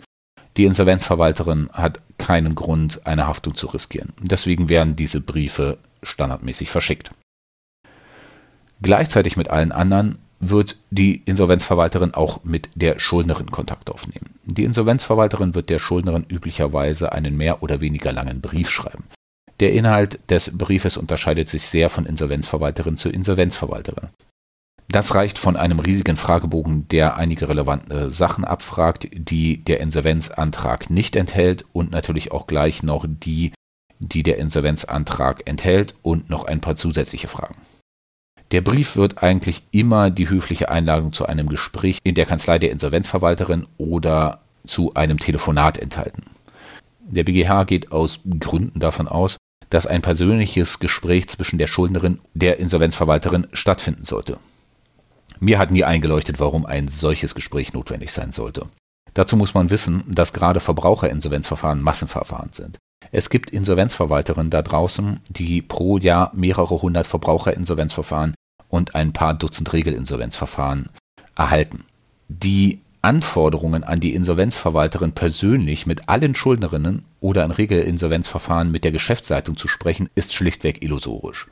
Die 0.57 0.65
Insolvenzverwalterin 0.65 1.69
hat 1.71 2.01
keinen 2.17 2.55
Grund, 2.55 3.05
eine 3.05 3.27
Haftung 3.27 3.55
zu 3.55 3.67
riskieren. 3.67 4.13
Deswegen 4.19 4.69
werden 4.69 4.95
diese 4.95 5.21
Briefe 5.21 5.77
standardmäßig 6.01 6.71
verschickt. 6.71 7.11
Gleichzeitig 8.81 9.37
mit 9.37 9.49
allen 9.49 9.71
anderen 9.71 10.17
wird 10.39 10.77
die 10.91 11.21
Insolvenzverwalterin 11.25 12.13
auch 12.13 12.43
mit 12.43 12.69
der 12.75 12.99
Schuldnerin 12.99 13.49
Kontakt 13.49 13.89
aufnehmen. 13.89 14.35
Die 14.45 14.63
Insolvenzverwalterin 14.63 15.55
wird 15.55 15.69
der 15.69 15.79
Schuldnerin 15.79 16.25
üblicherweise 16.27 17.11
einen 17.11 17.37
mehr 17.37 17.63
oder 17.63 17.81
weniger 17.81 18.11
langen 18.11 18.41
Brief 18.41 18.69
schreiben. 18.69 19.05
Der 19.59 19.73
Inhalt 19.73 20.19
des 20.29 20.55
Briefes 20.55 20.97
unterscheidet 20.97 21.49
sich 21.49 21.63
sehr 21.63 21.89
von 21.89 22.05
Insolvenzverwalterin 22.05 22.97
zu 22.97 23.09
Insolvenzverwalterin. 23.09 24.09
Das 24.89 25.15
reicht 25.15 25.37
von 25.37 25.57
einem 25.57 25.79
riesigen 25.79 26.15
Fragebogen, 26.15 26.87
der 26.87 27.17
einige 27.17 27.49
relevante 27.49 28.09
Sachen 28.09 28.45
abfragt, 28.45 29.09
die 29.11 29.63
der 29.63 29.81
Insolvenzantrag 29.81 30.89
nicht 30.89 31.17
enthält 31.17 31.65
und 31.73 31.91
natürlich 31.91 32.31
auch 32.31 32.47
gleich 32.47 32.83
noch 32.83 33.05
die, 33.07 33.51
die 33.99 34.23
der 34.23 34.37
Insolvenzantrag 34.37 35.45
enthält 35.45 35.95
und 36.03 36.29
noch 36.29 36.45
ein 36.45 36.61
paar 36.61 36.77
zusätzliche 36.77 37.27
Fragen. 37.27 37.55
Der 38.51 38.61
Brief 38.61 38.95
wird 38.95 39.21
eigentlich 39.21 39.63
immer 39.71 40.09
die 40.09 40.29
höfliche 40.29 40.69
Einladung 40.69 41.11
zu 41.11 41.25
einem 41.25 41.49
Gespräch 41.49 41.99
in 42.03 42.15
der 42.15 42.25
Kanzlei 42.25 42.57
der 42.57 42.71
Insolvenzverwalterin 42.71 43.67
oder 43.77 44.39
zu 44.65 44.93
einem 44.93 45.19
Telefonat 45.19 45.77
enthalten. 45.77 46.27
Der 47.01 47.25
BGH 47.25 47.65
geht 47.65 47.91
aus 47.91 48.21
Gründen 48.39 48.79
davon 48.79 49.09
aus, 49.09 49.35
dass 49.69 49.85
ein 49.85 50.01
persönliches 50.01 50.79
Gespräch 50.79 51.27
zwischen 51.27 51.59
der 51.59 51.67
Schuldnerin 51.67 52.19
und 52.33 52.41
der 52.41 52.59
Insolvenzverwalterin 52.59 53.47
stattfinden 53.51 54.05
sollte. 54.05 54.37
Mir 55.39 55.59
hat 55.59 55.71
nie 55.71 55.83
eingeleuchtet, 55.83 56.39
warum 56.39 56.65
ein 56.65 56.87
solches 56.87 57.35
Gespräch 57.35 57.73
notwendig 57.73 58.11
sein 58.11 58.31
sollte. 58.31 58.67
Dazu 59.13 59.35
muss 59.35 59.53
man 59.53 59.69
wissen, 59.69 60.03
dass 60.07 60.33
gerade 60.33 60.59
Verbraucherinsolvenzverfahren 60.59 61.81
Massenverfahren 61.81 62.53
sind. 62.53 62.77
Es 63.11 63.29
gibt 63.29 63.49
Insolvenzverwalterinnen 63.49 64.49
da 64.49 64.61
draußen, 64.61 65.21
die 65.29 65.61
pro 65.61 65.97
Jahr 65.97 66.31
mehrere 66.35 66.81
hundert 66.81 67.07
Verbraucherinsolvenzverfahren 67.07 68.35
und 68.69 68.95
ein 68.95 69.13
paar 69.13 69.33
Dutzend 69.33 69.71
Regelinsolvenzverfahren 69.73 70.89
erhalten. 71.35 71.85
Die 72.27 72.81
Anforderungen 73.01 73.83
an 73.83 73.99
die 73.99 74.13
Insolvenzverwalterin 74.13 75.13
persönlich 75.13 75.85
mit 75.85 76.09
allen 76.09 76.35
Schuldnerinnen 76.35 77.05
oder 77.21 77.43
ein 77.43 77.51
Regelinsolvenzverfahren 77.51 78.71
mit 78.71 78.83
der 78.83 78.91
Geschäftsleitung 78.91 79.55
zu 79.55 79.67
sprechen, 79.67 80.09
ist 80.15 80.33
schlichtweg 80.33 80.81
illusorisch. 80.83 81.47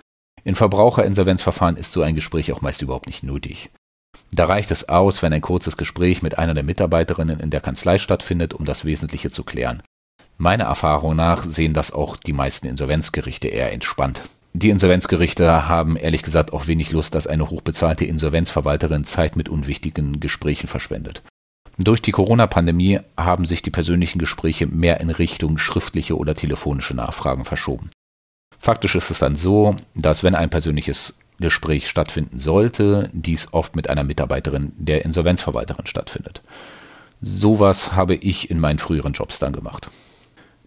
In 0.46 0.54
Verbraucherinsolvenzverfahren 0.54 1.76
ist 1.76 1.92
so 1.92 2.04
ein 2.04 2.14
Gespräch 2.14 2.54
auch 2.54 2.62
meist 2.62 2.84
überhaupt 2.84 3.08
nicht 3.08 3.24
nötig. 3.24 3.72
Da 4.32 4.46
reicht 4.46 4.70
es 4.70 4.88
aus, 4.88 5.24
wenn 5.24 5.34
ein 5.34 5.42
kurzes 5.42 5.76
Gespräch 5.76 6.22
mit 6.22 6.38
einer 6.38 6.54
der 6.54 6.64
Mitarbeiterinnen 6.64 7.40
in 7.40 7.50
der 7.50 7.62
Kanzlei 7.62 7.98
stattfindet, 7.98 8.54
um 8.54 8.64
das 8.64 8.86
Wesentliche 8.86 9.32
zu 9.32 9.44
klären. 9.44 9.82
Meiner 10.38 10.66
Erfahrung 10.66 11.16
nach 11.16 11.46
sehen 11.46 11.74
das 11.74 11.92
auch 11.92 12.16
die 12.16 12.34
meisten 12.34 12.68
Insolvenzgerichte 12.68 13.48
eher 13.48 13.72
entspannt. 13.72 14.22
Die 14.54 14.70
Insolvenzgerichte 14.70 15.68
haben 15.68 15.98
ehrlich 15.98 16.22
gesagt 16.22 16.54
auch 16.54 16.68
wenig 16.68 16.92
Lust, 16.92 17.16
dass 17.16 17.26
eine 17.26 17.50
hochbezahlte 17.50 18.06
Insolvenzverwalterin 18.06 19.04
Zeit 19.04 19.36
mit 19.36 19.50
unwichtigen 19.50 20.20
Gesprächen 20.20 20.68
verschwendet. 20.68 21.24
Durch 21.80 22.02
die 22.02 22.12
Corona-Pandemie 22.12 23.00
haben 23.18 23.46
sich 23.46 23.64
die 23.64 23.72
persönlichen 23.72 24.20
Gespräche 24.20 24.68
mehr 24.68 25.00
in 25.02 25.10
Richtung 25.10 25.58
schriftliche 25.58 26.16
oder 26.18 26.36
telefonische 26.36 26.94
Nachfragen 26.94 27.46
verschoben. 27.46 27.90
Faktisch 28.60 28.96
ist 28.96 29.10
es 29.10 29.20
dann 29.20 29.36
so, 29.36 29.76
dass 29.94 30.24
wenn 30.24 30.36
ein 30.36 30.50
persönliches 30.50 31.16
Gespräch 31.40 31.90
stattfinden 31.90 32.40
sollte, 32.40 33.10
dies 33.14 33.54
oft 33.54 33.76
mit 33.76 33.90
einer 33.90 34.04
Mitarbeiterin 34.04 34.72
der 34.78 35.06
Insolvenzverwalterin 35.06 35.88
stattfindet. 35.88 36.42
Sowas 37.22 37.94
habe 37.94 38.16
ich 38.16 38.50
in 38.50 38.60
meinen 38.60 38.80
früheren 38.80 39.14
Jobs 39.14 39.40
dann 39.40 39.54
gemacht. 39.54 39.90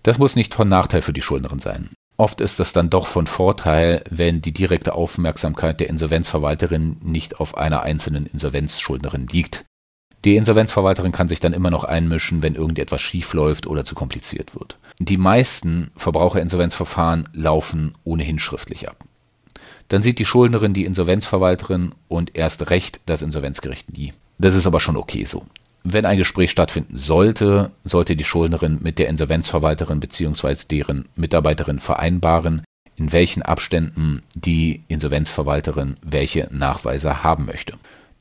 Das 0.03 0.19
muss 0.19 0.37
nicht 0.37 0.55
von 0.55 0.69
Nachteil 0.69 1.03
für 1.03 1.13
die 1.13 1.23
Schuldnerin 1.23 1.61
sein. 1.61 1.91
Oft 2.17 2.41
ist 2.41 2.59
es 2.59 2.73
dann 2.73 2.91
doch 2.91 3.07
von 3.07 3.27
Vorteil, 3.29 4.03
wenn 4.11 4.43
die 4.43 4.53
direkte 4.53 4.95
Aufmerksamkeit 4.95 5.79
der 5.79 5.89
Insolvenzverwalterin 5.89 6.97
nicht 7.01 7.39
auf 7.39 7.57
einer 7.57 7.83
einzelnen 7.83 8.27
Insolvenzschuldnerin 8.27 9.29
liegt. 9.29 9.65
Die 10.25 10.37
Insolvenzverwalterin 10.37 11.13
kann 11.13 11.29
sich 11.29 11.39
dann 11.39 11.53
immer 11.53 11.71
noch 11.71 11.85
einmischen, 11.85 12.43
wenn 12.43 12.57
irgendetwas 12.57 13.01
schief 13.01 13.35
läuft 13.35 13.69
oder 13.69 13.85
zu 13.85 13.95
kompliziert 13.95 14.57
wird. 14.59 14.79
Die 15.01 15.17
meisten 15.17 15.91
Verbraucherinsolvenzverfahren 15.97 17.29
laufen 17.33 17.95
ohnehin 18.03 18.41
schriftlich 18.41 18.89
ab. 18.89 19.05
Dann 19.89 20.03
sieht 20.03 20.19
die 20.19 20.25
Schuldnerin 20.25 20.75
die 20.75 20.85
Insolvenzverwalterin 20.85 21.95
und 22.09 22.37
erst 22.37 22.71
recht 22.71 23.01
das 23.07 23.23
Insolvenzgericht 23.23 23.93
nie. 23.97 24.13
Das 24.39 24.55
ist 24.55 24.67
aber 24.67 24.81
schon 24.81 24.97
okay 24.97 25.25
so. 25.25 25.47
Wenn 25.85 26.05
ein 26.05 26.19
Gespräch 26.19 26.51
stattfinden 26.51 26.97
sollte, 26.97 27.71
sollte 27.85 28.17
die 28.17 28.25
Schuldnerin 28.25 28.79
mit 28.83 28.99
der 28.99 29.09
Insolvenzverwalterin 29.09 30.01
bzw. 30.01 30.57
deren 30.69 31.09
Mitarbeiterin 31.15 31.79
vereinbaren, 31.79 32.63
in 32.97 33.13
welchen 33.13 33.43
Abständen 33.43 34.23
die 34.35 34.83
Insolvenzverwalterin 34.89 35.97
welche 36.03 36.49
Nachweise 36.51 37.23
haben 37.23 37.47
möchte. 37.47 37.75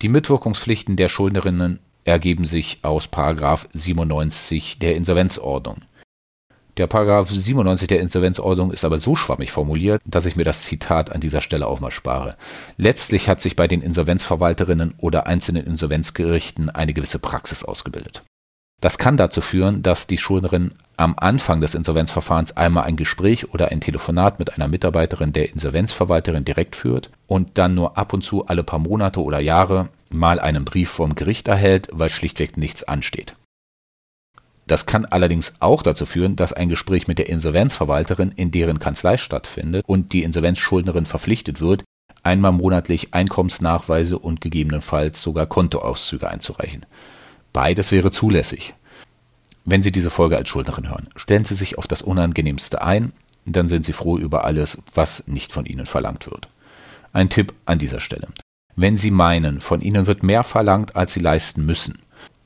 Die 0.04 0.10
Mitwirkungspflichten 0.10 0.96
der 0.96 1.10
Schuldnerinnen 1.10 1.80
ergeben 2.06 2.46
sich 2.46 2.78
aus 2.84 3.10
97 3.10 4.78
der 4.80 4.96
Insolvenzordnung. 4.96 5.82
Der 6.78 6.86
Paragraph 6.86 7.32
97 7.32 7.88
der 7.88 8.02
Insolvenzordnung 8.02 8.72
ist 8.72 8.86
aber 8.86 9.00
so 9.00 9.16
schwammig 9.16 9.52
formuliert, 9.52 10.00
dass 10.06 10.28
ich 10.28 10.36
mir 10.36 10.44
das 10.44 10.62
Zitat 10.62 11.12
an 11.12 11.22
dieser 11.22 11.42
Stelle 11.42 11.66
auch 11.66 11.80
mal 11.80 11.90
spare. 11.90 12.36
Letztlich 12.78 13.28
hat 13.30 13.42
sich 13.42 13.56
bei 13.56 13.68
den 13.68 13.82
Insolvenzverwalterinnen 13.82 14.94
oder 15.00 15.26
einzelnen 15.26 15.66
Insolvenzgerichten 15.66 16.70
eine 16.70 16.94
gewisse 16.94 17.18
Praxis 17.18 17.64
ausgebildet. 17.64 18.24
Das 18.80 19.00
kann 19.00 19.18
dazu 19.18 19.42
führen, 19.42 19.82
dass 19.82 20.06
die 20.06 20.20
Schuldnerin 20.20 20.74
am 20.98 21.16
Anfang 21.18 21.62
des 21.62 21.74
Insolvenzverfahrens 21.74 22.56
einmal 22.56 22.84
ein 22.84 22.96
Gespräch 22.96 23.52
oder 23.52 23.70
ein 23.70 23.82
Telefonat 23.82 24.38
mit 24.38 24.54
einer 24.54 24.68
Mitarbeiterin 24.68 25.34
der 25.34 25.52
Insolvenzverwalterin 25.52 26.46
direkt 26.46 26.76
führt 26.76 27.10
und 27.26 27.58
dann 27.58 27.74
nur 27.74 27.98
ab 27.98 28.14
und 28.14 28.22
zu 28.22 28.46
alle 28.46 28.64
paar 28.64 28.78
Monate 28.78 29.24
oder 29.24 29.40
Jahre 29.40 29.90
mal 30.12 30.40
einen 30.40 30.64
Brief 30.64 30.92
vom 30.92 31.16
Gericht 31.16 31.48
erhält, 31.48 31.90
weil 31.92 32.10
schlichtweg 32.10 32.56
nichts 32.56 32.84
ansteht. 32.84 33.34
Das 34.68 34.86
kann 34.86 35.06
allerdings 35.06 35.54
auch 35.62 35.82
dazu 35.82 36.06
führen, 36.06 36.36
dass 36.36 36.52
ein 36.52 36.68
Gespräch 36.68 37.08
mit 37.08 37.18
der 37.18 37.30
Insolvenzverwalterin 37.30 38.34
in 38.36 38.52
deren 38.52 38.80
Kanzlei 38.80 39.16
stattfindet 39.16 39.86
und 39.88 40.12
die 40.12 40.24
Insolvenzschuldnerin 40.24 41.06
verpflichtet 41.06 41.62
wird, 41.62 41.86
einmal 42.22 42.52
monatlich 42.52 43.14
Einkommensnachweise 43.14 44.20
und 44.20 44.42
gegebenenfalls 44.42 45.22
sogar 45.22 45.46
Kontoauszüge 45.46 46.28
einzureichen. 46.28 46.86
Beides 47.54 47.94
wäre 47.94 48.12
zulässig. 48.12 48.74
Wenn 49.64 49.82
Sie 49.82 49.92
diese 49.92 50.10
Folge 50.10 50.38
als 50.38 50.50
Schuldnerin 50.50 50.90
hören, 50.90 51.08
stellen 51.16 51.46
Sie 51.46 51.56
sich 51.56 51.78
auf 51.78 51.88
das 51.88 52.02
Unangenehmste 52.02 52.82
ein, 52.82 53.14
dann 53.46 53.70
sind 53.70 53.86
Sie 53.86 53.94
froh 53.94 54.18
über 54.18 54.44
alles, 54.44 54.82
was 54.94 55.24
nicht 55.28 55.54
von 55.54 55.66
Ihnen 55.66 55.86
verlangt 55.86 56.30
wird. 56.30 56.50
Ein 57.14 57.30
Tipp 57.30 57.54
an 57.66 57.80
dieser 57.80 58.02
Stelle. 58.02 58.28
Wenn 58.76 58.98
Sie 58.98 59.12
meinen, 59.12 59.62
von 59.62 59.82
Ihnen 59.82 60.06
wird 60.08 60.24
mehr 60.24 60.44
verlangt, 60.44 60.96
als 60.96 61.14
Sie 61.14 61.22
leisten 61.22 61.66
müssen, 61.66 62.00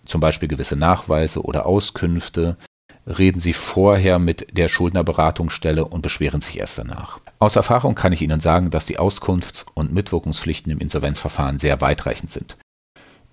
zum 0.05 0.21
Beispiel 0.21 0.47
gewisse 0.47 0.75
Nachweise 0.75 1.41
oder 1.41 1.65
Auskünfte, 1.65 2.57
reden 3.05 3.39
Sie 3.39 3.53
vorher 3.53 4.19
mit 4.19 4.57
der 4.57 4.67
Schuldnerberatungsstelle 4.67 5.85
und 5.85 6.01
beschweren 6.01 6.41
sich 6.41 6.59
erst 6.59 6.77
danach. 6.77 7.19
Aus 7.39 7.55
Erfahrung 7.55 7.95
kann 7.95 8.13
ich 8.13 8.21
Ihnen 8.21 8.39
sagen, 8.39 8.69
dass 8.69 8.85
die 8.85 8.99
Auskunfts- 8.99 9.65
und 9.73 9.93
Mitwirkungspflichten 9.93 10.71
im 10.71 10.79
Insolvenzverfahren 10.79 11.59
sehr 11.59 11.81
weitreichend 11.81 12.31
sind. 12.31 12.57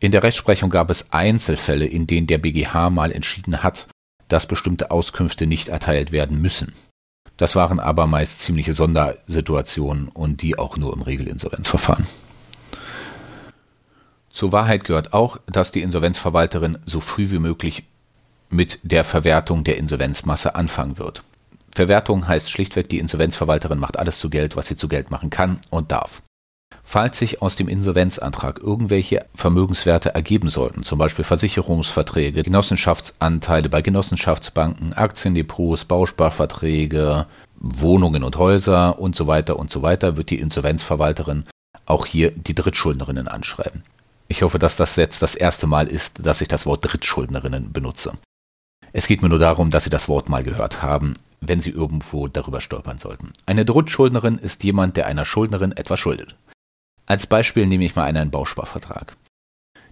In 0.00 0.12
der 0.12 0.22
Rechtsprechung 0.22 0.70
gab 0.70 0.90
es 0.90 1.12
Einzelfälle, 1.12 1.86
in 1.86 2.06
denen 2.06 2.26
der 2.26 2.38
BGH 2.38 2.90
mal 2.90 3.12
entschieden 3.12 3.62
hat, 3.62 3.88
dass 4.28 4.46
bestimmte 4.46 4.90
Auskünfte 4.90 5.46
nicht 5.46 5.68
erteilt 5.68 6.12
werden 6.12 6.40
müssen. 6.40 6.72
Das 7.36 7.56
waren 7.56 7.80
aber 7.80 8.06
meist 8.06 8.40
ziemliche 8.40 8.74
Sondersituationen 8.74 10.08
und 10.08 10.42
die 10.42 10.58
auch 10.58 10.76
nur 10.76 10.92
im 10.92 11.02
Regelinsolvenzverfahren. 11.02 12.06
Zur 14.38 14.52
Wahrheit 14.52 14.84
gehört 14.84 15.14
auch, 15.14 15.40
dass 15.48 15.72
die 15.72 15.82
Insolvenzverwalterin 15.82 16.78
so 16.86 17.00
früh 17.00 17.28
wie 17.32 17.40
möglich 17.40 17.82
mit 18.50 18.78
der 18.84 19.02
Verwertung 19.02 19.64
der 19.64 19.78
Insolvenzmasse 19.78 20.54
anfangen 20.54 20.96
wird. 20.96 21.24
Verwertung 21.74 22.28
heißt 22.28 22.48
schlichtweg, 22.48 22.88
die 22.88 23.00
Insolvenzverwalterin 23.00 23.80
macht 23.80 23.98
alles 23.98 24.20
zu 24.20 24.30
Geld, 24.30 24.54
was 24.54 24.68
sie 24.68 24.76
zu 24.76 24.86
Geld 24.86 25.10
machen 25.10 25.30
kann 25.30 25.58
und 25.70 25.90
darf. 25.90 26.22
Falls 26.84 27.18
sich 27.18 27.42
aus 27.42 27.56
dem 27.56 27.66
Insolvenzantrag 27.66 28.60
irgendwelche 28.60 29.26
Vermögenswerte 29.34 30.14
ergeben 30.14 30.50
sollten, 30.50 30.84
zum 30.84 31.00
Beispiel 31.00 31.24
Versicherungsverträge, 31.24 32.44
Genossenschaftsanteile 32.44 33.68
bei 33.68 33.82
Genossenschaftsbanken, 33.82 34.92
Aktiendepots, 34.92 35.84
Bausparverträge, 35.84 37.26
Wohnungen 37.56 38.22
und 38.22 38.36
Häuser 38.36 39.00
und 39.00 39.16
so 39.16 39.26
weiter 39.26 39.58
und 39.58 39.72
so 39.72 39.82
weiter, 39.82 40.16
wird 40.16 40.30
die 40.30 40.38
Insolvenzverwalterin 40.38 41.42
auch 41.86 42.06
hier 42.06 42.30
die 42.30 42.54
Drittschuldnerinnen 42.54 43.26
anschreiben. 43.26 43.82
Ich 44.30 44.42
hoffe, 44.42 44.58
dass 44.58 44.76
das 44.76 44.96
jetzt 44.96 45.22
das 45.22 45.34
erste 45.34 45.66
Mal 45.66 45.88
ist, 45.88 46.24
dass 46.24 46.42
ich 46.42 46.48
das 46.48 46.66
Wort 46.66 46.84
Drittschuldnerinnen 46.84 47.72
benutze. 47.72 48.12
Es 48.92 49.06
geht 49.06 49.22
mir 49.22 49.30
nur 49.30 49.38
darum, 49.38 49.70
dass 49.70 49.84
Sie 49.84 49.90
das 49.90 50.06
Wort 50.08 50.28
mal 50.28 50.44
gehört 50.44 50.82
haben, 50.82 51.14
wenn 51.40 51.60
Sie 51.60 51.70
irgendwo 51.70 52.28
darüber 52.28 52.60
stolpern 52.60 52.98
sollten. 52.98 53.32
Eine 53.46 53.64
Drittschuldnerin 53.64 54.38
ist 54.38 54.64
jemand, 54.64 54.98
der 54.98 55.06
einer 55.06 55.24
Schuldnerin 55.24 55.72
etwas 55.72 55.98
schuldet. 55.98 56.34
Als 57.06 57.26
Beispiel 57.26 57.66
nehme 57.66 57.86
ich 57.86 57.96
mal 57.96 58.04
einen 58.04 58.30
Bausparvertrag. 58.30 59.16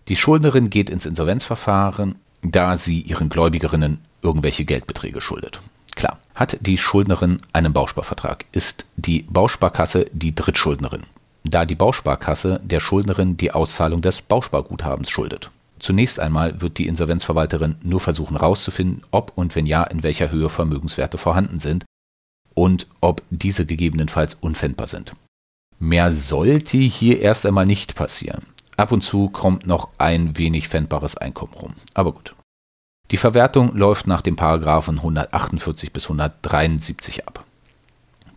Die 0.08 0.16
Schuldnerin 0.16 0.68
geht 0.68 0.90
ins 0.90 1.06
Insolvenzverfahren, 1.06 2.16
da 2.42 2.76
sie 2.76 3.00
ihren 3.00 3.30
Gläubigerinnen 3.30 4.00
irgendwelche 4.20 4.66
Geldbeträge 4.66 5.22
schuldet. 5.22 5.60
Klar, 5.94 6.20
hat 6.34 6.58
die 6.60 6.76
Schuldnerin 6.76 7.40
einen 7.54 7.72
Bausparvertrag, 7.72 8.44
ist 8.52 8.86
die 8.96 9.22
Bausparkasse 9.22 10.10
die 10.12 10.34
Drittschuldnerin 10.34 11.04
da 11.50 11.64
die 11.64 11.74
Bausparkasse 11.74 12.60
der 12.62 12.80
Schuldnerin 12.80 13.36
die 13.36 13.52
Auszahlung 13.52 14.02
des 14.02 14.22
Bausparguthabens 14.22 15.10
schuldet. 15.10 15.50
Zunächst 15.78 16.18
einmal 16.18 16.60
wird 16.60 16.78
die 16.78 16.86
Insolvenzverwalterin 16.86 17.76
nur 17.82 18.00
versuchen 18.00 18.36
herauszufinden, 18.36 19.02
ob 19.10 19.32
und 19.34 19.54
wenn 19.54 19.66
ja, 19.66 19.84
in 19.84 20.02
welcher 20.02 20.30
Höhe 20.30 20.48
Vermögenswerte 20.48 21.18
vorhanden 21.18 21.60
sind 21.60 21.84
und 22.54 22.86
ob 23.00 23.22
diese 23.30 23.66
gegebenenfalls 23.66 24.34
unfändbar 24.40 24.86
sind. 24.86 25.12
Mehr 25.78 26.10
sollte 26.10 26.78
hier 26.78 27.20
erst 27.20 27.44
einmal 27.44 27.66
nicht 27.66 27.94
passieren. 27.94 28.42
Ab 28.76 28.92
und 28.92 29.02
zu 29.02 29.28
kommt 29.28 29.66
noch 29.66 29.88
ein 29.98 30.36
wenig 30.38 30.68
fändbares 30.68 31.16
Einkommen 31.16 31.54
rum. 31.54 31.74
Aber 31.94 32.12
gut. 32.12 32.34
Die 33.10 33.16
Verwertung 33.18 33.76
läuft 33.76 34.06
nach 34.06 34.20
den 34.20 34.36
Paragraphen 34.36 34.98
148 34.98 35.92
bis 35.92 36.04
173 36.04 37.26
ab. 37.28 37.45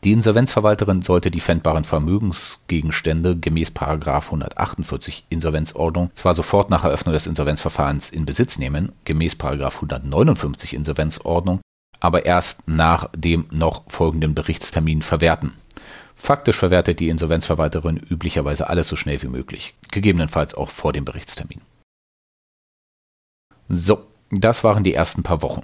Die 0.03 0.13
Insolvenzverwalterin 0.13 1.01
sollte 1.01 1.29
die 1.29 1.41
pfändbaren 1.41 1.83
Vermögensgegenstände 1.83 3.35
gemäß 3.37 3.73
148 3.75 5.25
Insolvenzordnung 5.29 6.11
zwar 6.15 6.35
sofort 6.35 6.69
nach 6.69 6.85
Eröffnung 6.85 7.13
des 7.13 7.27
Insolvenzverfahrens 7.27 8.09
in 8.09 8.25
Besitz 8.25 8.57
nehmen, 8.57 8.93
gemäß 9.03 9.35
159 9.37 10.73
Insolvenzordnung, 10.73 11.59
aber 11.99 12.25
erst 12.25 12.65
nach 12.65 13.09
dem 13.13 13.45
noch 13.51 13.83
folgenden 13.89 14.35
Berichtstermin 14.35 15.01
verwerten. 15.01 15.53
Faktisch 16.15 16.57
verwertet 16.57 17.01
die 17.01 17.09
Insolvenzverwalterin 17.09 17.97
üblicherweise 17.97 18.69
alles 18.69 18.87
so 18.87 18.95
schnell 18.95 19.21
wie 19.21 19.27
möglich, 19.27 19.75
gegebenenfalls 19.91 20.53
auch 20.55 20.69
vor 20.69 20.93
dem 20.93 21.03
Berichtstermin. 21.03 21.61
So, 23.67 24.05
Das 24.31 24.63
waren 24.63 24.83
die 24.83 24.93
ersten 24.93 25.23
paar 25.23 25.41
Wochen. 25.41 25.63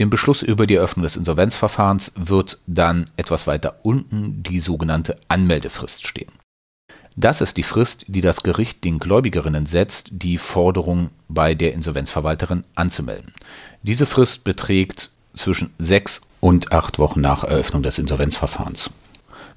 Im 0.00 0.08
Beschluss 0.08 0.40
über 0.40 0.66
die 0.66 0.76
Eröffnung 0.76 1.02
des 1.02 1.16
Insolvenzverfahrens 1.16 2.12
wird 2.16 2.58
dann 2.66 3.10
etwas 3.18 3.46
weiter 3.46 3.80
unten 3.82 4.42
die 4.42 4.58
sogenannte 4.58 5.18
Anmeldefrist 5.28 6.06
stehen. 6.06 6.32
Das 7.18 7.42
ist 7.42 7.58
die 7.58 7.62
Frist, 7.62 8.06
die 8.08 8.22
das 8.22 8.42
Gericht 8.42 8.82
den 8.84 8.98
Gläubigerinnen 8.98 9.66
setzt, 9.66 10.08
die 10.10 10.38
Forderung 10.38 11.10
bei 11.28 11.54
der 11.54 11.74
Insolvenzverwalterin 11.74 12.64
anzumelden. 12.74 13.34
Diese 13.82 14.06
Frist 14.06 14.42
beträgt 14.42 15.10
zwischen 15.34 15.74
sechs 15.76 16.22
und 16.40 16.72
acht 16.72 16.98
Wochen 16.98 17.20
nach 17.20 17.44
Eröffnung 17.44 17.82
des 17.82 17.98
Insolvenzverfahrens. 17.98 18.88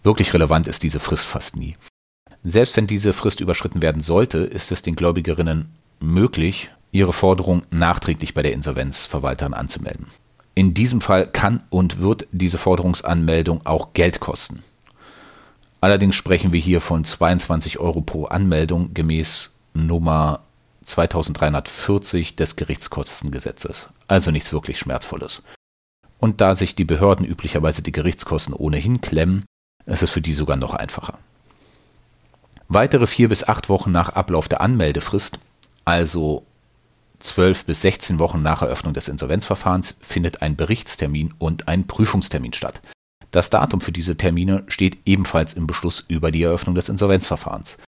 Wirklich 0.03 0.33
relevant 0.33 0.67
ist 0.67 0.83
diese 0.83 0.99
Frist 0.99 1.23
fast 1.23 1.55
nie. 1.55 1.77
Selbst 2.43 2.75
wenn 2.75 2.87
diese 2.87 3.13
Frist 3.13 3.39
überschritten 3.39 3.81
werden 3.81 4.01
sollte, 4.01 4.39
ist 4.39 4.73
es 4.73 4.81
den 4.81 4.97
Gläubigerinnen 4.97 5.69
möglich, 6.01 6.69
ihre 6.91 7.13
Forderung 7.13 7.63
nachträglich 7.71 8.33
bei 8.33 8.41
der 8.41 8.51
Insolvenzverwalterin 8.51 9.53
anzumelden. 9.53 10.07
In 10.55 10.73
diesem 10.73 11.01
Fall 11.01 11.27
kann 11.27 11.63
und 11.69 11.99
wird 11.99 12.27
diese 12.31 12.57
Forderungsanmeldung 12.57 13.65
auch 13.65 13.93
Geld 13.93 14.19
kosten. 14.19 14.63
Allerdings 15.81 16.15
sprechen 16.15 16.53
wir 16.53 16.61
hier 16.61 16.79
von 16.79 17.03
22 17.03 17.79
Euro 17.79 18.01
pro 18.01 18.25
Anmeldung 18.25 18.93
gemäß 18.93 19.51
Nummer 19.73 20.41
2340 20.85 22.35
des 22.35 22.55
Gerichtskostengesetzes. 22.55 23.89
Also 24.07 24.31
nichts 24.31 24.53
wirklich 24.53 24.77
Schmerzvolles. 24.77 25.41
Und 26.19 26.39
da 26.39 26.55
sich 26.55 26.75
die 26.75 26.85
Behörden 26.85 27.25
üblicherweise 27.25 27.81
die 27.81 27.91
Gerichtskosten 27.91 28.53
ohnehin 28.53 29.01
klemmen, 29.01 29.43
ist 29.85 30.03
es 30.03 30.11
für 30.11 30.21
die 30.21 30.33
sogar 30.33 30.55
noch 30.55 30.73
einfacher. 30.73 31.17
Weitere 32.69 33.07
vier 33.07 33.27
bis 33.27 33.43
acht 33.43 33.67
Wochen 33.69 33.91
nach 33.91 34.09
Ablauf 34.09 34.47
der 34.47 34.61
Anmeldefrist, 34.61 35.39
also 35.83 36.45
zwölf 37.23 37.65
bis 37.65 37.81
16 37.81 38.19
Wochen 38.19 38.41
nach 38.41 38.61
Eröffnung 38.61 38.93
des 38.93 39.07
Insolvenzverfahrens, 39.07 39.95
findet 40.01 40.41
ein 40.41 40.55
Berichtstermin 40.55 41.33
und 41.39 41.67
ein 41.67 41.87
Prüfungstermin 41.87 42.53
statt. 42.53 42.81
Das 43.31 43.49
Datum 43.49 43.81
für 43.81 43.91
diese 43.91 44.15
Termine 44.15 44.63
steht 44.67 44.99
ebenfalls 45.05 45.53
im 45.53 45.65
Beschluss 45.65 46.03
über 46.07 46.31
die 46.31 46.43
Eröffnung 46.43 46.75
des 46.75 46.89
Insolvenzverfahrens. 46.89 47.79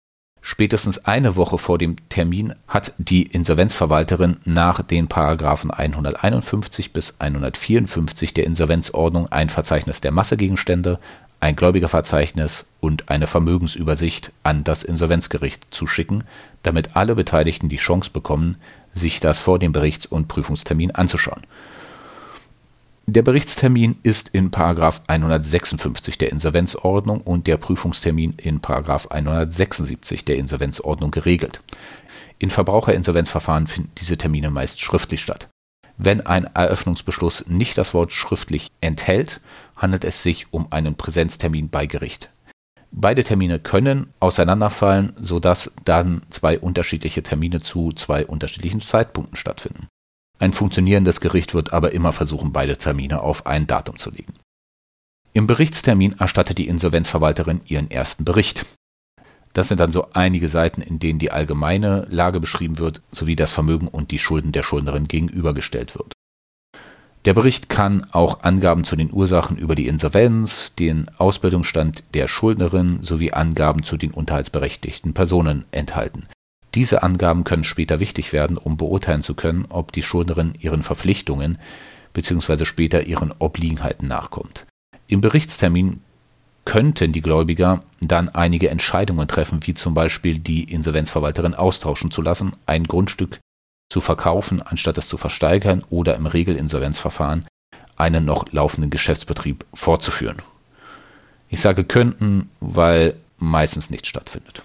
Spätestens 0.41 1.05
eine 1.05 1.35
Woche 1.35 1.57
vor 1.57 1.79
dem 1.79 1.95
Termin 2.09 2.53
hat 2.67 2.93
die 2.99 3.23
Insolvenzverwalterin 3.23 4.37
nach 4.45 4.83
den 4.83 5.07
Paragraphen 5.07 5.71
151 5.71 6.93
bis 6.93 7.15
154 7.19 8.33
der 8.35 8.45
Insolvenzordnung 8.45 9.31
ein 9.31 9.49
Verzeichnis 9.49 10.01
der 10.01 10.11
Massegegenstände, 10.11 10.99
ein 11.39 11.55
Gläubigerverzeichnis 11.55 12.65
und 12.79 13.09
eine 13.09 13.27
Vermögensübersicht 13.27 14.31
an 14.43 14.63
das 14.63 14.83
Insolvenzgericht 14.83 15.65
zu 15.71 15.87
schicken, 15.87 16.23
damit 16.61 16.95
alle 16.95 17.15
Beteiligten 17.15 17.69
die 17.69 17.77
Chance 17.77 18.11
bekommen, 18.11 18.57
sich 18.95 19.19
das 19.19 19.37
vor 19.37 19.59
dem 19.59 19.71
Berichts- 19.71 20.07
und 20.07 20.27
Prüfungstermin 20.27 20.91
anzuschauen 20.91 21.41
der 23.07 23.21
Berichtstermin 23.21 23.97
ist 24.01 24.29
in§ 24.29 24.49
156 25.05 26.17
der 26.17 26.31
Insolvenzordnung 26.31 27.21
und 27.21 27.45
der 27.45 27.57
Prüfungstermin 27.57 28.33
in§ 28.37 28.61
176 29.07 30.25
der 30.25 30.37
Insolvenzordnung 30.37 31.11
geregelt. 31.11 31.61
In 32.39 32.49
Verbraucherinsolvenzverfahren 32.49 33.67
finden 33.67 33.91
diese 33.99 34.17
Termine 34.17 34.49
meist 34.49 34.79
schriftlich 34.79 35.21
statt. 35.21 35.49
Wenn 35.97 36.25
ein 36.25 36.45
Eröffnungsbeschluss 36.45 37.45
nicht 37.47 37.77
das 37.77 37.93
Wort 37.93 38.11
schriftlich 38.11 38.71
enthält, 38.81 39.39
handelt 39.75 40.03
es 40.03 40.23
sich 40.23 40.47
um 40.51 40.71
einen 40.71 40.95
Präsenztermin 40.95 41.69
bei 41.69 41.85
Gericht. 41.85 42.29
Beide 42.97 43.23
Termine 43.23 43.59
können 43.59 44.13
auseinanderfallen, 44.19 45.13
sodass 45.19 45.71
dann 45.83 46.21
zwei 46.29 46.57
unterschiedliche 46.57 47.23
Termine 47.23 47.59
zu 47.59 47.91
zwei 47.91 48.25
unterschiedlichen 48.25 48.79
Zeitpunkten 48.79 49.35
stattfinden 49.35 49.87
ein 50.39 50.53
funktionierendes 50.53 51.21
Gericht 51.21 51.53
wird 51.53 51.71
aber 51.73 51.93
immer 51.93 52.11
versuchen, 52.11 52.51
beide 52.51 52.77
Termine 52.77 53.21
auf 53.21 53.45
ein 53.45 53.67
Datum 53.67 53.97
zu 53.97 54.11
legen. 54.11 54.33
Im 55.33 55.47
Berichtstermin 55.47 56.19
erstattet 56.19 56.57
die 56.57 56.67
Insolvenzverwalterin 56.67 57.61
ihren 57.65 57.89
ersten 57.91 58.25
Bericht. 58.25 58.65
Das 59.53 59.69
sind 59.69 59.79
dann 59.79 59.93
so 59.93 60.09
einige 60.11 60.49
Seiten, 60.49 60.81
in 60.81 60.99
denen 60.99 61.19
die 61.19 61.31
allgemeine 61.31 62.07
Lage 62.09 62.41
beschrieben 62.41 62.77
wird, 62.77 63.01
sowie 63.11 63.37
das 63.37 63.53
Vermögen 63.53 63.87
und 63.87 64.11
die 64.11 64.19
Schulden 64.19 64.51
der 64.51 64.63
Schuldnerin 64.63 65.07
gegenübergestellt 65.07 65.95
wird. 65.95 66.13
Der 67.25 67.33
Bericht 67.33 67.69
kann 67.69 68.05
auch 68.11 68.43
Angaben 68.43 68.83
zu 68.83 68.95
den 68.95 69.11
Ursachen 69.11 69.57
über 69.57 69.73
die 69.73 69.87
Insolvenz, 69.87 70.75
den 70.75 71.09
Ausbildungsstand 71.17 72.03
der 72.13 72.27
Schuldnerin 72.27 72.99
sowie 73.01 73.31
Angaben 73.31 73.81
zu 73.81 73.97
den 73.97 74.11
unterhaltsberechtigten 74.11 75.15
Personen 75.15 75.65
enthalten. 75.71 76.27
Diese 76.75 77.01
Angaben 77.01 77.43
können 77.43 77.63
später 77.63 77.99
wichtig 77.99 78.31
werden, 78.31 78.57
um 78.57 78.77
beurteilen 78.77 79.23
zu 79.23 79.33
können, 79.33 79.65
ob 79.69 79.91
die 79.91 80.03
Schuldnerin 80.03 80.53
ihren 80.59 80.83
Verpflichtungen 80.83 81.57
bzw. 82.13 82.63
später 82.65 83.07
ihren 83.07 83.33
Obliegenheiten 83.39 84.07
nachkommt. 84.07 84.67
Im 85.07 85.21
Berichtstermin 85.21 86.01
könnten 86.63 87.11
die 87.11 87.21
Gläubiger 87.21 87.83
dann 88.01 88.29
einige 88.29 88.69
Entscheidungen 88.69 89.27
treffen, 89.27 89.61
wie 89.63 89.73
zum 89.73 89.95
Beispiel 89.95 90.37
die 90.37 90.63
Insolvenzverwalterin 90.63 91.55
austauschen 91.55 92.11
zu 92.11 92.21
lassen, 92.21 92.53
ein 92.67 92.83
Grundstück 92.83 93.39
zu 93.89 94.01
verkaufen, 94.01 94.61
anstatt 94.61 94.97
es 94.97 95.07
zu 95.07 95.17
versteigern 95.17 95.83
oder 95.89 96.15
im 96.15 96.25
Regelinsolvenzverfahren 96.25 97.45
einen 97.95 98.25
noch 98.25 98.51
laufenden 98.51 98.89
Geschäftsbetrieb 98.89 99.65
fortzuführen. 99.73 100.41
Ich 101.49 101.61
sage 101.61 101.83
könnten, 101.83 102.49
weil 102.59 103.15
meistens 103.37 103.89
nichts 103.89 104.07
stattfindet. 104.07 104.63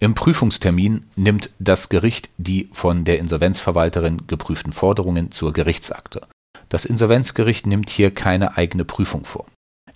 Im 0.00 0.14
Prüfungstermin 0.14 1.04
nimmt 1.14 1.50
das 1.58 1.88
Gericht 1.88 2.28
die 2.36 2.68
von 2.72 3.04
der 3.04 3.18
Insolvenzverwalterin 3.18 4.26
geprüften 4.26 4.72
Forderungen 4.72 5.30
zur 5.30 5.52
Gerichtsakte. 5.52 6.26
Das 6.68 6.84
Insolvenzgericht 6.84 7.66
nimmt 7.66 7.90
hier 7.90 8.12
keine 8.12 8.56
eigene 8.56 8.84
Prüfung 8.84 9.24
vor. 9.24 9.46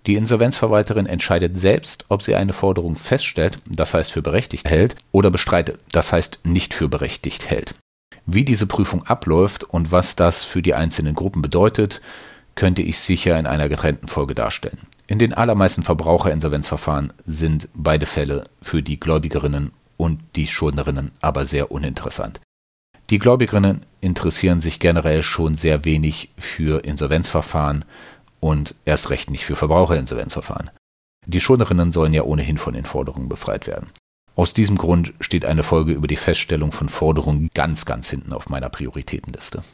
Die 0.09 0.15
Insolvenzverwalterin 0.15 1.05
entscheidet 1.05 1.59
selbst, 1.59 2.07
ob 2.09 2.23
sie 2.23 2.35
eine 2.35 2.55
Forderung 2.55 2.97
feststellt, 2.97 3.59
das 3.67 3.93
heißt 3.93 4.11
für 4.11 4.23
berechtigt 4.23 4.67
hält, 4.67 4.97
oder 5.13 5.31
bestreitet, 5.31 5.81
das 5.93 6.15
heißt 6.15 6.41
nicht 6.45 6.73
für 6.73 6.89
berechtigt 6.89 7.51
hält. 7.51 7.75
Wie 8.25 8.47
diese 8.47 8.67
Prüfung 8.67 9.07
abläuft 9.07 9.65
und 9.65 9.93
was 9.93 10.17
das 10.17 10.45
für 10.45 10.63
die 10.63 10.73
einzelnen 10.73 11.15
Gruppen 11.15 11.43
bedeutet, 11.43 12.01
könnte 12.55 12.81
ich 12.81 12.99
sicher 13.01 13.39
in 13.39 13.47
einer 13.47 13.69
getrennten 13.69 14.09
Folge 14.09 14.35
darstellen. 14.35 14.79
In 15.07 15.19
den 15.19 15.35
allermeisten 15.35 15.83
Verbraucherinsolvenzverfahren 15.83 17.13
sind 17.27 17.69
beide 17.75 18.07
Fälle 18.07 18.49
für 18.63 18.83
die 18.83 18.99
Gläubigerinnen 18.99 19.73
und 19.99 20.21
die 20.37 20.47
Schuldnerinnen 20.47 21.13
aber 21.21 21.45
sehr 21.45 21.71
uninteressant. 21.71 22.41
Die 23.11 23.19
Gläubigerinnen 23.19 23.85
interessieren 24.01 24.63
sich 24.63 24.81
generell 24.81 25.23
schon 25.23 25.57
sehr 25.57 25.85
wenig 25.85 26.31
für 26.39 26.85
Insolvenzverfahren 26.85 27.85
und 28.41 28.75
erst 28.85 29.11
recht 29.11 29.31
nicht 29.31 29.45
für 29.45 29.57
Verbraucherinsolvenzverfahren. 29.57 30.71
Die 31.27 31.41
Schuldnerinnen 31.41 31.93
sollen 31.93 32.15
ja 32.15 32.23
ohnehin 32.23 32.59
von 32.59 32.75
den 32.75 32.85
Forderungen 32.85 33.29
befreit 33.29 33.67
werden. 33.67 33.91
Aus 34.35 34.53
diesem 34.53 34.79
Grund 34.79 35.13
steht 35.21 35.45
eine 35.45 35.63
Folge 35.63 35.93
über 35.93 36.07
die 36.07 36.17
Feststellung 36.17 36.73
von 36.73 36.89
Forderungen 36.89 37.51
ganz, 37.55 37.85
ganz 37.85 38.09
hinten 38.09 38.33
auf 38.33 38.49
meiner 38.49 38.69
Prioritätenliste. 38.69 39.65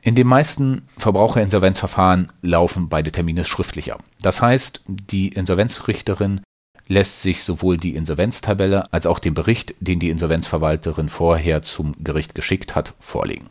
In 0.00 0.14
den 0.14 0.28
meisten 0.28 0.88
Verbraucherinsolvenzverfahren 0.96 2.30
laufen 2.40 2.88
beide 2.88 3.10
Termine 3.10 3.44
schriftlich 3.44 3.92
ab. 3.92 4.02
Das 4.22 4.40
heißt, 4.40 4.82
die 4.86 5.28
Insolvenzrichterin 5.28 6.42
lässt 6.86 7.20
sich 7.20 7.42
sowohl 7.42 7.76
die 7.76 7.94
Insolvenztabelle 7.94 8.92
als 8.92 9.06
auch 9.06 9.18
den 9.18 9.34
Bericht, 9.34 9.74
den 9.80 9.98
die 9.98 10.10
Insolvenzverwalterin 10.10 11.08
vorher 11.08 11.62
zum 11.62 11.96
Gericht 12.02 12.34
geschickt 12.34 12.74
hat, 12.74 12.94
vorlegen. 13.00 13.50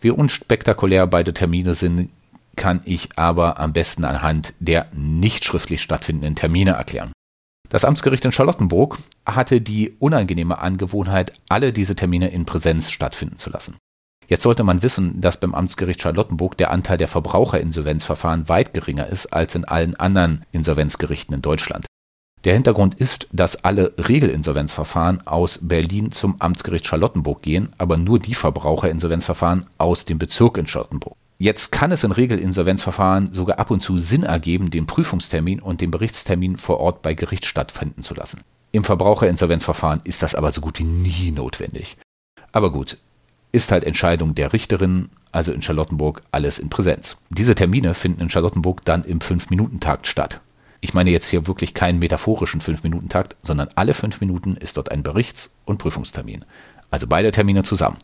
Wie 0.00 0.10
unspektakulär 0.10 1.06
beide 1.06 1.34
Termine 1.34 1.74
sind, 1.74 2.10
kann 2.56 2.80
ich 2.84 3.10
aber 3.16 3.60
am 3.60 3.72
besten 3.72 4.04
anhand 4.04 4.54
der 4.58 4.88
nicht 4.92 5.44
schriftlich 5.44 5.82
stattfindenden 5.82 6.34
Termine 6.34 6.72
erklären. 6.72 7.12
Das 7.68 7.84
Amtsgericht 7.84 8.24
in 8.24 8.32
Charlottenburg 8.32 8.98
hatte 9.24 9.60
die 9.60 9.96
unangenehme 9.98 10.58
Angewohnheit, 10.58 11.32
alle 11.48 11.72
diese 11.72 11.96
Termine 11.96 12.28
in 12.28 12.46
Präsenz 12.46 12.90
stattfinden 12.90 13.38
zu 13.38 13.50
lassen. 13.50 13.76
Jetzt 14.28 14.42
sollte 14.42 14.64
man 14.64 14.82
wissen, 14.82 15.20
dass 15.20 15.38
beim 15.38 15.54
Amtsgericht 15.54 16.02
Charlottenburg 16.02 16.56
der 16.56 16.70
Anteil 16.70 16.98
der 16.98 17.08
Verbraucherinsolvenzverfahren 17.08 18.48
weit 18.48 18.74
geringer 18.74 19.06
ist 19.06 19.26
als 19.32 19.54
in 19.54 19.64
allen 19.64 19.94
anderen 19.94 20.44
Insolvenzgerichten 20.52 21.34
in 21.34 21.42
Deutschland. 21.42 21.86
Der 22.44 22.54
Hintergrund 22.54 22.94
ist, 22.94 23.28
dass 23.32 23.64
alle 23.64 23.94
Regelinsolvenzverfahren 23.98 25.26
aus 25.26 25.58
Berlin 25.62 26.12
zum 26.12 26.40
Amtsgericht 26.40 26.86
Charlottenburg 26.86 27.42
gehen, 27.42 27.70
aber 27.78 27.96
nur 27.96 28.18
die 28.18 28.34
Verbraucherinsolvenzverfahren 28.34 29.66
aus 29.78 30.04
dem 30.04 30.18
Bezirk 30.18 30.58
in 30.58 30.66
Charlottenburg. 30.66 31.16
Jetzt 31.38 31.70
kann 31.70 31.92
es 31.92 32.02
in 32.02 32.12
Regelinsolvenzverfahren 32.12 33.34
sogar 33.34 33.58
ab 33.58 33.70
und 33.70 33.82
zu 33.82 33.98
Sinn 33.98 34.22
ergeben, 34.22 34.70
den 34.70 34.86
Prüfungstermin 34.86 35.60
und 35.60 35.82
den 35.82 35.90
Berichtstermin 35.90 36.56
vor 36.56 36.80
Ort 36.80 37.02
bei 37.02 37.12
Gericht 37.12 37.44
stattfinden 37.44 38.02
zu 38.02 38.14
lassen. 38.14 38.40
Im 38.72 38.84
Verbraucherinsolvenzverfahren 38.84 40.00
ist 40.04 40.22
das 40.22 40.34
aber 40.34 40.52
so 40.52 40.60
gut 40.62 40.78
wie 40.78 40.84
nie 40.84 41.30
notwendig. 41.30 41.96
Aber 42.52 42.72
gut, 42.72 42.96
ist 43.52 43.70
halt 43.70 43.84
Entscheidung 43.84 44.34
der 44.34 44.52
Richterin, 44.54 45.10
also 45.30 45.52
in 45.52 45.62
Charlottenburg 45.62 46.22
alles 46.32 46.58
in 46.58 46.70
Präsenz. 46.70 47.18
Diese 47.28 47.54
Termine 47.54 47.92
finden 47.92 48.22
in 48.22 48.30
Charlottenburg 48.30 48.84
dann 48.84 49.04
im 49.04 49.18
5-Minuten-Takt 49.18 50.06
statt. 50.06 50.40
Ich 50.80 50.94
meine 50.94 51.10
jetzt 51.10 51.28
hier 51.28 51.46
wirklich 51.46 51.74
keinen 51.74 51.98
metaphorischen 51.98 52.60
5-Minuten-Takt, 52.60 53.36
sondern 53.42 53.68
alle 53.74 53.92
5 53.92 54.20
Minuten 54.20 54.56
ist 54.56 54.76
dort 54.76 54.90
ein 54.90 55.02
Berichts- 55.02 55.54
und 55.64 55.78
Prüfungstermin. 55.78 56.44
Also 56.90 57.06
beide 57.06 57.32
Termine 57.32 57.62
zusammen. 57.62 57.98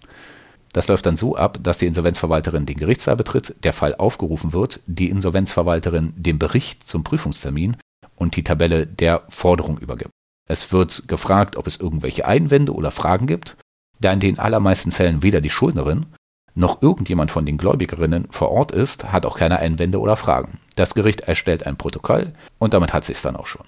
Das 0.72 0.88
läuft 0.88 1.04
dann 1.06 1.16
so 1.16 1.36
ab, 1.36 1.58
dass 1.62 1.78
die 1.78 1.86
Insolvenzverwalterin 1.86 2.66
den 2.66 2.78
Gerichtssaal 2.78 3.16
betritt, 3.16 3.54
der 3.62 3.72
Fall 3.72 3.94
aufgerufen 3.94 4.52
wird, 4.52 4.80
die 4.86 5.10
Insolvenzverwalterin 5.10 6.14
den 6.16 6.38
Bericht 6.38 6.86
zum 6.88 7.04
Prüfungstermin 7.04 7.76
und 8.16 8.36
die 8.36 8.44
Tabelle 8.44 8.86
der 8.86 9.22
Forderung 9.28 9.78
übergibt. 9.78 10.10
Es 10.48 10.72
wird 10.72 11.08
gefragt, 11.08 11.56
ob 11.56 11.66
es 11.66 11.78
irgendwelche 11.78 12.26
Einwände 12.26 12.74
oder 12.74 12.90
Fragen 12.90 13.26
gibt, 13.26 13.56
da 14.00 14.12
in 14.12 14.20
den 14.20 14.38
allermeisten 14.38 14.92
Fällen 14.92 15.22
weder 15.22 15.40
die 15.40 15.50
Schuldnerin 15.50 16.06
noch 16.54 16.82
irgendjemand 16.82 17.30
von 17.30 17.46
den 17.46 17.56
Gläubigerinnen 17.56 18.28
vor 18.30 18.50
Ort 18.50 18.72
ist, 18.72 19.10
hat 19.10 19.24
auch 19.24 19.38
keine 19.38 19.58
Einwände 19.58 20.00
oder 20.00 20.16
Fragen. 20.16 20.58
Das 20.76 20.94
Gericht 20.94 21.22
erstellt 21.22 21.66
ein 21.66 21.76
Protokoll 21.76 22.32
und 22.58 22.74
damit 22.74 22.92
hat 22.92 23.04
sich 23.04 23.20
dann 23.22 23.36
auch 23.36 23.46
schon. 23.46 23.66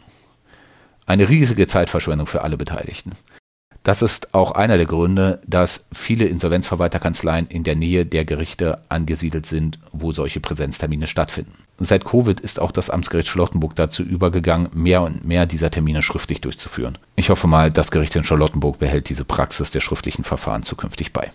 Eine 1.07 1.29
riesige 1.29 1.67
Zeitverschwendung 1.67 2.27
für 2.27 2.43
alle 2.43 2.57
Beteiligten. 2.57 3.13
Das 3.85 4.01
ist 4.01 4.33
auch 4.33 4.53
einer 4.53 4.79
der 4.79 4.87
Gründe, 4.87 5.41
dass 5.47 5.85
viele 5.93 6.25
Insolvenzverwalterkanzleien 6.25 7.47
in 7.49 7.65
der 7.65 7.77
Nähe 7.77 8.07
der 8.07 8.25
Gerichte 8.25 8.81
angesiedelt 8.89 9.45
sind, 9.45 9.79
wo 9.93 10.11
solche 10.11 10.41
Präsenztermine 10.41 11.07
stattfinden. 11.07 11.53
Seit 11.79 12.07
Covid 12.07 12.41
ist 12.41 12.59
auch 12.59 12.73
das 12.73 12.89
Amtsgericht 12.89 13.29
Charlottenburg 13.29 13.77
dazu 13.77 14.03
übergegangen, 14.03 14.71
mehr 14.73 15.03
und 15.03 15.27
mehr 15.27 15.45
dieser 15.45 15.71
Termine 15.71 16.03
schriftlich 16.03 16.41
durchzuführen. 16.41 16.97
Ich 17.17 17.29
hoffe 17.29 17.47
mal, 17.47 17.71
das 17.71 17.91
Gericht 17.91 18.17
in 18.17 18.25
Charlottenburg 18.25 18.79
behält 18.79 19.11
diese 19.11 19.27
Praxis 19.27 19.71
der 19.71 19.81
schriftlichen 19.81 20.25
Verfahren 20.25 20.63
zukünftig 20.63 21.13
bei. 21.13 21.31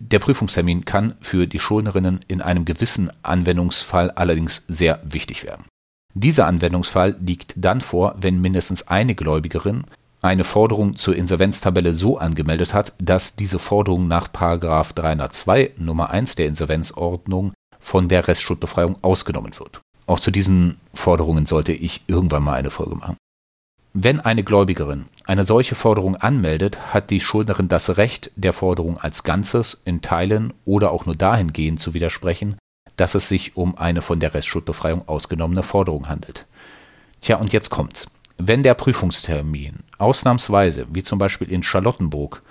Der 0.00 0.18
Prüfungstermin 0.18 0.84
kann 0.84 1.14
für 1.20 1.46
die 1.46 1.60
Schuldnerinnen 1.60 2.20
in 2.26 2.42
einem 2.42 2.64
gewissen 2.64 3.12
Anwendungsfall 3.22 4.10
allerdings 4.10 4.62
sehr 4.66 5.00
wichtig 5.04 5.44
werden. 5.44 5.66
Dieser 6.14 6.46
Anwendungsfall 6.48 7.16
liegt 7.20 7.54
dann 7.56 7.80
vor, 7.80 8.16
wenn 8.18 8.40
mindestens 8.40 8.88
eine 8.88 9.14
Gläubigerin 9.14 9.84
eine 10.22 10.44
Forderung 10.44 10.96
zur 10.96 11.16
Insolvenztabelle 11.16 11.94
so 11.94 12.16
angemeldet 12.16 12.72
hat, 12.72 12.94
dass 12.98 13.34
diese 13.34 13.58
Forderung 13.58 14.06
nach 14.06 14.28
302 14.28 15.72
Nummer 15.76 16.10
1 16.10 16.36
der 16.36 16.46
Insolvenzordnung 16.46 17.52
von 17.80 18.08
der 18.08 18.28
Restschuldbefreiung 18.28 18.96
ausgenommen 19.02 19.52
wird. 19.58 19.80
Auch 20.06 20.20
zu 20.20 20.30
diesen 20.30 20.78
Forderungen 20.94 21.46
sollte 21.46 21.72
ich 21.72 22.02
irgendwann 22.06 22.44
mal 22.44 22.54
eine 22.54 22.70
Folge 22.70 22.94
machen. 22.94 23.16
Wenn 23.94 24.20
eine 24.20 24.44
Gläubigerin 24.44 25.06
eine 25.24 25.44
solche 25.44 25.74
Forderung 25.74 26.16
anmeldet, 26.16 26.94
hat 26.94 27.10
die 27.10 27.20
Schuldnerin 27.20 27.68
das 27.68 27.96
Recht, 27.98 28.30
der 28.36 28.52
Forderung 28.52 28.98
als 28.98 29.22
Ganzes 29.24 29.80
in 29.84 30.00
Teilen 30.00 30.54
oder 30.64 30.92
auch 30.92 31.04
nur 31.04 31.16
dahingehend 31.16 31.80
zu 31.80 31.94
widersprechen, 31.94 32.56
dass 32.96 33.14
es 33.14 33.28
sich 33.28 33.56
um 33.56 33.76
eine 33.76 34.02
von 34.02 34.20
der 34.20 34.34
Restschuldbefreiung 34.34 35.08
ausgenommene 35.08 35.62
Forderung 35.62 36.08
handelt. 36.08 36.46
Tja, 37.20 37.36
und 37.36 37.52
jetzt 37.52 37.70
kommt's. 37.70 38.06
Wenn 38.38 38.62
der 38.62 38.74
Prüfungstermin 38.74 39.84
ausnahmsweise, 40.02 40.86
wie 40.92 41.02
zum 41.02 41.18
Beispiel 41.18 41.50
in 41.50 41.62
Charlottenburg, 41.62 42.42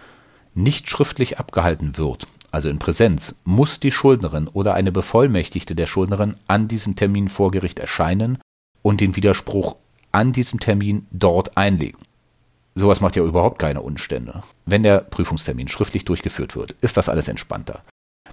nicht 0.54 0.90
schriftlich 0.90 1.40
abgehalten 1.40 1.98
wird, 1.98 2.28
also 2.52 2.68
in 2.70 2.80
Präsenz, 2.80 3.36
muss 3.46 3.80
die 3.80 3.92
Schuldnerin 3.92 4.48
oder 4.48 4.74
eine 4.74 4.92
Bevollmächtigte 4.92 5.76
der 5.76 5.88
Schuldnerin 5.88 6.36
an 6.48 6.68
diesem 6.68 6.96
Termin 6.96 7.30
vor 7.30 7.52
Gericht 7.52 7.80
erscheinen 7.80 8.38
und 8.82 9.02
den 9.02 9.16
Widerspruch 9.16 9.76
an 10.12 10.34
diesem 10.34 10.60
Termin 10.60 11.08
dort 11.12 11.56
einlegen. 11.56 12.00
Sowas 12.76 13.02
macht 13.02 13.16
ja 13.16 13.24
überhaupt 13.24 13.60
keine 13.60 13.82
Umstände. 13.82 14.44
Wenn 14.66 14.84
der 14.84 15.00
Prüfungstermin 15.00 15.68
schriftlich 15.68 16.06
durchgeführt 16.06 16.56
wird, 16.56 16.76
ist 16.82 16.98
das 16.98 17.10
alles 17.10 17.28
entspannter. 17.28 17.84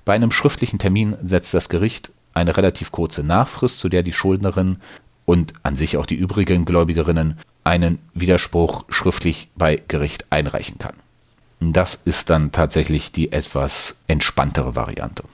Bei 0.05 0.15
einem 0.15 0.31
schriftlichen 0.31 0.79
Termin 0.79 1.17
setzt 1.23 1.55
das 1.55 1.69
Gericht 1.69 2.13
eine 2.35 2.57
relativ 2.57 2.93
kurze 2.93 3.23
Nachfrist, 3.23 3.79
zu 3.79 3.89
der 3.89 4.03
die 4.03 4.13
Schuldnerin 4.13 4.77
und 5.25 5.55
an 5.63 5.77
sich 5.77 5.97
auch 5.97 6.07
die 6.07 6.15
übrigen 6.15 6.65
Gläubigerinnen 6.65 7.39
einen 7.69 7.99
Widerspruch 8.15 8.85
schriftlich 8.89 9.49
bei 9.55 9.83
Gericht 9.89 10.25
einreichen 10.31 10.79
kann. 10.79 10.95
Das 11.61 11.99
ist 12.05 12.31
dann 12.31 12.51
tatsächlich 12.51 13.13
die 13.13 13.31
etwas 13.31 13.97
entspanntere 14.07 14.75
Variante. 14.75 15.25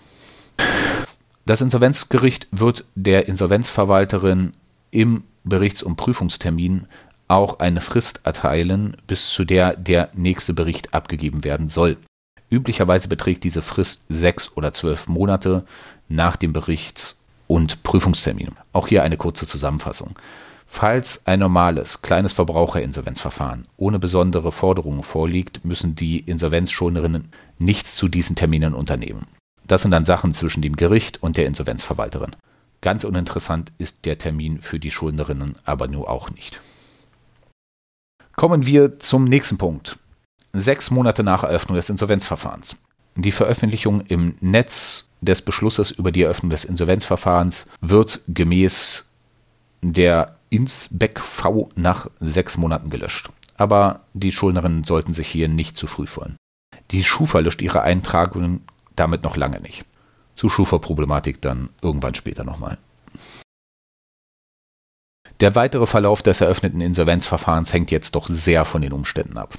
Das 1.47 1.61
Insolvenzgericht 1.61 2.49
wird 2.51 2.87
der 2.95 3.29
Insolvenzverwalterin 3.29 4.55
im 4.91 5.25
Berichts- 5.45 5.83
und 5.83 5.97
Prüfungstermin 5.97 6.87
auch 7.29 7.59
eine 7.61 7.81
Frist 7.81 8.21
erteilen, 8.25 8.97
bis 9.07 9.31
zu 9.31 9.45
der 9.45 9.77
der 9.77 10.11
nächste 10.15 10.55
Bericht 10.55 10.93
abgegeben 10.93 11.45
werden 11.45 11.69
soll. 11.69 11.99
Üblicherweise 12.51 13.09
beträgt 13.09 13.45
diese 13.45 13.63
Frist 13.63 14.01
sechs 14.09 14.51
oder 14.57 14.73
zwölf 14.73 15.07
Monate 15.07 15.65
nach 16.09 16.37
dem 16.37 16.53
Berichts- 16.53 17.19
und 17.47 17.83
Prüfungstermin. 17.83 18.53
Auch 18.73 18.89
hier 18.89 19.03
eine 19.03 19.17
kurze 19.17 19.47
Zusammenfassung. 19.47 20.15
Falls 20.67 21.21
ein 21.25 21.41
normales, 21.41 22.03
kleines 22.03 22.33
Verbraucherinsolvenzverfahren 22.33 23.69
ohne 23.77 23.99
besondere 23.99 24.51
Forderungen 24.51 25.03
vorliegt, 25.03 25.65
müssen 25.65 25.95
die 25.95 26.19
Insolvenzschuldnerinnen 26.19 27.31
nichts 27.59 27.97
zu 27.97 28.09
diesen 28.09 28.37
Terminen 28.37 28.75
unternehmen. 28.75 29.27
Das 29.67 29.83
sind 29.83 29.93
dann 29.93 30.05
Sachen 30.05 30.35
zwischen 30.35 30.63
dem 30.63 30.77
Gericht 30.77 31.23
und 31.23 31.37
der 31.37 31.47
Insolvenzverwalterin. 31.47 32.37
Ganz 32.81 33.05
uninteressant 33.05 33.73
ist 33.79 34.05
der 34.05 34.19
Termin 34.19 34.61
für 34.61 34.79
die 34.79 34.91
Schuldnerinnen 34.91 35.57
aber 35.65 35.89
nur 35.89 36.11
auch 36.11 36.31
nicht. 36.31 36.61
Kommen 38.37 38.67
wir 38.67 38.99
zum 38.99 39.25
nächsten 39.25 39.59
Punkt. 39.59 39.99
Sechs 40.53 40.91
Monate 40.91 41.23
nach 41.23 41.45
Eröffnung 41.45 41.77
des 41.77 41.89
Insolvenzverfahrens. 41.89 42.77
Die 43.17 43.33
Veröffentlichung 43.33 44.03
im 44.03 44.35
Netz 44.41 45.07
des 45.21 45.41
Beschlusses 45.41 45.93
über 45.93 46.13
die 46.13 46.23
Eröffnung 46.23 46.51
des 46.51 46.65
Insolvenzverfahrens 46.65 47.67
wird 47.81 48.21
gemäß 48.29 49.07
der 49.83 50.37
InsBEC 50.55 51.21
V 51.21 51.71
nach 51.75 52.11
sechs 52.21 52.57
Monaten 52.57 52.91
gelöscht. 52.91 53.31
Aber 53.57 54.01
die 54.13 54.33
Schuldnerinnen 54.33 54.85
sollten 54.85 55.15
sich 55.15 55.29
hier 55.29 55.49
nicht 55.49 55.77
zu 55.77 55.87
früh 55.87 56.07
freuen. 56.07 56.37
Die 56.91 57.05
Schufa 57.05 57.39
löscht 57.39 57.63
ihre 57.63 57.83
Eintragungen 57.83 58.63
damit 58.97 59.23
noch 59.23 59.37
lange 59.37 59.61
nicht. 59.61 59.85
Zu 60.37 60.49
Schufa-Problematik 60.49 61.41
dann 61.41 61.71
irgendwann 61.83 62.15
später 62.15 62.45
nochmal. 62.45 62.79
Der 65.41 65.55
weitere 65.55 65.87
Verlauf 65.87 66.23
des 66.23 66.41
eröffneten 66.41 66.81
Insolvenzverfahrens 66.81 67.73
hängt 67.73 67.91
jetzt 67.91 68.15
doch 68.15 68.29
sehr 68.29 68.65
von 68.65 68.83
den 68.83 68.93
Umständen 68.93 69.37
ab. 69.37 69.55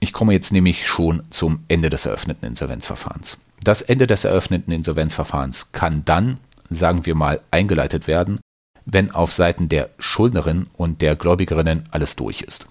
Ich 0.00 0.12
komme 0.12 0.32
jetzt 0.32 0.52
nämlich 0.52 0.86
schon 0.86 1.24
zum 1.30 1.64
Ende 1.68 1.90
des 1.90 2.06
eröffneten 2.06 2.46
Insolvenzverfahrens. 2.46 3.38
Das 3.62 3.82
Ende 3.82 4.06
des 4.06 4.24
eröffneten 4.24 4.72
Insolvenzverfahrens 4.72 5.72
kann 5.72 6.04
dann, 6.04 6.38
sagen 6.70 7.04
wir 7.06 7.14
mal, 7.14 7.40
eingeleitet 7.50 8.06
werden, 8.06 8.40
wenn 8.84 9.10
auf 9.10 9.32
Seiten 9.32 9.68
der 9.68 9.90
Schuldnerin 9.98 10.68
und 10.74 11.02
der 11.02 11.16
Gläubigerinnen 11.16 11.86
alles 11.90 12.16
durch 12.16 12.42
ist. 12.42 12.66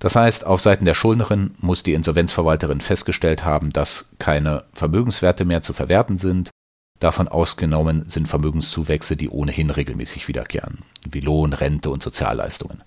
Das 0.00 0.16
heißt, 0.16 0.44
auf 0.44 0.60
Seiten 0.60 0.86
der 0.86 0.94
Schuldnerin 0.94 1.54
muss 1.58 1.82
die 1.82 1.92
Insolvenzverwalterin 1.92 2.80
festgestellt 2.80 3.44
haben, 3.44 3.70
dass 3.70 4.06
keine 4.18 4.64
Vermögenswerte 4.74 5.44
mehr 5.44 5.62
zu 5.62 5.72
verwerten 5.72 6.18
sind. 6.18 6.50
Davon 6.98 7.28
ausgenommen 7.28 8.08
sind 8.08 8.26
Vermögenszuwächse, 8.26 9.16
die 9.16 9.28
ohnehin 9.28 9.70
regelmäßig 9.70 10.26
wiederkehren, 10.26 10.80
wie 11.10 11.20
Lohn, 11.20 11.52
Rente 11.52 11.90
und 11.90 12.02
Sozialleistungen. 12.02 12.82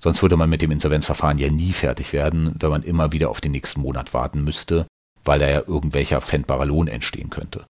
Sonst 0.00 0.22
würde 0.22 0.36
man 0.36 0.50
mit 0.50 0.62
dem 0.62 0.70
Insolvenzverfahren 0.70 1.38
ja 1.38 1.50
nie 1.50 1.72
fertig 1.72 2.12
werden, 2.12 2.54
wenn 2.60 2.70
man 2.70 2.82
immer 2.82 3.12
wieder 3.12 3.30
auf 3.30 3.40
den 3.40 3.52
nächsten 3.52 3.80
Monat 3.80 4.14
warten 4.14 4.44
müsste, 4.44 4.86
weil 5.24 5.38
da 5.38 5.48
ja 5.48 5.62
irgendwelcher 5.66 6.20
pfändbarer 6.20 6.66
Lohn 6.66 6.88
entstehen 6.88 7.30
könnte. 7.30 7.64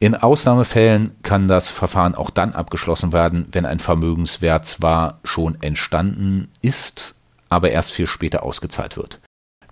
In 0.00 0.14
Ausnahmefällen 0.14 1.16
kann 1.22 1.48
das 1.48 1.68
Verfahren 1.70 2.14
auch 2.14 2.30
dann 2.30 2.52
abgeschlossen 2.52 3.12
werden, 3.12 3.48
wenn 3.52 3.64
ein 3.64 3.78
Vermögenswert 3.78 4.66
zwar 4.66 5.20
schon 5.24 5.56
entstanden 5.62 6.50
ist, 6.60 7.14
aber 7.48 7.70
erst 7.70 7.92
viel 7.92 8.06
später 8.06 8.42
ausgezahlt 8.42 8.96
wird. 8.96 9.20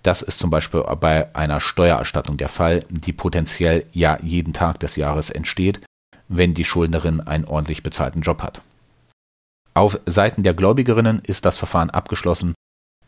Das 0.03 0.22
ist 0.22 0.38
zum 0.38 0.50
Beispiel 0.50 0.82
bei 1.00 1.34
einer 1.34 1.61
Steuererstattung 1.61 2.36
der 2.36 2.48
Fall, 2.48 2.84
die 2.88 3.12
potenziell 3.12 3.84
ja 3.92 4.18
jeden 4.22 4.53
Tag 4.53 4.80
des 4.80 4.96
Jahres 4.96 5.30
entsteht, 5.30 5.80
wenn 6.28 6.55
die 6.55 6.64
Schuldnerin 6.64 7.20
einen 7.20 7.44
ordentlich 7.44 7.82
bezahlten 7.82 8.22
Job 8.22 8.42
hat. 8.42 8.62
Auf 9.74 9.98
Seiten 10.04 10.42
der 10.42 10.54
Gläubigerinnen 10.54 11.20
ist 11.24 11.44
das 11.44 11.56
Verfahren 11.56 11.90
abgeschlossen, 11.90 12.54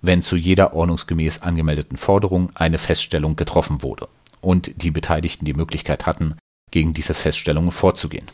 wenn 0.01 0.23
zu 0.23 0.37
jeder 0.37 0.75
ordnungsgemäß 0.75 1.43
angemeldeten 1.43 1.99
Forderung 1.99 2.51
eine 2.55 2.79
Feststellung 2.79 3.37
getroffen 3.37 3.83
wurde 3.83 4.09
und 4.41 4.83
die 4.83 4.91
Beteiligten 4.91 5.45
die 5.45 5.55
Möglichkeit 5.55 6.07
hatten, 6.07 6.37
gegen 6.71 6.95
diese 6.95 7.15
Feststellungen 7.15 7.73
vorzugehen. 7.73 8.27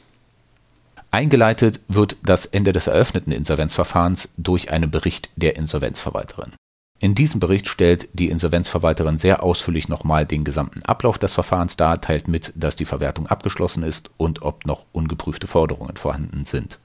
Eingeleitet 1.10 1.80
wird 1.88 2.16
das 2.22 2.46
Ende 2.46 2.72
des 2.72 2.86
eröffneten 2.86 3.32
Insolvenzverfahrens 3.32 4.28
durch 4.36 4.70
einen 4.70 4.90
Bericht 4.90 5.28
der 5.34 5.56
Insolvenzverwalterin. 5.56 6.52
In 7.00 7.14
diesem 7.14 7.40
Bericht 7.40 7.66
stellt 7.66 8.08
die 8.12 8.28
Insolvenzverwalterin 8.28 9.18
sehr 9.18 9.42
ausführlich 9.42 9.88
nochmal 9.88 10.26
den 10.26 10.44
gesamten 10.44 10.82
Ablauf 10.82 11.18
des 11.18 11.32
Verfahrens 11.32 11.76
dar, 11.76 12.00
teilt 12.00 12.28
mit, 12.28 12.52
dass 12.54 12.76
die 12.76 12.84
Verwertung 12.84 13.26
abgeschlossen 13.26 13.82
ist 13.82 14.10
und 14.18 14.42
ob 14.42 14.66
noch 14.66 14.84
ungeprüfte 14.92 15.46
Forderungen 15.46 15.96
vorhanden 15.96 16.44
sind. 16.44 16.78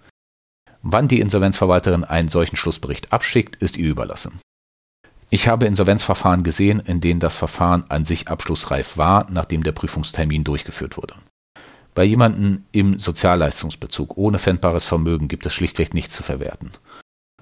Wann 0.87 1.07
die 1.07 1.19
Insolvenzverwalterin 1.19 2.03
einen 2.03 2.29
solchen 2.29 2.57
Schlussbericht 2.57 3.11
abschickt, 3.11 3.55
ist 3.55 3.75
ihr 3.75 3.89
überlassen. 3.89 4.39
Ich 5.31 5.47
habe 5.47 5.65
Insolvenzverfahren 5.65 6.43
gesehen, 6.43 6.79
in 6.79 7.01
denen 7.01 7.19
das 7.19 7.35
Verfahren 7.35 7.85
an 7.89 8.05
sich 8.05 8.27
abschlussreif 8.27 8.95
war, 8.95 9.25
nachdem 9.31 9.63
der 9.63 9.71
Prüfungstermin 9.71 10.43
durchgeführt 10.43 10.95
wurde. 10.95 11.15
Bei 11.95 12.03
jemandem 12.03 12.65
im 12.71 12.99
Sozialleistungsbezug 12.99 14.15
ohne 14.15 14.37
pfändbares 14.37 14.85
Vermögen 14.85 15.27
gibt 15.27 15.47
es 15.47 15.55
schlichtweg 15.55 15.95
nichts 15.95 16.13
zu 16.13 16.21
verwerten. 16.21 16.69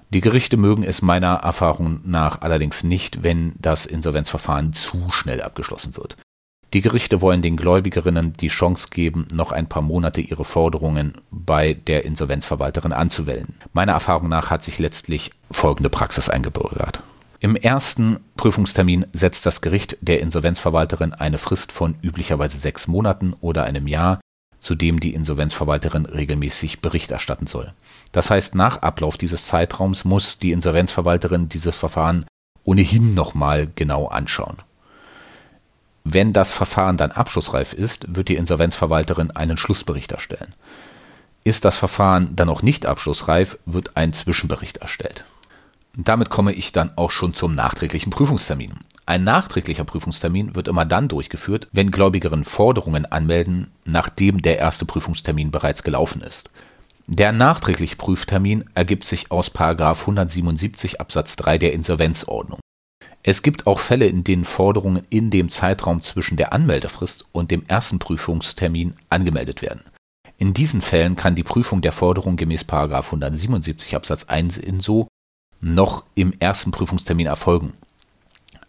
Die 0.08 0.22
Gerichte 0.22 0.56
mögen 0.56 0.82
es 0.82 1.02
meiner 1.02 1.34
Erfahrung 1.34 2.00
nach 2.02 2.40
allerdings 2.40 2.82
nicht, 2.82 3.22
wenn 3.24 3.56
das 3.58 3.84
Insolvenzverfahren 3.84 4.72
zu 4.72 5.10
schnell 5.10 5.42
abgeschlossen 5.42 5.98
wird. 5.98 6.16
Die 6.74 6.80
Gerichte 6.80 7.20
wollen 7.20 7.40
den 7.40 7.56
Gläubigerinnen 7.56 8.32
die 8.32 8.48
Chance 8.48 8.88
geben, 8.90 9.28
noch 9.32 9.52
ein 9.52 9.68
paar 9.68 9.80
Monate 9.80 10.20
ihre 10.20 10.44
Forderungen 10.44 11.12
bei 11.30 11.74
der 11.74 12.04
Insolvenzverwalterin 12.04 12.92
anzuwählen. 12.92 13.54
Meiner 13.72 13.92
Erfahrung 13.92 14.28
nach 14.28 14.50
hat 14.50 14.64
sich 14.64 14.80
letztlich 14.80 15.30
folgende 15.52 15.88
Praxis 15.88 16.28
eingebürgert. 16.28 17.00
Im 17.38 17.54
ersten 17.54 18.18
Prüfungstermin 18.36 19.06
setzt 19.12 19.46
das 19.46 19.60
Gericht 19.60 19.98
der 20.00 20.18
Insolvenzverwalterin 20.18 21.12
eine 21.12 21.38
Frist 21.38 21.70
von 21.70 21.94
üblicherweise 22.02 22.58
sechs 22.58 22.88
Monaten 22.88 23.34
oder 23.40 23.62
einem 23.62 23.86
Jahr, 23.86 24.18
zu 24.58 24.74
dem 24.74 24.98
die 24.98 25.14
Insolvenzverwalterin 25.14 26.06
regelmäßig 26.06 26.80
Bericht 26.80 27.12
erstatten 27.12 27.46
soll. 27.46 27.72
Das 28.10 28.30
heißt, 28.30 28.56
nach 28.56 28.78
Ablauf 28.78 29.16
dieses 29.16 29.46
Zeitraums 29.46 30.04
muss 30.04 30.40
die 30.40 30.50
Insolvenzverwalterin 30.50 31.48
dieses 31.48 31.76
Verfahren 31.76 32.26
ohnehin 32.64 33.14
nochmal 33.14 33.68
genau 33.76 34.08
anschauen. 34.08 34.56
Wenn 36.04 36.32
das 36.32 36.52
Verfahren 36.52 36.96
dann 36.96 37.10
abschlussreif 37.10 37.72
ist, 37.72 38.14
wird 38.14 38.28
die 38.28 38.36
Insolvenzverwalterin 38.36 39.30
einen 39.30 39.56
Schlussbericht 39.56 40.12
erstellen. 40.12 40.54
Ist 41.44 41.64
das 41.64 41.76
Verfahren 41.76 42.36
dann 42.36 42.46
noch 42.46 42.62
nicht 42.62 42.86
abschlussreif, 42.86 43.58
wird 43.66 43.96
ein 43.96 44.12
Zwischenbericht 44.12 44.76
erstellt. 44.76 45.24
Damit 45.96 46.28
komme 46.28 46.52
ich 46.52 46.72
dann 46.72 46.92
auch 46.96 47.10
schon 47.10 47.34
zum 47.34 47.54
nachträglichen 47.54 48.10
Prüfungstermin. 48.10 48.80
Ein 49.06 49.24
nachträglicher 49.24 49.84
Prüfungstermin 49.84 50.54
wird 50.54 50.68
immer 50.68 50.84
dann 50.84 51.08
durchgeführt, 51.08 51.68
wenn 51.72 51.90
Gläubigerinnen 51.90 52.44
Forderungen 52.44 53.06
anmelden, 53.06 53.70
nachdem 53.84 54.40
der 54.40 54.58
erste 54.58 54.86
Prüfungstermin 54.86 55.50
bereits 55.50 55.82
gelaufen 55.82 56.22
ist. 56.22 56.50
Der 57.06 57.32
nachträgliche 57.32 57.96
Prüftermin 57.96 58.64
ergibt 58.74 59.04
sich 59.04 59.30
aus 59.30 59.50
177 59.54 61.00
Absatz 61.00 61.36
3 61.36 61.58
der 61.58 61.72
Insolvenzordnung. 61.74 62.60
Es 63.26 63.42
gibt 63.42 63.66
auch 63.66 63.80
Fälle, 63.80 64.06
in 64.06 64.22
denen 64.22 64.44
Forderungen 64.44 65.06
in 65.08 65.30
dem 65.30 65.48
Zeitraum 65.48 66.02
zwischen 66.02 66.36
der 66.36 66.52
Anmeldefrist 66.52 67.24
und 67.32 67.50
dem 67.50 67.64
ersten 67.66 67.98
Prüfungstermin 67.98 68.96
angemeldet 69.08 69.62
werden. 69.62 69.82
In 70.36 70.52
diesen 70.52 70.82
Fällen 70.82 71.16
kann 71.16 71.34
die 71.34 71.42
Prüfung 71.42 71.80
der 71.80 71.92
Forderung 71.92 72.36
gemäß 72.36 72.66
177 72.68 73.96
Absatz 73.96 74.24
1 74.24 74.58
in 74.58 74.80
so 74.80 75.08
noch 75.62 76.04
im 76.14 76.34
ersten 76.38 76.70
Prüfungstermin 76.70 77.26
erfolgen. 77.26 77.72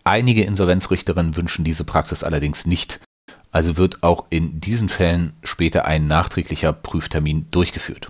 Einige 0.06 0.44
Insolvenzrichterinnen 0.46 1.36
wünschen 1.36 1.66
diese 1.66 1.84
Praxis 1.84 2.24
allerdings 2.24 2.66
nicht, 2.66 3.02
also 3.52 3.76
wird 3.76 4.04
auch 4.04 4.26
in 4.30 4.62
diesen 4.62 4.88
Fällen 4.88 5.34
später 5.44 5.84
ein 5.84 6.08
nachträglicher 6.08 6.72
Prüftermin 6.72 7.48
durchgeführt. 7.52 8.10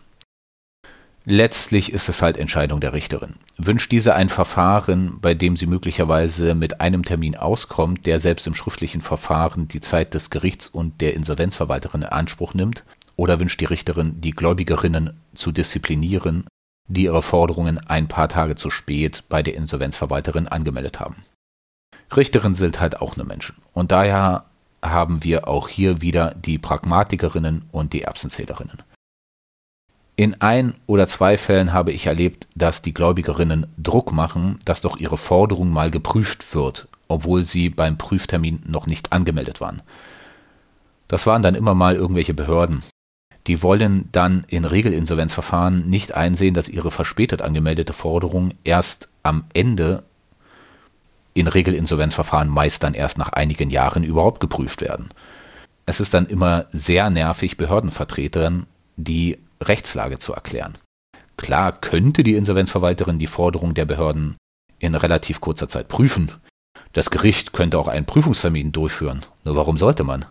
Letztlich 1.28 1.92
ist 1.92 2.08
es 2.08 2.22
halt 2.22 2.38
Entscheidung 2.38 2.80
der 2.80 2.94
Richterin. 2.94 3.36
Wünscht 3.58 3.92
diese 3.92 4.14
ein 4.14 4.30
Verfahren, 4.30 5.20
bei 5.22 5.34
dem 5.34 5.58
sie 5.58 5.66
möglicherweise 5.66 6.54
mit 6.54 6.82
einem 6.82 7.04
Termin 7.04 7.36
auskommt, 7.36 8.06
der 8.06 8.20
selbst 8.20 8.46
im 8.46 8.54
schriftlichen 8.54 9.02
Verfahren 9.02 9.68
die 9.68 9.82
Zeit 9.82 10.14
des 10.14 10.30
Gerichts 10.30 10.68
und 10.68 11.02
der 11.02 11.16
Insolvenzverwalterin 11.16 12.04
in 12.04 12.10
Anspruch 12.10 12.54
nimmt, 12.54 12.84
oder 13.16 13.40
wünscht 13.40 13.60
die 13.60 13.66
Richterin, 13.66 14.22
die 14.22 14.32
Gläubigerinnen 14.32 15.20
zu 15.34 15.52
disziplinieren, 15.52 16.46
die 16.88 17.06
ihre 17.06 17.24
Forderungen 17.24 17.80
ein 17.80 18.08
paar 18.08 18.30
Tage 18.30 18.56
zu 18.56 18.70
spät 18.70 19.24
bei 19.28 19.42
der 19.42 19.56
Insolvenzverwalterin 19.56 20.48
angemeldet 20.48 21.00
haben. 21.00 21.24
Richterinnen 22.16 22.56
sind 22.56 22.80
halt 22.80 23.02
auch 23.02 23.16
nur 23.16 23.26
Menschen. 23.26 23.56
Und 23.74 23.92
daher 23.92 24.46
haben 24.84 25.24
wir 25.24 25.48
auch 25.48 25.70
hier 25.70 26.02
wieder 26.02 26.36
die 26.36 26.60
Pragmatikerinnen 26.60 27.64
und 27.72 27.94
die 27.94 28.04
Erbsenzählerinnen. 28.04 28.84
In 30.16 30.40
ein 30.42 30.76
oder 30.88 31.08
zwei 31.08 31.38
Fällen 31.38 31.74
habe 31.74 31.92
ich 31.92 32.06
erlebt, 32.06 32.48
dass 32.56 32.82
die 32.82 32.94
Gläubigerinnen 32.94 33.68
Druck 33.78 34.14
machen, 34.14 34.60
dass 34.64 34.82
doch 34.82 34.98
ihre 34.98 35.18
Forderung 35.18 35.70
mal 35.70 35.92
geprüft 35.92 36.56
wird, 36.56 36.88
obwohl 37.08 37.44
sie 37.44 37.70
beim 37.70 37.98
Prüftermin 37.98 38.64
noch 38.66 38.88
nicht 38.88 39.12
angemeldet 39.12 39.60
waren. 39.60 39.82
Das 41.08 41.28
waren 41.28 41.44
dann 41.44 41.56
immer 41.56 41.76
mal 41.76 41.96
irgendwelche 41.96 42.34
Behörden, 42.34 42.82
die 43.48 43.62
wollen 43.62 44.10
dann 44.12 44.44
in 44.48 44.66
Regelinsolvenzverfahren 44.66 45.88
nicht 45.88 46.14
einsehen, 46.14 46.54
dass 46.54 46.70
ihre 46.70 46.90
verspätet 46.92 47.42
angemeldete 47.42 47.94
Forderung 47.94 48.54
erst 48.64 49.10
am 49.22 49.46
Ende 49.54 50.04
in 51.34 51.48
Regelinsolvenzverfahren 51.48 52.50
meist 52.50 52.82
dann 52.84 52.94
erst 52.94 53.18
nach 53.18 53.30
einigen 53.30 53.70
Jahren 53.70 54.04
überhaupt 54.04 54.40
geprüft 54.40 54.82
werden. 54.82 55.10
Es 55.86 56.00
ist 56.00 56.14
dann 56.14 56.26
immer 56.26 56.66
sehr 56.72 57.10
nervig, 57.10 57.58
Behördenvertretern 57.58 58.66
die 58.98 59.38
Rechtslage 59.62 60.20
zu 60.20 60.34
erklären. 60.34 60.78
Klar 61.38 61.74
könnte 61.74 62.24
die 62.24 62.36
Insolvenzverwalterin 62.36 63.20
die 63.20 63.28
Forderung 63.28 63.74
der 63.74 63.86
Behörden 63.86 64.38
in 64.80 64.96
relativ 64.96 65.42
kurzer 65.42 65.70
Zeit 65.70 65.88
prüfen. 65.88 66.32
Das 66.94 67.10
Gericht 67.10 67.54
könnte 67.54 67.78
auch 67.78 67.88
einen 67.88 68.06
Prüfungstermin 68.06 68.72
durchführen. 68.72 69.26
Nur 69.44 69.56
warum 69.56 69.78
sollte 69.78 70.04
man? 70.04 70.26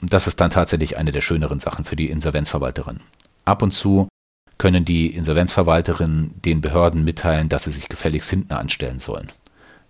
Und 0.00 0.12
das 0.12 0.26
ist 0.26 0.40
dann 0.40 0.50
tatsächlich 0.50 0.96
eine 0.96 1.12
der 1.12 1.20
schöneren 1.20 1.60
Sachen 1.60 1.84
für 1.84 1.96
die 1.96 2.10
Insolvenzverwalterin. 2.10 3.00
Ab 3.44 3.62
und 3.62 3.72
zu 3.72 4.08
können 4.58 4.84
die 4.84 5.08
Insolvenzverwalterinnen 5.08 6.40
den 6.42 6.60
Behörden 6.60 7.04
mitteilen, 7.04 7.48
dass 7.48 7.64
sie 7.64 7.70
sich 7.70 7.88
gefälligst 7.88 8.30
hinten 8.30 8.52
anstellen 8.52 8.98
sollen. 8.98 9.30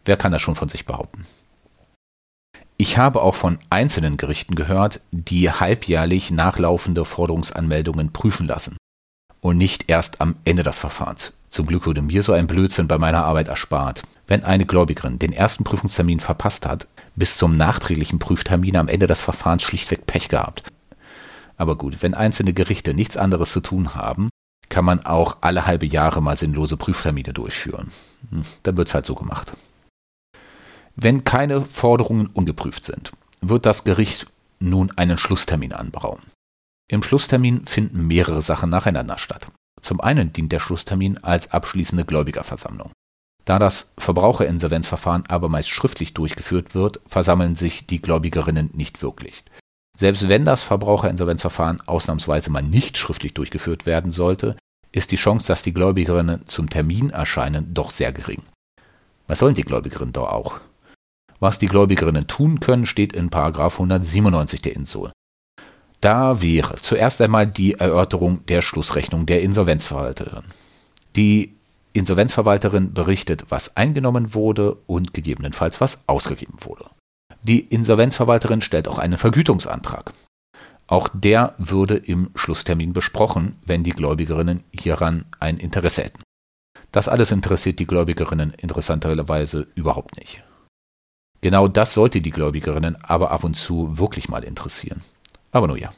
Wer 0.05 0.17
kann 0.17 0.33
das 0.33 0.43
schon 0.43 0.57
von 0.57 0.69
sich 0.69 0.87
behaupten? 0.87 1.27
Ich 2.83 2.99
habe 2.99 3.22
auch 3.22 3.37
von 3.37 3.61
einzelnen 3.70 4.16
Gerichten 4.16 4.57
gehört, 4.57 4.99
die 5.12 5.49
halbjährlich 5.49 6.33
nachlaufende 6.33 7.05
Forderungsanmeldungen 7.05 8.12
prüfen 8.12 8.49
lassen 8.49 8.76
und 9.41 9.57
nicht 9.57 9.85
erst 9.87 10.20
am 10.20 10.35
Ende 10.45 10.64
des 10.64 10.80
Verfahrens. 10.80 11.33
Zum 11.49 11.66
Glück 11.66 11.87
wurde 11.87 12.03
mir 12.03 12.24
so 12.24 12.33
ein 12.33 12.49
Blödsinn 12.49 12.89
bei 12.89 12.99
meiner 12.99 13.24
Arbeit 13.24 13.47
erspart. 13.47 14.03
Wenn 14.26 14.43
eine 14.43 14.66
Gläubigerin 14.66 15.20
den 15.20 15.33
ersten 15.33 15.62
Prüfungstermin 15.62 16.18
verpasst 16.18 16.66
hat, 16.66 16.89
bis 17.14 17.37
zum 17.37 17.57
nachträglichen 17.57 18.18
Prüftermin 18.18 18.76
am 18.76 18.89
Ende 18.89 19.07
des 19.07 19.22
Verfahrens 19.22 19.62
schlichtweg 19.62 20.07
Pech 20.07 20.26
gehabt. 20.26 20.64
Aber 21.57 21.76
gut, 21.76 21.99
wenn 22.03 22.14
einzelne 22.14 22.53
Gerichte 22.53 22.95
nichts 22.95 23.16
anderes 23.16 23.53
zu 23.53 23.61
tun 23.61 23.95
haben, 23.95 24.28
kann 24.70 24.85
man 24.85 25.07
auch 25.07 25.37
alle 25.41 25.66
halbe 25.66 25.87
Jahre 25.87 26.20
mal 26.20 26.37
sinnlose 26.37 26.76
Prüftermine 26.76 27.33
durchführen. 27.33 27.93
Hm, 28.30 28.45
dann 28.64 28.76
wird's 28.76 28.93
halt 28.93 29.07
so 29.07 29.14
gemacht. 29.14 29.53
Wenn 30.97 31.24
keine 31.24 31.62
Forderungen 31.62 32.26
ungeprüft 32.26 32.84
sind, 32.84 33.12
wird 33.40 33.66
das 33.66 33.84
Gericht 33.84 34.26
nun 34.61 34.90
einen 34.97 35.18
Schlusstermin 35.18 35.72
anberaumen. 35.72 36.24
Im 36.88 37.03
Schlusstermin 37.03 37.66
finden 37.66 38.07
mehrere 38.07 38.43
Sachen 38.43 38.70
nacheinander 38.70 39.18
statt. 39.18 39.49
Zum 39.80 40.01
einen 40.01 40.32
dient 40.32 40.53
der 40.53 40.61
Schlusstermin 40.61 41.18
als 41.18 41.51
abschließende 41.51 42.05
Gläubigerversammlung. 42.05 42.93
Da 43.45 43.59
das 43.59 43.90
Verbraucherinsolvenzverfahren 43.99 45.24
aber 45.26 45.49
meist 45.49 45.70
schriftlich 45.70 46.14
durchgeführt 46.14 46.74
wird, 46.74 47.01
versammeln 47.07 47.57
sich 47.57 47.86
die 47.86 48.01
Gläubigerinnen 48.01 48.70
nicht 48.74 49.03
wirklich. 49.03 49.45
Selbst 49.97 50.28
wenn 50.28 50.45
das 50.45 50.62
Verbraucherinsolvenzverfahren 50.62 51.80
ausnahmsweise 51.86 52.51
mal 52.51 52.62
nicht 52.62 52.97
schriftlich 52.97 53.34
durchgeführt 53.34 53.84
werden 53.84 54.12
sollte, 54.12 54.57
ist 54.93 55.11
die 55.11 55.16
Chance, 55.16 55.47
dass 55.49 55.62
die 55.62 55.72
Gläubigerinnen 55.72 56.47
zum 56.47 56.70
Termin 56.70 57.11
erscheinen, 57.11 57.74
doch 57.74 57.90
sehr 57.90 58.12
gering. 58.12 58.43
Was 59.26 59.40
sollen 59.40 59.55
die 59.55 59.62
Gläubigerinnen 59.62 60.12
doch 60.12 60.28
auch? 60.28 60.61
Was 61.43 61.59
die 61.59 61.66
Gläubigerinnen 61.66 62.28
tun 62.28 62.61
können, 62.61 62.86
steht 62.86 63.14
in 63.14 63.28
197 63.32 64.62
der 64.62 64.76
Insol. 64.76 65.11
Da 66.01 66.40
wäre 66.40 66.76
zuerst 66.76 67.20
einmal 67.20 67.49
die 67.49 67.74
Erörterung 67.74 68.47
der 68.47 68.62
Schlussrechnung 68.62 69.26
der 69.26 69.43
Insolvenzverwalterin. 69.43 70.45
Die 71.16 71.57
Insolvenzverwalterin 71.95 72.95
berichtet, 72.95 73.47
was 73.49 73.76
eingenommen 73.76 74.34
wurde 74.34 74.76
und 74.86 75.14
gegebenenfalls 75.14 75.80
was 75.80 75.99
ausgegeben 76.07 76.59
wurde. 76.61 76.84
Die 77.43 77.59
Insolvenzverwalterin 77.59 78.61
stellt 78.61 78.86
auch 78.86 79.01
einen 79.01 79.18
Vergütungsantrag. 79.18 80.12
Auch 80.86 81.09
der 81.12 81.55
würde 81.59 81.97
im 81.97 82.30
Schlusstermin 82.36 82.93
besprochen, 82.93 83.57
wenn 83.66 83.82
die 83.82 83.90
Gläubigerinnen 83.90 84.62
hieran 84.70 85.24
ein 85.40 85.59
Interesse 85.59 86.05
hätten. 86.05 86.22
Das 86.93 87.09
alles 87.09 87.32
interessiert 87.32 87.80
die 87.80 87.86
Gläubigerinnen 87.88 88.55
interessanterweise 88.57 89.66
überhaupt 89.74 90.16
nicht. 90.16 90.45
Genau 91.43 91.68
das 91.68 91.93
sollte 91.93 92.20
die 92.20 92.30
Gläubigerinnen 92.30 92.97
aber 93.03 93.32
ab 93.32 93.45
und 93.45 93.57
zu 93.57 93.99
wirklich 93.99 94.28
mal 94.28 94.45
interessieren. 94.45 95.03
Aber 95.51 95.66
nur 95.66 95.76
ja. 95.76 95.90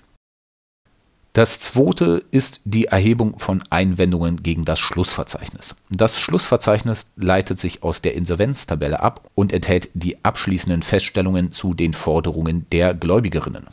Das 1.34 1.58
zweite 1.58 2.24
ist 2.30 2.60
die 2.64 2.86
Erhebung 2.86 3.40
von 3.40 3.62
Einwendungen 3.68 4.42
gegen 4.42 4.64
das 4.64 4.78
Schlussverzeichnis. 4.78 5.74
Das 5.90 6.18
Schlussverzeichnis 6.18 7.06
leitet 7.16 7.58
sich 7.58 7.82
aus 7.82 8.00
der 8.00 8.14
Insolvenztabelle 8.14 9.00
ab 9.00 9.28
und 9.34 9.52
enthält 9.52 9.90
die 9.94 10.24
abschließenden 10.24 10.82
Feststellungen 10.82 11.52
zu 11.52 11.74
den 11.74 11.92
Forderungen 11.92 12.66
der 12.70 12.94
Gläubigerinnen. 12.94 13.66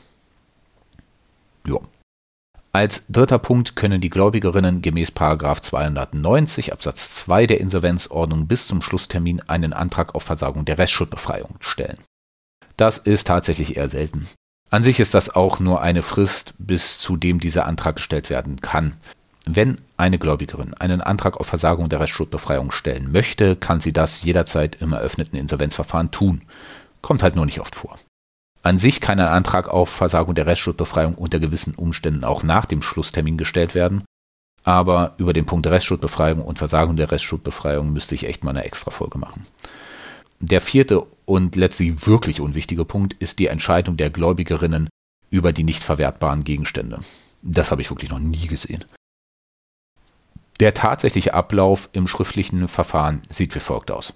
Jo. 1.67 1.83
Als 2.73 3.03
dritter 3.09 3.37
Punkt 3.37 3.75
können 3.75 3.99
die 3.99 4.09
Gläubigerinnen 4.09 4.81
gemäß 4.81 5.11
290 5.13 6.71
Absatz 6.71 7.15
2 7.15 7.45
der 7.47 7.59
Insolvenzordnung 7.59 8.47
bis 8.47 8.65
zum 8.65 8.81
Schlusstermin 8.81 9.41
einen 9.41 9.73
Antrag 9.73 10.15
auf 10.15 10.23
Versagung 10.23 10.63
der 10.63 10.77
Restschuldbefreiung 10.77 11.55
stellen. 11.59 11.97
Das 12.77 12.97
ist 12.97 13.27
tatsächlich 13.27 13.75
eher 13.75 13.89
selten. 13.89 14.29
An 14.69 14.83
sich 14.83 15.01
ist 15.01 15.13
das 15.13 15.29
auch 15.29 15.59
nur 15.59 15.81
eine 15.81 16.01
Frist, 16.01 16.53
bis 16.57 16.97
zu 16.97 17.17
dem 17.17 17.41
dieser 17.41 17.65
Antrag 17.65 17.97
gestellt 17.97 18.29
werden 18.29 18.61
kann. 18.61 18.95
Wenn 19.45 19.81
eine 19.97 20.17
Gläubigerin 20.17 20.73
einen 20.73 21.01
Antrag 21.01 21.37
auf 21.37 21.47
Versagung 21.47 21.89
der 21.89 21.99
Restschuldbefreiung 21.99 22.71
stellen 22.71 23.11
möchte, 23.11 23.57
kann 23.57 23.81
sie 23.81 23.91
das 23.91 24.21
jederzeit 24.21 24.77
im 24.81 24.93
eröffneten 24.93 25.37
Insolvenzverfahren 25.37 26.11
tun. 26.11 26.43
Kommt 27.01 27.21
halt 27.21 27.35
nur 27.35 27.45
nicht 27.45 27.59
oft 27.59 27.75
vor. 27.75 27.99
An 28.63 28.77
sich 28.77 29.01
kann 29.01 29.19
ein 29.19 29.27
Antrag 29.27 29.67
auf 29.67 29.89
Versagung 29.89 30.35
der 30.35 30.45
Restschuldbefreiung 30.45 31.15
unter 31.15 31.39
gewissen 31.39 31.73
Umständen 31.75 32.23
auch 32.23 32.43
nach 32.43 32.65
dem 32.65 32.81
Schlusstermin 32.81 33.37
gestellt 33.37 33.73
werden, 33.73 34.03
aber 34.63 35.15
über 35.17 35.33
den 35.33 35.45
Punkt 35.45 35.65
Restschuldbefreiung 35.65 36.41
und 36.41 36.59
Versagung 36.59 36.95
der 36.95 37.11
Restschuldbefreiung 37.11 37.91
müsste 37.91 38.13
ich 38.13 38.25
echt 38.25 38.43
mal 38.43 38.51
eine 38.51 38.63
extra 38.63 38.91
Folge 38.91 39.17
machen. 39.17 39.47
Der 40.39 40.61
vierte 40.61 41.05
und 41.25 41.55
letztlich 41.55 42.05
wirklich 42.05 42.41
unwichtige 42.41 42.85
Punkt 42.85 43.13
ist 43.13 43.39
die 43.39 43.47
Entscheidung 43.47 43.97
der 43.97 44.09
Gläubigerinnen 44.09 44.89
über 45.29 45.53
die 45.53 45.63
nicht 45.63 45.83
verwertbaren 45.83 46.43
Gegenstände. 46.43 46.99
Das 47.41 47.71
habe 47.71 47.81
ich 47.81 47.89
wirklich 47.89 48.11
noch 48.11 48.19
nie 48.19 48.47
gesehen. 48.47 48.85
Der 50.59 50.75
tatsächliche 50.75 51.33
Ablauf 51.33 51.89
im 51.93 52.07
schriftlichen 52.07 52.67
Verfahren 52.67 53.21
sieht 53.29 53.55
wie 53.55 53.59
folgt 53.59 53.89
aus. 53.89 54.13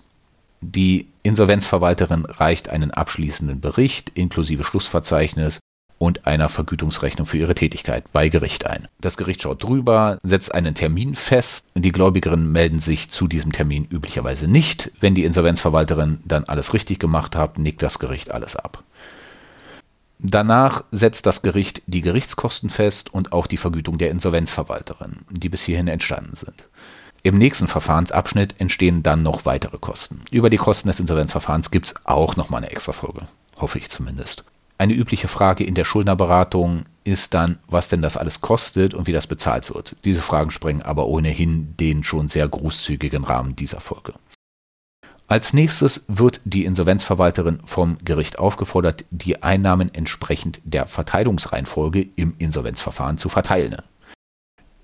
Die 0.68 1.07
Insolvenzverwalterin 1.22 2.26
reicht 2.26 2.70
einen 2.70 2.89
abschließenden 2.89 3.61
Bericht 3.61 4.11
inklusive 4.16 4.63
Schlussverzeichnis 4.63 5.59
und 5.99 6.26
einer 6.26 6.49
Vergütungsrechnung 6.49 7.28
für 7.28 7.38
ihre 7.38 7.53
Tätigkeit 7.53 8.11
bei 8.11 8.30
Gericht 8.30 8.66
ein. 8.66 8.88
Das 8.99 9.16
Gericht 9.16 9.43
schaut 9.43 9.63
drüber, 9.63 10.18
setzt 10.24 10.53
einen 10.53 10.74
Termin 10.74 11.16
fest. 11.16 11.68
Die 11.76 11.91
Gläubigerinnen 11.91 12.51
melden 12.51 12.80
sich 12.80 13.11
zu 13.11 13.28
diesem 13.28 13.51
Termin 13.51 13.86
üblicherweise 13.86 14.47
nicht. 14.47 14.91
Wenn 14.99 15.13
die 15.13 15.24
Insolvenzverwalterin 15.24 16.20
dann 16.26 16.45
alles 16.45 16.74
richtig 16.74 16.99
gemacht 16.99 17.36
hat, 17.36 17.59
nickt 17.59 17.84
das 17.84 17.99
Gericht 17.99 18.32
alles 18.32 18.55
ab. 18.55 18.84
Danach 20.18 20.84
setzt 20.91 21.28
das 21.28 21.43
Gericht 21.43 21.84
die 21.86 22.01
Gerichtskosten 22.01 22.72
fest 22.72 23.13
und 23.13 23.34
auch 23.34 23.45
die 23.45 23.57
Vergütung 23.57 23.99
der 23.99 24.09
Insolvenzverwalterin, 24.09 25.18
die 25.30 25.49
bis 25.49 25.61
hierhin 25.61 25.88
entstanden 25.88 26.36
sind. 26.36 26.66
Im 27.26 27.39
nächsten 27.39 27.67
Verfahrensabschnitt 27.67 28.53
entstehen 28.59 29.01
dann 29.01 29.23
noch 29.23 29.45
weitere 29.45 29.80
Kosten. 29.80 30.21
Über 30.30 30.51
die 30.51 30.57
Kosten 30.57 30.89
des 30.89 30.99
Insolvenzverfahrens 30.99 31.71
gibt 31.71 31.88
es 31.88 31.95
auch 32.05 32.36
nochmal 32.36 32.59
eine 32.59 32.71
extra 32.71 32.93
Folge. 32.93 33.21
Hoffe 33.57 33.80
ich 33.80 33.89
zumindest. 33.89 34.43
Eine 34.78 34.93
übliche 34.93 35.28
Frage 35.28 35.63
in 35.63 35.73
der 35.73 35.86
Schuldnerberatung 35.86 36.86
ist 37.03 37.34
dann, 37.34 37.57
was 37.65 37.89
denn 37.89 38.03
das 38.03 38.15
alles 38.15 38.41
kostet 38.41 38.93
und 38.93 39.07
wie 39.07 39.11
das 39.11 39.26
bezahlt 39.26 39.73
wird. 39.73 39.95
Diese 40.05 40.21
Fragen 40.21 40.51
sprengen 40.51 40.84
aber 40.84 41.07
ohnehin 41.07 41.76
den 41.80 42.03
schon 42.03 42.28
sehr 42.28 42.47
großzügigen 42.47 43.23
Rahmen 43.23 43.55
dieser 43.55 43.80
Folge. 43.80 44.13
Als 45.28 45.51
nächstes 45.51 46.05
wird 46.07 46.41
die 46.45 46.65
Insolvenzverwalterin 46.65 47.61
vom 47.65 47.97
Gericht 48.05 48.38
aufgefordert, 48.38 49.03
die 49.09 49.41
Einnahmen 49.41 49.91
entsprechend 49.91 50.61
der 50.63 50.86
Verteilungsreihenfolge 50.86 52.05
im 52.15 52.36
Insolvenzverfahren 52.38 53.17
zu 53.17 53.30
verteilen. 53.30 53.78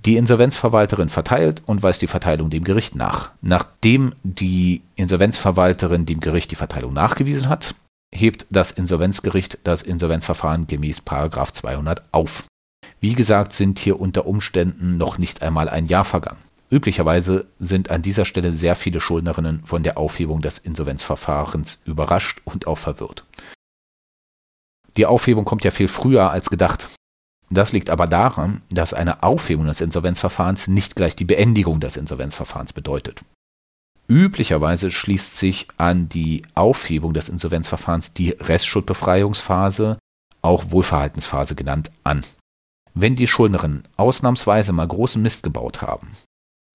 Die 0.06 0.18
Insolvenzverwalterin 0.18 1.10
verteilt 1.10 1.62
und 1.68 1.84
weist 1.84 2.02
die 2.02 2.08
Verteilung 2.08 2.50
dem 2.50 2.64
Gericht 2.64 2.96
nach. 2.96 3.32
Nachdem 3.42 4.14
die 4.24 4.82
Insolvenzverwalterin 4.96 6.08
dem 6.08 6.20
Gericht 6.20 6.50
die 6.50 6.56
Verteilung 6.56 6.94
nachgewiesen 6.94 7.50
hat, 7.50 7.76
hebt 8.14 8.48
das 8.50 8.72
Insolvenzgericht 8.72 9.60
das 9.64 9.84
Insolvenzverfahren 9.84 10.66
gemäß 10.66 11.02
200 11.06 12.02
auf. 12.12 12.46
Wie 13.00 13.14
gesagt, 13.14 13.54
sind 13.54 13.78
hier 13.78 14.00
unter 14.00 14.26
Umständen 14.26 14.98
noch 14.98 15.20
nicht 15.20 15.44
einmal 15.44 15.70
ein 15.70 15.86
Jahr 15.86 16.06
vergangen. 16.06 16.40
Üblicherweise 16.72 17.46
sind 17.60 17.92
an 17.92 18.02
dieser 18.02 18.26
Stelle 18.26 18.54
sehr 18.54 18.76
viele 18.76 19.02
Schuldnerinnen 19.02 19.64
von 19.66 19.84
der 19.84 19.98
Aufhebung 19.98 20.42
des 20.42 20.58
Insolvenzverfahrens 20.58 21.80
überrascht 21.86 22.42
und 22.46 22.66
auch 22.66 22.78
verwirrt. 22.78 23.24
Die 24.98 25.06
Aufhebung 25.06 25.46
kommt 25.46 25.64
ja 25.64 25.72
viel 25.72 25.88
früher 25.88 26.32
als 26.32 26.50
gedacht. 26.50 26.90
Das 27.54 27.74
liegt 27.74 27.90
aber 27.90 28.08
daran, 28.08 28.62
dass 28.70 28.94
eine 28.94 29.24
Aufhebung 29.24 29.68
des 29.68 29.82
Insolvenzverfahrens 29.82 30.70
nicht 30.70 30.96
gleich 30.96 31.18
die 31.18 31.26
Beendigung 31.26 31.82
des 31.82 31.98
Insolvenzverfahrens 31.98 32.72
bedeutet. 32.72 33.24
Üblicherweise 34.08 34.90
schließt 34.90 35.38
sich 35.38 35.68
an 35.78 36.08
die 36.08 36.44
Aufhebung 36.56 37.14
des 37.14 37.28
Insolvenzverfahrens 37.28 38.14
die 38.14 38.32
Restschuldbefreiungsphase, 38.32 40.00
auch 40.42 40.72
Wohlverhaltensphase 40.72 41.56
genannt, 41.56 41.92
an. 42.04 42.24
Wenn 42.94 43.18
die 43.18 43.28
Schuldnerinnen 43.28 43.84
ausnahmsweise 43.98 44.72
mal 44.72 44.88
großen 44.88 45.22
Mist 45.22 45.44
gebaut 45.44 45.82
haben 45.82 46.12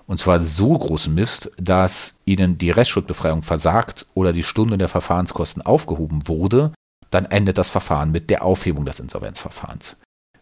und 0.07 0.21
zwar 0.21 0.41
so 0.43 0.77
großen 0.77 1.15
Mist, 1.15 1.51
dass 1.57 2.15
ihnen 2.25 2.59
die 2.59 2.71
Restschuldbefreiung 2.71 3.43
versagt 3.43 4.07
oder 4.15 4.33
die 4.33 4.45
Stunde 4.45 4.79
der 4.79 4.89
Verfahrenskosten 4.89 5.63
aufgehoben 5.63 6.29
wurde, 6.29 6.73
dann 7.11 7.25
endet 7.27 7.59
das 7.59 7.71
Verfahren 7.71 8.13
mit 8.13 8.31
der 8.31 8.45
Aufhebung 8.45 8.85
des 8.85 9.01
Insolvenzverfahrens. 9.01 9.97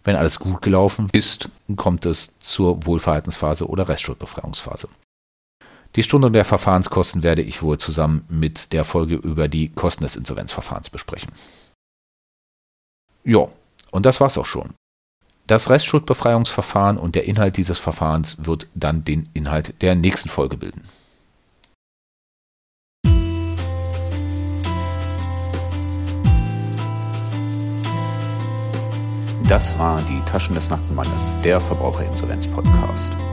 Wenn 0.05 0.17
alles 0.17 0.39
gut 0.39 0.61
gelaufen 0.61 1.09
ist, 1.13 1.49
kommt 1.77 2.05
es 2.05 2.39
zur 2.39 2.85
Wohlverhaltensphase 2.87 3.67
oder 3.67 3.89
Restschuldbefreiungsphase. 3.89 4.89
Die 5.97 6.03
Stunde 6.03 6.31
der 6.31 6.45
Verfahrenskosten 6.45 7.23
werde 7.23 7.43
ich 7.43 7.63
wohl 7.63 7.79
zusammen 7.79 8.25
mit 8.29 8.73
der 8.73 8.85
Folge 8.85 9.15
über 9.15 9.49
die 9.49 9.71
Kosten 9.71 10.05
des 10.05 10.17
Insolvenzverfahrens 10.17 10.91
besprechen. 10.91 11.33
Ja, 13.25 13.49
und 13.91 14.05
das 14.05 14.21
war's 14.21 14.37
auch 14.37 14.47
schon. 14.47 14.75
Das 15.47 15.71
Restschuldbefreiungsverfahren 15.71 16.99
und 16.99 17.15
der 17.15 17.25
Inhalt 17.25 17.57
dieses 17.57 17.79
Verfahrens 17.79 18.37
wird 18.45 18.67
dann 18.75 19.05
den 19.05 19.29
Inhalt 19.35 19.81
der 19.83 19.95
nächsten 19.95 20.29
Folge 20.29 20.57
bilden. 20.57 20.85
Das 29.49 29.79
war 29.79 30.01
die 30.09 30.21
Taschen 30.31 30.55
des 30.55 30.71
nackten 30.71 30.97
Mannes, 30.97 31.13
der 31.45 31.61
Verbraucherinsolvenz-Podcast. 31.61 33.24